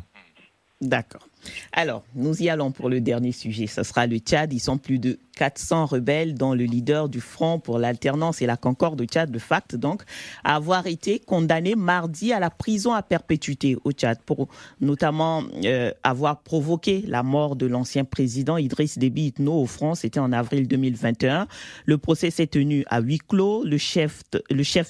D'accord. 0.81 1.27
Alors, 1.73 2.05
nous 2.15 2.43
y 2.43 2.49
allons 2.49 2.73
pour 2.73 2.89
le 2.89 3.01
dernier 3.01 3.33
sujet. 3.33 3.67
Ce 3.67 3.83
sera 3.83 4.07
le 4.07 4.19
Tchad. 4.19 4.53
Ils 4.53 4.61
sont 4.61 4.79
plus 4.79 4.99
de 4.99 5.19
400 5.37 5.87
rebelles, 5.87 6.35
dont 6.35 6.55
le 6.55 6.65
leader 6.65 7.09
du 7.09 7.21
Front 7.21 7.61
pour 7.61 7.79
l'alternance 7.79 8.43
et 8.43 8.47
la 8.47 8.57
concorde 8.57 9.01
au 9.01 9.05
Tchad, 9.05 9.31
de 9.31 9.39
facto 9.39 9.77
donc, 9.77 10.03
avoir 10.45 10.87
été 10.87 11.19
condamné 11.19 11.75
mardi 11.75 12.33
à 12.33 12.41
la 12.41 12.51
prison 12.51 12.95
à 12.95 13.03
perpétuité 13.03 13.77
au 13.85 13.93
Tchad 13.93 14.19
pour 14.25 14.49
notamment 14.81 15.45
euh, 15.65 15.93
avoir 16.03 16.41
provoqué 16.41 17.05
la 17.07 17.23
mort 17.23 17.55
de 17.55 17.67
l'ancien 17.67 18.05
président 18.05 18.57
Idriss 18.57 18.99
Déby 18.99 19.27
Itno 19.27 19.53
au 19.53 19.67
Front. 19.67 19.95
C'était 19.95 20.21
en 20.21 20.33
avril 20.33 20.67
2021. 20.67 21.47
Le 21.85 21.99
procès 21.99 22.31
s'est 22.31 22.47
tenu 22.47 22.85
à 22.89 23.01
huis 23.01 23.19
clos. 23.19 23.63
Le 23.65 23.77
chef, 23.77 24.23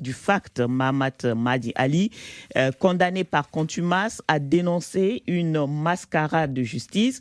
du 0.01 0.13
FACT, 0.13 0.61
Mahamat 0.61 1.35
Madi 1.35 1.73
Ali, 1.75 2.11
euh, 2.57 2.71
condamné 2.71 3.25
par 3.25 3.51
contumace, 3.51 4.23
a 4.29 4.39
dénoncé 4.39 5.25
une 5.27 5.67
mascarade 5.67 6.46
de 6.53 6.63
justice. 6.63 7.21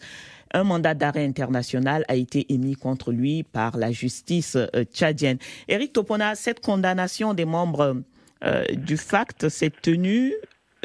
Un 0.56 0.64
mandat 0.64 0.94
d'arrêt 0.94 1.26
international 1.26 2.06
a 2.08 2.16
été 2.16 2.54
émis 2.54 2.76
contre 2.76 3.12
lui 3.12 3.44
par 3.44 3.76
la 3.76 3.92
justice 3.92 4.56
euh, 4.56 4.86
tchadienne. 4.86 5.38
Eric 5.68 5.92
Topona, 5.92 6.36
cette 6.36 6.62
condamnation 6.62 7.34
des 7.34 7.44
membres 7.44 8.02
euh, 8.46 8.64
du 8.74 8.96
FACT 8.96 9.50
s'est 9.50 9.70
tenue 9.82 10.34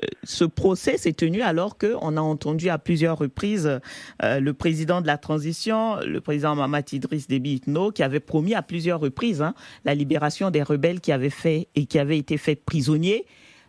euh, 0.03 0.07
ce 0.25 0.45
procès 0.45 0.97
s'est 0.97 1.13
tenu 1.13 1.43
alors 1.43 1.79
qu'on 1.79 2.17
a 2.17 2.21
entendu 2.21 2.69
à 2.69 2.79
plusieurs 2.79 3.19
reprises 3.19 3.81
le 4.23 4.51
président 4.53 5.03
de 5.03 5.07
la 5.07 5.19
transition, 5.19 5.97
le 6.01 6.21
président 6.21 6.57
Mamat 6.57 6.93
Idriss 6.93 7.29
Déby 7.29 7.57
Itno, 7.57 7.93
qui 7.93 8.03
avait 8.03 8.19
promis 8.19 8.55
à 8.55 8.63
plusieurs 8.63 8.99
reprises 8.99 9.43
hein, 9.43 9.55
la 9.85 9.95
libération 9.95 10.51
des 10.51 10.63
rebelles 10.63 11.01
qui 11.01 11.13
avaient 11.13 11.29
fait 11.29 11.69
et 11.75 11.85
qui 11.85 11.99
avaient 11.99 12.19
été 12.19 12.39
faits 12.39 12.65
prisonniers. 12.65 13.27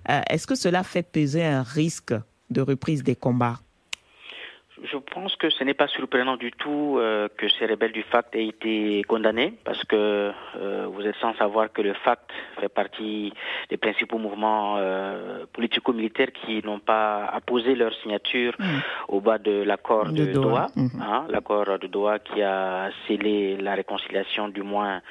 Est-ce 0.07 0.47
que 0.47 0.55
cela 0.55 0.83
fait 0.83 1.03
peser 1.03 1.43
un 1.43 1.63
risque 1.63 2.13
de 2.49 2.61
reprise 2.61 3.03
des 3.03 3.15
combats? 3.15 3.59
Je 4.83 4.97
pense 4.97 5.35
que 5.35 5.49
ce 5.49 5.63
n'est 5.63 5.73
pas 5.73 5.87
surprenant 5.87 6.37
du 6.37 6.51
tout 6.51 6.97
euh, 6.97 7.27
que 7.37 7.47
ces 7.49 7.65
rebelles 7.65 7.91
du 7.91 8.03
FACT 8.03 8.35
aient 8.35 8.47
été 8.47 9.03
condamnés, 9.03 9.53
parce 9.63 9.83
que 9.85 10.31
euh, 10.55 10.87
vous 10.91 11.01
êtes 11.01 11.15
sans 11.17 11.35
savoir 11.35 11.71
que 11.71 11.81
le 11.81 11.93
FACT 11.93 12.31
fait 12.59 12.69
partie 12.69 13.33
des 13.69 13.77
principaux 13.77 14.17
mouvements 14.17 14.77
euh, 14.77 15.45
politico-militaires 15.53 16.31
qui 16.31 16.63
n'ont 16.65 16.79
pas 16.79 17.25
apposé 17.25 17.75
leur 17.75 17.93
signature 17.95 18.53
mm. 18.57 18.79
au 19.09 19.21
bas 19.21 19.37
de 19.37 19.61
l'accord 19.63 20.05
de, 20.11 20.25
Doha, 20.25 20.67
mm-hmm. 20.75 21.01
hein, 21.01 21.25
l'accord 21.29 21.77
de 21.79 21.87
Doha 21.87 22.19
qui 22.19 22.41
a 22.41 22.89
scellé 23.07 23.57
la 23.57 23.75
réconciliation, 23.75 24.47
du 24.47 24.63
moins 24.63 25.01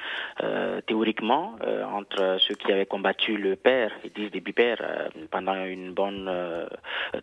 théoriquement, 0.87 1.55
entre 1.93 2.37
ceux 2.39 2.55
qui 2.55 2.71
avaient 2.71 2.85
combattu 2.85 3.37
le 3.37 3.55
père, 3.55 3.91
ils 4.03 4.11
disent 4.11 4.31
des 4.31 4.41
pères, 4.41 5.09
pendant 5.29 5.63
une 5.65 5.93
bonne 5.93 6.29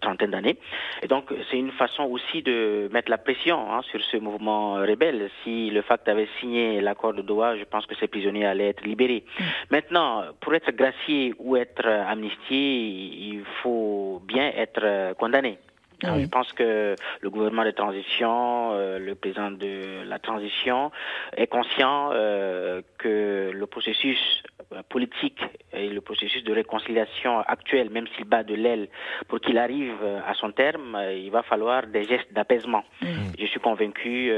trentaine 0.00 0.30
d'années. 0.30 0.58
Et 1.02 1.08
donc, 1.08 1.32
c'est 1.50 1.58
une 1.58 1.72
façon 1.72 2.04
aussi 2.04 2.37
de 2.42 2.88
mettre 2.92 3.10
la 3.10 3.18
pression 3.18 3.72
hein, 3.72 3.80
sur 3.90 4.00
ce 4.02 4.16
mouvement 4.16 4.74
rebelle. 4.74 5.30
Si 5.42 5.70
le 5.70 5.82
FACT 5.82 6.08
avait 6.08 6.28
signé 6.40 6.80
l'accord 6.80 7.14
de 7.14 7.22
Doha, 7.22 7.56
je 7.56 7.64
pense 7.64 7.86
que 7.86 7.94
ces 7.96 8.08
prisonniers 8.08 8.46
allaient 8.46 8.68
être 8.68 8.84
libérés. 8.84 9.24
Mm. 9.38 9.42
Maintenant, 9.70 10.24
pour 10.40 10.54
être 10.54 10.70
gracié 10.72 11.34
ou 11.38 11.56
être 11.56 11.86
amnistié, 11.86 12.86
il 13.30 13.44
faut 13.62 14.22
bien 14.26 14.52
être 14.56 15.14
condamné. 15.14 15.58
Je 16.02 16.26
pense 16.26 16.52
que 16.52 16.94
le 17.20 17.30
gouvernement 17.30 17.64
de 17.64 17.72
transition, 17.72 18.72
euh, 18.72 18.98
le 18.98 19.14
président 19.16 19.50
de 19.50 20.04
la 20.06 20.18
transition 20.18 20.92
est 21.36 21.48
conscient 21.48 22.10
euh, 22.12 22.82
que 22.98 23.50
le 23.52 23.66
processus 23.66 24.18
euh, 24.57 24.57
politique 24.88 25.40
et 25.72 25.88
le 25.88 26.00
processus 26.00 26.44
de 26.44 26.52
réconciliation 26.52 27.40
actuel, 27.40 27.90
même 27.90 28.06
s'il 28.14 28.24
bat 28.24 28.42
de 28.42 28.54
l'aile, 28.54 28.88
pour 29.28 29.40
qu'il 29.40 29.58
arrive 29.58 29.96
euh, 30.02 30.20
à 30.26 30.34
son 30.34 30.50
terme, 30.52 30.94
euh, 30.94 31.14
il 31.14 31.30
va 31.30 31.42
falloir 31.42 31.86
des 31.86 32.04
gestes 32.04 32.32
d'apaisement. 32.32 32.84
Mmh. 33.02 33.06
Je 33.38 33.46
suis 33.46 33.60
convaincu 33.60 34.32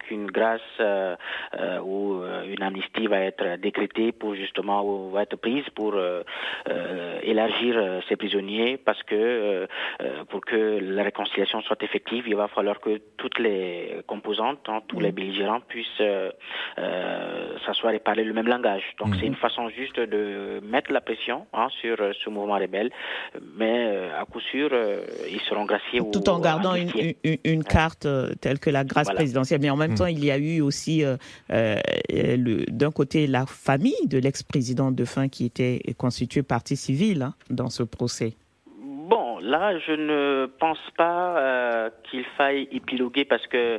qu'une 0.00 0.26
grâce 0.26 0.60
ou 1.84 2.22
une 2.46 2.62
amnistie 2.62 3.06
va 3.06 3.20
être 3.20 3.56
décrétée 3.56 4.12
pour 4.12 4.34
justement 4.34 4.84
ou 4.84 5.10
va 5.10 5.22
être 5.22 5.36
prise 5.36 5.68
pour 5.74 5.94
élargir 7.22 8.02
ces 8.08 8.16
prisonniers, 8.16 8.76
parce 8.76 9.02
que 9.02 9.66
pour 10.28 10.40
que 10.42 10.78
la 10.80 11.02
réconciliation 11.02 11.60
soit 11.62 11.82
effective, 11.82 12.24
il 12.26 12.36
va 12.36 12.48
falloir 12.48 12.80
que 12.80 13.00
toutes 13.16 13.38
les 13.38 14.02
composantes, 14.06 14.66
hein, 14.68 14.82
tous 14.88 15.00
les 15.00 15.12
mmh. 15.12 15.14
belligérants 15.14 15.60
puissent 15.60 16.02
s'asseoir 17.66 17.92
et 17.94 17.98
parler 17.98 18.24
le 18.24 18.32
même 18.32 18.48
langage. 18.48 18.84
Donc 18.98 19.08
mmh. 19.08 19.16
c'est 19.20 19.26
une 19.26 19.36
façon 19.36 19.68
juste 19.76 19.98
de 19.98 20.60
mettre 20.62 20.92
la 20.92 21.00
pression 21.00 21.46
hein, 21.52 21.68
sur 21.80 22.00
euh, 22.00 22.12
ce 22.24 22.30
mouvement 22.30 22.54
rebelle, 22.54 22.90
mais 23.56 23.86
euh, 23.86 24.20
à 24.20 24.24
coup 24.24 24.40
sûr, 24.40 24.70
euh, 24.72 25.04
ils 25.30 25.40
seront 25.40 25.64
graciés. 25.64 26.00
Tout 26.12 26.28
en 26.28 26.38
gardant 26.38 26.74
une, 26.74 26.90
une, 27.44 27.64
carte 27.64 28.06
telle 28.40 28.58
que 28.58 28.70
la 28.70 28.84
grâce 28.84 29.10
présidentielle. 29.10 29.60
Mais 29.60 29.70
en 29.70 29.76
même 29.76 29.92
hmm. 29.92 29.96
temps, 29.96 30.06
il 30.06 30.24
y 30.24 30.30
a 30.30 30.38
eu 30.38 30.60
aussi 30.60 31.04
d'un 31.48 32.90
côté 32.90 33.26
la 33.26 33.46
famille 33.46 34.06
de 34.06 34.18
l'ex-président 34.18 34.90
de 34.90 35.04
fin 35.04 35.28
qui 35.28 35.44
était 35.44 35.80
constituée 35.96 36.42
partie 36.42 36.76
civile 36.76 37.22
hein, 37.22 37.34
dans 37.50 37.70
ce 37.70 37.82
procès. 37.82 38.36
Là, 39.44 39.78
je 39.78 39.92
ne 39.92 40.46
pense 40.58 40.80
pas 40.96 41.36
euh, 41.36 41.90
qu'il 42.04 42.24
faille 42.38 42.66
épiloguer 42.72 43.26
parce 43.26 43.46
que 43.46 43.78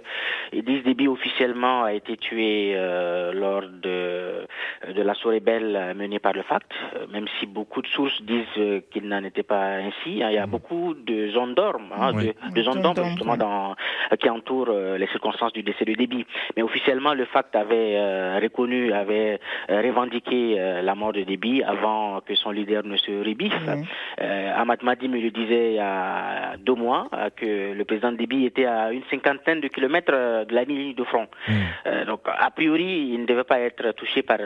Idriss 0.53 0.83
Déby 0.83 1.07
officiellement 1.07 1.83
a 1.85 1.93
été 1.93 2.17
tué 2.17 2.73
euh, 2.75 3.33
lors 3.33 3.63
de, 3.63 4.45
de 4.93 5.01
l'assaut 5.01 5.29
rebelle 5.29 5.95
mené 5.95 6.19
par 6.19 6.33
le 6.33 6.43
FACT, 6.43 6.71
euh, 6.71 7.07
même 7.11 7.25
si 7.39 7.47
beaucoup 7.47 7.81
de 7.81 7.87
sources 7.87 8.21
disent 8.21 8.83
qu'il 8.91 9.07
n'en 9.07 9.23
était 9.23 9.41
pas 9.41 9.77
ainsi. 9.77 10.21
Hein. 10.21 10.29
Il 10.29 10.35
y 10.35 10.37
a 10.37 10.45
mmh. 10.45 10.51
beaucoup 10.51 10.93
de 10.93 11.29
zones 11.29 11.55
d'ombre, 11.55 11.81
hein, 11.99 12.13
de, 12.13 12.61
zones 12.61 12.83
justement 13.03 13.35
dans, 13.35 13.75
qui 14.19 14.29
entourent 14.29 14.71
les 14.71 15.07
circonstances 15.07 15.53
du 15.53 15.63
décès 15.63 15.85
de 15.85 15.93
Déby. 15.93 16.27
Mais 16.55 16.61
officiellement, 16.61 17.15
le 17.15 17.25
FACT 17.25 17.55
avait 17.55 18.37
reconnu, 18.39 18.93
avait 18.93 19.39
revendiqué 19.67 20.57
la 20.83 20.93
mort 20.93 21.13
de 21.13 21.23
Déby 21.23 21.63
avant 21.63 22.21
que 22.21 22.35
son 22.35 22.51
leader 22.51 22.83
ne 22.83 22.97
se 22.97 23.11
rébiffe. 23.23 23.59
Mmh. 23.65 24.21
Ahmad 24.55 24.83
Madi 24.83 25.07
me 25.07 25.19
le 25.19 25.31
disait 25.31 25.54
il 25.55 25.75
y 25.75 25.79
a 25.79 26.57
deux 26.57 26.73
mois 26.73 27.07
euh, 27.13 27.29
que 27.35 27.73
le 27.73 27.85
président 27.85 28.11
Déby 28.11 28.45
était 28.45 28.65
à 28.65 28.91
une 28.91 29.03
cinquantaine 29.09 29.61
de 29.61 29.67
kilomètres 29.67 30.13
euh, 30.13 30.45
de 30.45 30.53
la 30.53 30.63
ligne 30.63 30.93
de 30.93 31.03
front. 31.03 31.27
Hmm. 31.47 31.53
Euh, 31.87 32.05
donc, 32.05 32.21
a 32.25 32.49
priori, 32.51 33.09
il 33.13 33.21
ne 33.21 33.25
devait 33.25 33.43
pas 33.43 33.59
être 33.59 33.91
touché 33.93 34.21
par 34.23 34.39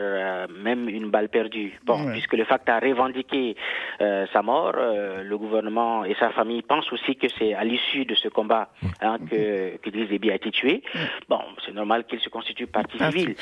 même 0.49 0.89
une 0.89 1.09
balle 1.09 1.29
perdue. 1.29 1.79
Bon, 1.83 2.11
puisque 2.11 2.33
le 2.33 2.43
FACT 2.45 2.69
a 2.69 2.79
revendiqué 2.79 3.55
sa 3.99 4.41
mort, 4.41 4.73
le 4.75 5.37
gouvernement 5.37 6.05
et 6.05 6.15
sa 6.15 6.29
famille 6.29 6.61
pensent 6.61 6.91
aussi 6.91 7.15
que 7.15 7.27
c'est 7.37 7.53
à 7.53 7.63
l'issue 7.63 8.05
de 8.05 8.15
ce 8.15 8.27
combat 8.27 8.69
hmm. 8.81 8.87
hein, 9.01 9.17
que, 9.29 9.77
que 9.77 9.89
Déby 9.89 10.31
a 10.31 10.35
été 10.35 10.51
tué. 10.51 10.83
Hmm. 10.93 10.99
Bon, 11.29 11.41
c'est 11.65 11.73
normal 11.73 12.05
qu'il 12.05 12.19
se 12.19 12.29
constitue 12.29 12.67
partie 12.67 12.97
ah, 12.99 13.11
civile. 13.11 13.35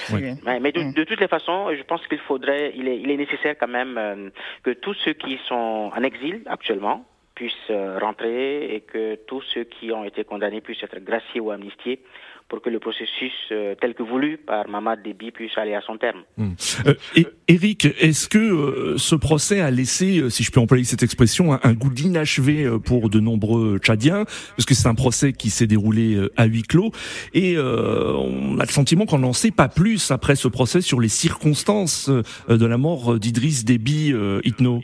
Mais, 0.45 0.71
de, 0.71 0.93
de, 0.93 1.03
toutes 1.03 1.19
les 1.19 1.27
façons, 1.27 1.73
je 1.75 1.83
pense 1.83 2.05
qu'il 2.07 2.19
faudrait, 2.19 2.73
il 2.75 2.87
est, 2.87 2.99
il 2.99 3.11
est 3.11 3.17
nécessaire 3.17 3.55
quand 3.59 3.67
même 3.67 4.31
que 4.63 4.71
tous 4.71 4.95
ceux 5.05 5.13
qui 5.13 5.39
sont 5.47 5.91
en 5.95 6.03
exil 6.03 6.41
actuellement, 6.47 7.05
puissent 7.37 7.69
euh, 7.69 7.99
rentrer 7.99 8.73
et 8.73 8.81
que 8.81 9.15
tous 9.27 9.43
ceux 9.53 9.63
qui 9.63 9.91
ont 9.91 10.03
été 10.03 10.23
condamnés 10.23 10.59
puissent 10.59 10.81
être 10.81 10.97
graciés 10.97 11.39
ou 11.39 11.51
amnistiés 11.51 12.01
pour 12.49 12.63
que 12.63 12.69
le 12.71 12.79
processus 12.79 13.33
euh, 13.51 13.75
tel 13.79 13.93
que 13.93 14.01
voulu 14.01 14.37
par 14.37 14.67
Mamad 14.67 15.03
Déby 15.03 15.29
puisse 15.29 15.55
aller 15.55 15.75
à 15.75 15.81
son 15.81 15.97
terme. 15.97 16.23
Hmm. 16.37 16.53
Euh, 16.87 16.95
Eric, 17.47 17.85
est-ce 17.99 18.27
que 18.27 18.95
ce 18.97 19.15
procès 19.15 19.59
a 19.59 19.69
laissé, 19.69 20.27
si 20.31 20.43
je 20.43 20.51
peux 20.51 20.59
employer 20.59 20.83
cette 20.83 21.03
expression, 21.03 21.53
un, 21.61 21.73
goût 21.73 21.91
d'inachevé 21.91 22.67
pour 22.83 23.09
de 23.09 23.19
nombreux 23.19 23.77
Tchadiens? 23.77 24.23
Parce 24.55 24.65
que 24.65 24.73
c'est 24.73 24.87
un 24.87 24.95
procès 24.95 25.33
qui 25.33 25.51
s'est 25.51 25.67
déroulé 25.67 26.17
à 26.37 26.45
huis 26.45 26.63
clos 26.63 26.91
et 27.33 27.57
on 27.57 28.59
a 28.59 28.65
le 28.65 28.71
sentiment 28.71 29.05
qu'on 29.05 29.19
n'en 29.19 29.33
sait 29.33 29.51
pas 29.51 29.67
plus 29.67 30.09
après 30.09 30.35
ce 30.35 30.47
procès 30.47 30.81
sur 30.81 30.99
les 30.99 31.09
circonstances 31.09 32.09
de 32.09 32.65
la 32.65 32.77
mort 32.77 33.19
d'Idriss 33.19 33.65
Déby 33.65 34.13
Itno. 34.43 34.81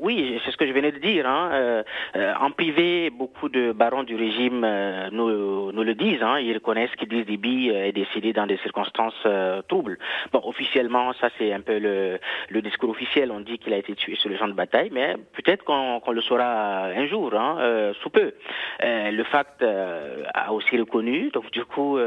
Oui, 0.00 0.40
c'est 0.42 0.50
ce 0.50 0.56
que 0.56 0.66
je 0.66 0.72
venais 0.72 0.92
de 0.92 0.98
dire. 0.98 1.28
Hein. 1.28 1.50
Euh, 1.52 1.82
euh, 2.16 2.32
en 2.40 2.50
privé, 2.52 3.10
beaucoup 3.10 3.50
de 3.50 3.72
barons 3.72 4.02
du 4.02 4.16
régime 4.16 4.62
euh, 4.64 5.10
nous, 5.12 5.82
le 5.82 5.94
disent. 5.94 6.22
Hein. 6.22 6.38
Ils 6.40 6.54
reconnaissent 6.54 6.94
qu'Idriss 6.96 7.26
Déby 7.26 7.68
est 7.68 7.92
décédé 7.92 8.32
dans 8.32 8.46
des 8.46 8.56
circonstances 8.58 9.26
troubles. 9.68 9.98
Bon, 10.32 10.40
officiellement, 10.44 11.12
ça 11.20 11.28
c'est 11.36 11.52
un 11.52 11.60
peu 11.60 11.78
le, 11.78 12.62
discours 12.62 12.88
officiel. 12.90 13.30
On 13.30 13.40
dit 13.40 13.58
qu'il 13.58 13.74
a 13.74 13.76
été 13.76 13.94
tué 13.94 14.16
sur 14.16 14.30
le 14.30 14.38
champ 14.38 14.48
de 14.48 14.54
bataille, 14.54 14.88
mais 14.90 15.16
peut-être 15.34 15.64
qu'on 15.64 16.10
le 16.10 16.20
saura 16.22 16.86
un 16.86 17.06
jour, 17.06 17.34
hein, 17.34 17.92
sous 18.02 18.10
peu. 18.10 18.32
le 18.82 19.22
FACT 19.24 19.64
a 20.34 20.52
aussi 20.52 20.78
reconnu, 20.78 21.30
donc 21.30 21.50
du 21.50 21.64
coup, 21.64 21.98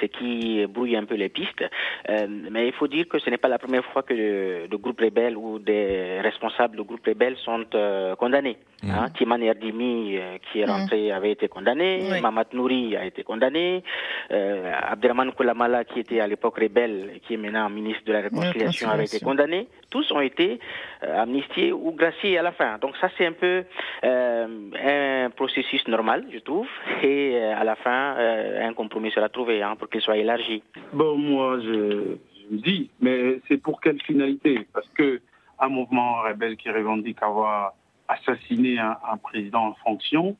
c'est 0.00 0.08
qui 0.08 0.66
brouille 0.66 0.96
un 0.96 1.04
peu 1.04 1.16
les 1.16 1.28
pistes. 1.28 1.64
mais 2.08 2.68
il 2.68 2.72
faut 2.72 2.88
dire 2.88 3.08
que 3.08 3.18
ce 3.18 3.30
n'est 3.30 3.38
pas 3.38 3.48
la 3.48 3.58
première 3.58 3.84
fois 3.86 4.02
que 4.02 4.14
le, 4.14 4.66
le 4.70 4.78
groupe 4.78 5.00
rebelle 5.00 5.36
ou 5.36 5.58
des 5.58 6.20
responsables 6.20 6.76
de 6.76 6.82
groupe 6.82 7.04
rebelle 7.06 7.36
sont 7.40 7.64
euh, 7.74 8.14
condamnés. 8.16 8.56
Mmh. 8.82 8.90
Hein, 8.90 9.06
Timan 9.14 9.42
Erdimi, 9.42 10.16
euh, 10.16 10.38
qui 10.38 10.60
est 10.60 10.66
mmh. 10.66 10.70
rentré, 10.70 11.12
avait 11.12 11.32
été 11.32 11.48
condamné. 11.48 12.00
Oui. 12.10 12.20
Mamad 12.20 12.46
Nouri 12.54 12.96
a 12.96 13.04
été 13.04 13.22
condamné. 13.22 13.82
Euh, 14.30 14.72
Abderrahman 14.92 15.32
Koulamala, 15.32 15.84
qui 15.84 16.00
était 16.00 16.20
à 16.20 16.26
l'époque 16.26 16.58
rebelle, 16.58 17.20
qui 17.26 17.34
est 17.34 17.36
maintenant 17.36 17.68
ministre 17.68 18.04
de 18.06 18.12
la 18.12 18.20
Réconciliation, 18.22 18.88
avait 18.88 19.04
été 19.04 19.20
condamné. 19.20 19.68
Tous 19.90 20.10
ont 20.12 20.20
été 20.20 20.60
euh, 21.02 21.22
amnistiés 21.22 21.72
ou 21.72 21.92
graciés 21.92 22.38
à 22.38 22.42
la 22.42 22.52
fin. 22.52 22.78
Donc 22.78 22.96
ça, 22.98 23.10
c'est 23.18 23.26
un 23.26 23.32
peu 23.32 23.64
un 24.02 25.30
processus 25.30 25.86
normal, 25.86 26.24
je 26.32 26.38
trouve. 26.38 26.68
Et 27.02 27.38
à 27.38 27.64
la 27.64 27.76
fin, 27.76 28.16
un 28.16 28.72
compromis 28.72 29.10
sera 29.10 29.28
trouvé 29.28 29.62
hein, 29.62 29.76
pour 29.78 29.88
qu'il 29.90 30.00
soit 30.00 30.16
élargi. 30.16 30.62
Bon, 30.92 31.16
moi, 31.16 31.58
je, 31.60 32.16
je 32.50 32.54
me 32.54 32.58
dis, 32.62 32.90
mais 33.00 33.40
c'est 33.46 33.60
pour 33.60 33.80
quelle 33.80 34.00
finalité? 34.02 34.66
Parce 34.72 34.88
que 34.90 35.20
un 35.60 35.68
mouvement 35.68 36.22
rebelle 36.22 36.56
qui 36.56 36.70
revendique 36.70 37.22
avoir 37.22 37.74
assassiné 38.08 38.78
un, 38.78 39.16
président 39.22 39.66
en 39.68 39.74
fonction, 39.74 40.36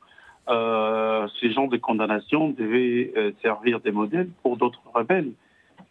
euh, 0.49 1.27
ces 1.39 1.51
genres 1.51 1.69
de 1.69 1.77
condamnations 1.77 2.49
devaient 2.49 3.13
euh, 3.15 3.31
servir 3.41 3.79
des 3.79 3.91
modèles 3.91 4.29
pour 4.41 4.57
d'autres 4.57 4.81
rebelles. 4.93 5.31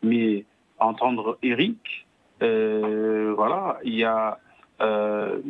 Mais 0.02 0.44
entendre 0.78 1.38
Eric, 1.42 2.06
euh, 2.42 3.32
voilà, 3.36 3.78
il 3.84 3.94
y 3.94 4.04
a 4.04 4.38
de, 4.80 5.42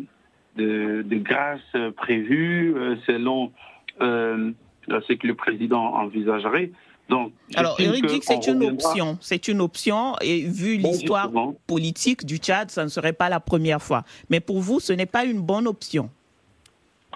de, 0.57 1.18
grâces 1.18 1.76
prévues 1.97 2.74
selon 3.07 3.53
ce 4.01 5.12
que 5.12 5.26
le 5.26 5.35
président 5.35 5.95
envisagerait. 5.95 6.72
Alors, 7.54 7.80
Eric 7.80 8.06
dit 8.06 8.20
que 8.20 8.24
c'est 8.26 8.46
une 8.46 8.64
option. 8.64 9.18
C'est 9.20 9.48
une 9.48 9.61
option 9.61 10.14
et 10.20 10.42
vu 10.42 10.76
l'histoire 10.76 11.30
politique 11.66 12.24
du 12.24 12.36
Tchad, 12.36 12.70
ça 12.70 12.84
ne 12.84 12.88
serait 12.88 13.12
pas 13.12 13.28
la 13.28 13.40
première 13.40 13.82
fois. 13.82 14.02
Mais 14.28 14.40
pour 14.40 14.61
vous, 14.61 14.80
ce 14.80 14.92
n'est 14.92 15.06
pas 15.06 15.24
une 15.24 15.40
bonne 15.40 15.66
option. 15.66 16.11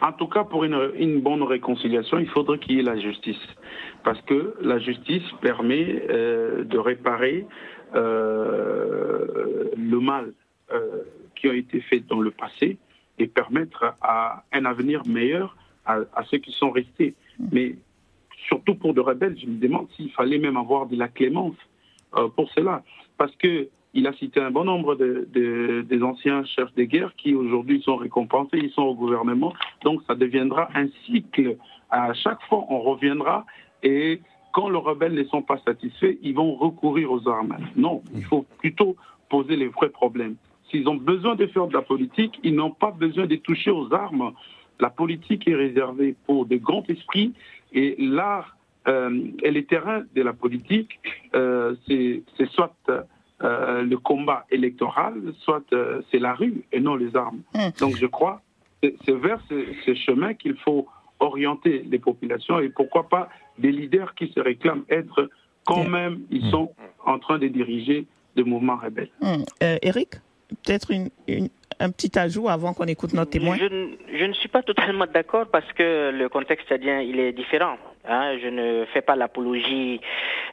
En 0.01 0.13
tout 0.13 0.27
cas, 0.27 0.45
pour 0.45 0.65
une, 0.65 1.21
bonne 1.21 1.43
réconciliation, 1.43 2.19
il 2.19 2.29
faudrait 2.29 2.59
qu'il 2.59 2.77
y 2.77 2.81
ait 2.81 2.83
la 2.83 2.99
justice. 2.99 3.41
Parce 4.03 4.21
que 4.23 4.55
la 4.61 4.79
justice 4.79 5.23
permet 5.41 6.05
euh, 6.11 6.65
de 6.65 6.79
réparer 6.79 7.47
euh, 7.95 9.71
le 9.77 10.01
mal 10.01 10.33
euh, 10.73 11.05
qui 11.37 11.49
a 11.49 11.55
été 11.55 11.81
fait 11.81 12.01
dans 12.01 12.21
le 12.21 12.33
passé 12.33 12.77
et 13.19 13.27
permettre 13.27 13.95
à 14.03 14.43
un 14.53 14.65
avenir 14.65 15.03
meilleur 15.07 15.57
à, 15.87 15.99
à 16.15 16.25
ceux 16.25 16.39
qui 16.39 16.53
sont 16.53 16.71
restés. 16.71 17.15
Mais 17.53 17.77
surtout 18.47 18.75
pour 18.75 18.95
de 18.95 19.01
rebelles, 19.01 19.37
je 19.39 19.47
me 19.47 19.59
demande 19.59 19.89
s'il 19.97 20.11
fallait 20.11 20.39
même 20.39 20.57
avoir 20.57 20.87
de 20.87 20.97
la 20.97 21.09
clémence 21.09 21.57
euh, 22.17 22.29
pour 22.29 22.51
cela. 22.53 22.83
Parce 23.19 23.35
que 23.37 23.69
il 23.97 24.09
a 24.09 24.13
cité 24.15 24.41
un 24.41 24.51
bon 24.51 24.65
nombre 24.65 24.97
de, 24.97 25.85
des 25.89 26.03
anciens 26.03 26.45
chefs 26.45 26.75
de 26.75 26.83
guerre 26.83 27.15
qui 27.17 27.33
aujourd'hui 27.35 27.81
sont 27.83 27.95
récompensés, 27.97 28.59
ils 28.59 28.71
sont 28.71 28.83
au 28.83 28.95
gouvernement. 28.95 29.53
Donc 29.85 30.03
ça 30.09 30.17
deviendra 30.17 30.69
un 30.75 30.89
cycle. 31.07 31.57
À 31.91 32.13
chaque 32.13 32.43
fois, 32.49 32.65
on 32.71 32.81
reviendra 32.81 33.47
et 33.85 34.21
quand 34.53 34.69
les 34.69 34.79
rebelles 34.79 35.15
ne 35.15 35.25
sont 35.25 35.43
pas 35.43 35.59
satisfaits, 35.65 36.17
ils 36.23 36.35
vont 36.35 36.55
recourir 36.55 37.13
aux 37.13 37.29
armes. 37.29 37.57
Non, 37.77 38.03
il 38.17 38.25
faut 38.25 38.45
plutôt 38.59 38.97
poser 39.29 39.57
les 39.57 39.69
vrais 39.69 39.91
problèmes. 39.91 40.37
S'ils 40.71 40.89
ont 40.89 40.97
besoin 40.97 41.35
de 41.37 41.47
faire 41.47 41.67
de 41.67 41.75
la 41.75 41.83
politique, 41.83 42.39
ils 42.43 42.55
n'ont 42.55 42.71
pas 42.71 42.91
besoin 42.91 43.27
de 43.27 43.37
toucher 43.37 43.71
aux 43.71 43.93
armes. 43.93 44.33
La 44.81 44.91
politique 44.91 45.47
est 45.47 45.55
réservée 45.55 46.17
pour 46.27 46.47
des 46.47 46.59
grands 46.59 46.85
esprits 46.89 47.33
et 47.75 47.97
l'art 47.99 48.57
euh, 48.87 49.29
et 49.43 49.51
les 49.51 49.65
terrains 49.65 50.03
de 50.15 50.23
la 50.23 50.33
politique, 50.33 51.01
euh, 51.35 51.75
c'est 51.87 52.23
soit 52.51 52.75
euh, 53.43 53.83
le 53.83 53.97
combat 53.97 54.45
électoral, 54.51 55.15
soit 55.41 55.65
c'est 56.11 56.19
la 56.19 56.35
rue 56.35 56.65
et 56.73 56.81
non 56.81 56.97
les 56.97 57.17
armes. 57.17 57.41
Hmm. 57.55 57.71
Donc 57.81 57.97
je 57.97 58.07
crois 58.07 58.43
que 58.83 58.93
c'est 59.05 59.17
vers 59.17 59.41
ce, 59.49 59.95
chemin 59.95 60.35
qu'il 60.35 60.57
faut 60.57 60.87
orienter 61.21 61.85
les 61.91 61.99
populations 61.99 62.61
et 62.61 62.69
pourquoi 62.69 63.09
pas 63.09 63.29
des 63.59 63.73
leaders 63.73 64.15
qui 64.15 64.29
se 64.33 64.41
réclament 64.41 64.85
être 64.91 65.31
quand 65.65 65.89
même, 65.89 66.21
ils 66.31 66.47
hmm. 66.47 66.51
sont 66.51 66.73
en 67.07 67.19
train 67.19 67.39
de 67.39 67.49
diriger 67.49 68.07
des 68.37 68.45
mouvements 68.45 68.77
rebelles. 68.77 69.11
Eric, 69.61 70.17
peut-être 70.49 70.91
une, 70.91 71.09
un 71.81 71.91
petit 71.91 72.19
ajout 72.19 72.49
avant 72.49 72.73
qu'on 72.75 72.87
écoute 72.87 73.13
notre 73.13 73.31
témoin 73.31 73.57
je, 73.57 74.25
ne 74.25 74.33
suis 74.33 74.49
pas 74.49 74.63
totalement 74.63 75.07
d'accord 75.07 75.47
parce 75.51 75.71
que 75.73 76.11
le 76.11 76.29
contexte 76.29 76.69
tchadien, 76.69 77.01
il 77.01 77.19
est 77.21 77.33
différent. 77.33 77.77
Hein. 78.07 78.37
Je 78.43 78.49
ne 78.49 78.85
fais 78.93 79.03
pas 79.03 79.17
l'apologie 79.17 80.01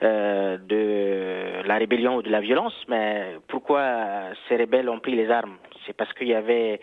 euh, 0.04 0.58
de 0.58 1.68
la 1.68 1.76
rébellion 1.78 2.18
ou 2.18 2.22
de 2.22 2.30
la 2.30 2.42
violence, 2.42 2.74
mais 2.88 3.36
pourquoi 3.48 4.32
ces 4.48 4.58
rebelles 4.58 4.90
ont 4.90 5.00
pris 5.00 5.16
les 5.16 5.30
armes? 5.30 5.58
C'est 5.86 5.94
parce 5.94 6.14
qu'il 6.14 6.28
y 6.28 6.34
avait 6.34 6.80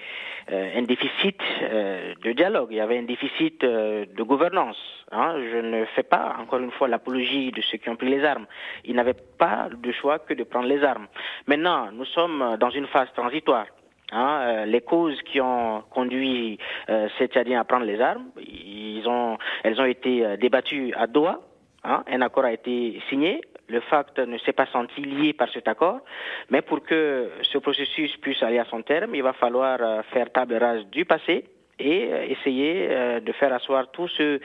euh, 0.50 0.78
un 0.78 0.82
déficit 0.82 1.40
euh, 1.62 2.14
de 2.22 2.32
dialogue, 2.32 2.68
il 2.70 2.76
y 2.76 2.80
avait 2.80 2.98
un 2.98 3.04
déficit 3.04 3.64
de 3.64 4.22
gouvernance. 4.22 4.76
Hein. 5.12 5.36
Je 5.52 5.58
ne 5.58 5.84
fais 5.96 6.02
pas, 6.02 6.36
encore 6.40 6.58
une 6.60 6.72
fois, 6.72 6.88
l'apologie 6.88 7.50
de 7.52 7.62
ceux 7.62 7.78
qui 7.78 7.88
ont 7.88 7.96
pris 7.96 8.10
les 8.10 8.24
armes. 8.24 8.46
Ils 8.84 8.94
n'avaient 8.94 9.16
pas 9.38 9.68
de 9.72 9.92
choix 9.92 10.18
que 10.18 10.34
de 10.34 10.44
prendre 10.44 10.66
les 10.66 10.82
armes. 10.82 11.06
Maintenant, 11.46 11.90
nous 11.92 12.04
sommes 12.06 12.56
dans 12.58 12.70
une 12.70 12.86
phase 12.86 13.08
transitoire. 13.14 13.66
Hein, 14.10 14.40
euh, 14.40 14.64
les 14.64 14.80
causes 14.80 15.20
qui 15.22 15.40
ont 15.40 15.82
conduit 15.90 16.58
euh, 16.88 17.08
ces 17.18 17.26
Tchadiens 17.26 17.60
à 17.60 17.64
prendre 17.64 17.84
les 17.84 18.00
armes, 18.00 18.30
ils 18.38 19.06
ont, 19.06 19.36
elles 19.62 19.78
ont 19.80 19.84
été 19.84 20.24
euh, 20.24 20.36
débattues 20.36 20.94
à 20.96 21.06
Doha. 21.06 21.40
Hein, 21.84 22.04
un 22.08 22.22
accord 22.22 22.44
a 22.44 22.52
été 22.52 23.00
signé. 23.08 23.42
Le 23.68 23.80
FACT 23.80 24.20
ne 24.20 24.38
s'est 24.38 24.54
pas 24.54 24.64
senti 24.66 25.02
lié 25.02 25.34
par 25.34 25.50
cet 25.50 25.68
accord, 25.68 26.00
mais 26.48 26.62
pour 26.62 26.82
que 26.82 27.30
ce 27.42 27.58
processus 27.58 28.16
puisse 28.16 28.42
aller 28.42 28.58
à 28.58 28.64
son 28.64 28.80
terme, 28.80 29.14
il 29.14 29.22
va 29.22 29.34
falloir 29.34 29.78
euh, 29.80 30.02
faire 30.10 30.32
table 30.32 30.54
rase 30.54 30.86
du 30.86 31.04
passé 31.04 31.44
et 31.78 32.10
essayer 32.30 32.88
de 33.20 33.32
faire 33.34 33.52
asseoir 33.52 33.92
tous 33.92 34.08
ceux 34.08 34.40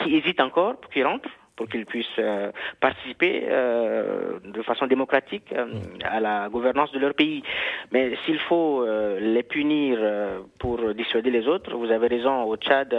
qui 0.00 0.16
hésitent 0.16 0.40
encore 0.40 0.80
pour 0.80 0.90
qu'ils 0.90 1.06
rentrent 1.06 1.30
pour 1.62 1.70
qu'ils 1.70 1.86
puissent 1.86 2.18
euh, 2.18 2.50
participer 2.80 3.44
euh, 3.46 4.40
de 4.44 4.62
façon 4.62 4.88
démocratique 4.88 5.44
euh, 5.52 5.66
à 6.02 6.18
la 6.18 6.48
gouvernance 6.48 6.90
de 6.90 6.98
leur 6.98 7.14
pays. 7.14 7.44
Mais 7.92 8.16
s'il 8.24 8.40
faut 8.40 8.84
les 9.20 9.44
punir 9.44 9.98
pour 10.58 10.94
dissuader 10.94 11.30
les 11.30 11.46
autres, 11.46 11.76
vous 11.76 11.90
avez 11.92 12.08
raison, 12.08 12.42
au 12.44 12.56
Tchad, 12.56 12.90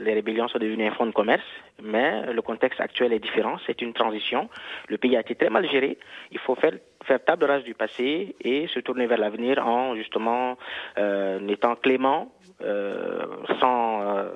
les 0.00 0.14
rébellions 0.14 0.48
sont 0.48 0.58
devenues 0.58 0.88
un 0.88 0.90
fonds 0.92 1.06
de 1.06 1.12
commerce, 1.12 1.50
mais 1.82 2.32
le 2.32 2.42
contexte 2.42 2.80
actuel 2.80 3.12
est 3.12 3.20
différent, 3.20 3.56
c'est 3.66 3.80
une 3.80 3.94
transition. 3.94 4.50
Le 4.88 4.98
pays 4.98 5.16
a 5.16 5.20
été 5.20 5.34
très 5.34 5.50
mal 5.50 5.68
géré, 5.70 5.98
il 6.32 6.38
faut 6.38 6.56
faire 6.56 6.74
faire 7.04 7.24
table 7.24 7.44
rase 7.44 7.64
du 7.64 7.74
passé 7.74 8.36
et 8.40 8.66
se 8.68 8.80
tourner 8.80 9.06
vers 9.06 9.18
l'avenir 9.18 9.66
en 9.66 9.96
justement 9.96 10.58
euh, 10.98 11.46
étant 11.48 11.74
clément 11.76 12.30
euh, 12.62 13.24
sans 13.58 14.02
euh, 14.02 14.28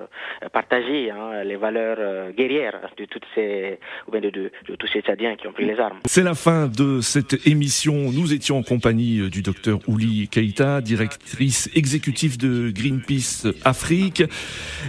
partager 0.51 1.11
hein, 1.11 1.43
les 1.43 1.57
valeurs 1.57 1.97
euh, 1.99 2.31
guerrières 2.31 2.89
de 2.97 3.05
toutes 3.05 3.25
ces 3.35 3.74
de, 4.11 4.19
de, 4.19 4.51
de, 4.67 4.75
tous 4.75 4.87
ces 4.87 5.01
Tchadiens 5.01 5.35
qui 5.35 5.47
ont 5.47 5.51
pris 5.51 5.65
les 5.65 5.79
armes. 5.79 5.97
C'est 6.05 6.23
la 6.23 6.35
fin 6.35 6.67
de 6.67 7.01
cette 7.01 7.47
émission. 7.47 8.11
Nous 8.11 8.33
étions 8.33 8.57
en 8.57 8.63
compagnie 8.63 9.19
euh, 9.19 9.29
du 9.29 9.41
docteur 9.41 9.79
Ouli 9.87 10.27
Keita, 10.27 10.81
directrice 10.81 11.69
exécutive 11.75 12.37
de 12.37 12.71
Greenpeace 12.71 13.47
Afrique. 13.63 14.23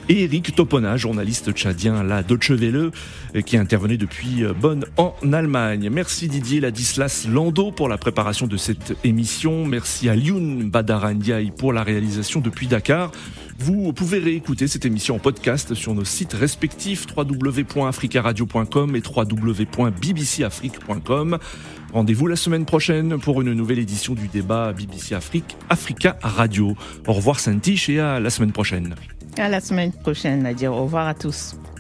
et 0.09 0.25
Eric 0.25 0.55
Topona, 0.55 0.97
journaliste 0.97 1.53
tchadien 1.53 1.97
à 1.97 2.03
la 2.03 2.23
Deutsche 2.23 2.51
Welle, 2.51 2.91
euh, 3.35 3.41
qui 3.41 3.57
intervenait 3.57 3.97
depuis 3.97 4.45
euh, 4.45 4.53
Bonn 4.53 4.85
en 4.97 5.15
Allemagne. 5.33 5.89
Merci 5.91 6.29
Didier 6.29 6.61
Ladislas 6.61 7.27
Lando 7.31 7.71
pour 7.71 7.89
la 7.89 7.97
préparation 7.97 8.47
de 8.47 8.54
cette 8.57 8.97
émission. 9.05 9.67
Merci 9.67 10.09
à 10.09 10.17
Lyoun 10.17 10.71
Badarandiaï 10.71 11.51
pour 11.51 11.73
la 11.73 11.83
réalisation 11.83 12.41
depuis 12.41 12.67
Dakar. 12.67 13.11
Vous 13.59 13.93
pouvez 13.93 14.19
réécouter 14.19 14.67
cette 14.69 14.85
émission 14.85 15.17
en 15.17 15.19
podcast 15.19 15.75
sur 15.75 15.95
nos 15.95 16.05
sites 16.05 16.33
respectifs 16.33 17.07
www.africaradio.com 17.17 18.97
et 18.97 19.03
www.bbcafrique.com. 19.05 21.39
Rendez-vous 21.93 22.27
la 22.27 22.37
semaine 22.37 22.65
prochaine 22.65 23.21
pour 23.21 23.41
une 23.41 23.53
nouvelle 23.53 23.79
édition 23.79 24.15
du 24.15 24.27
débat 24.29 24.73
BBC 24.73 25.15
Afrique 25.15 25.57
Africa 25.71 26.17
Radio. 26.23 26.75
Au 27.07 27.13
revoir 27.13 27.39
Saint-Tiche 27.39 27.89
et 27.89 28.01
à 28.01 28.19
la 28.19 28.31
semaine 28.31 28.53
prochaine. 28.53 28.97
À 29.39 29.49
la 29.49 29.61
semaine 29.61 29.93
prochaine, 29.93 30.43
Nadia. 30.43 30.73
Au 30.73 30.83
revoir 30.85 31.07
à 31.07 31.15
tous. 31.15 31.55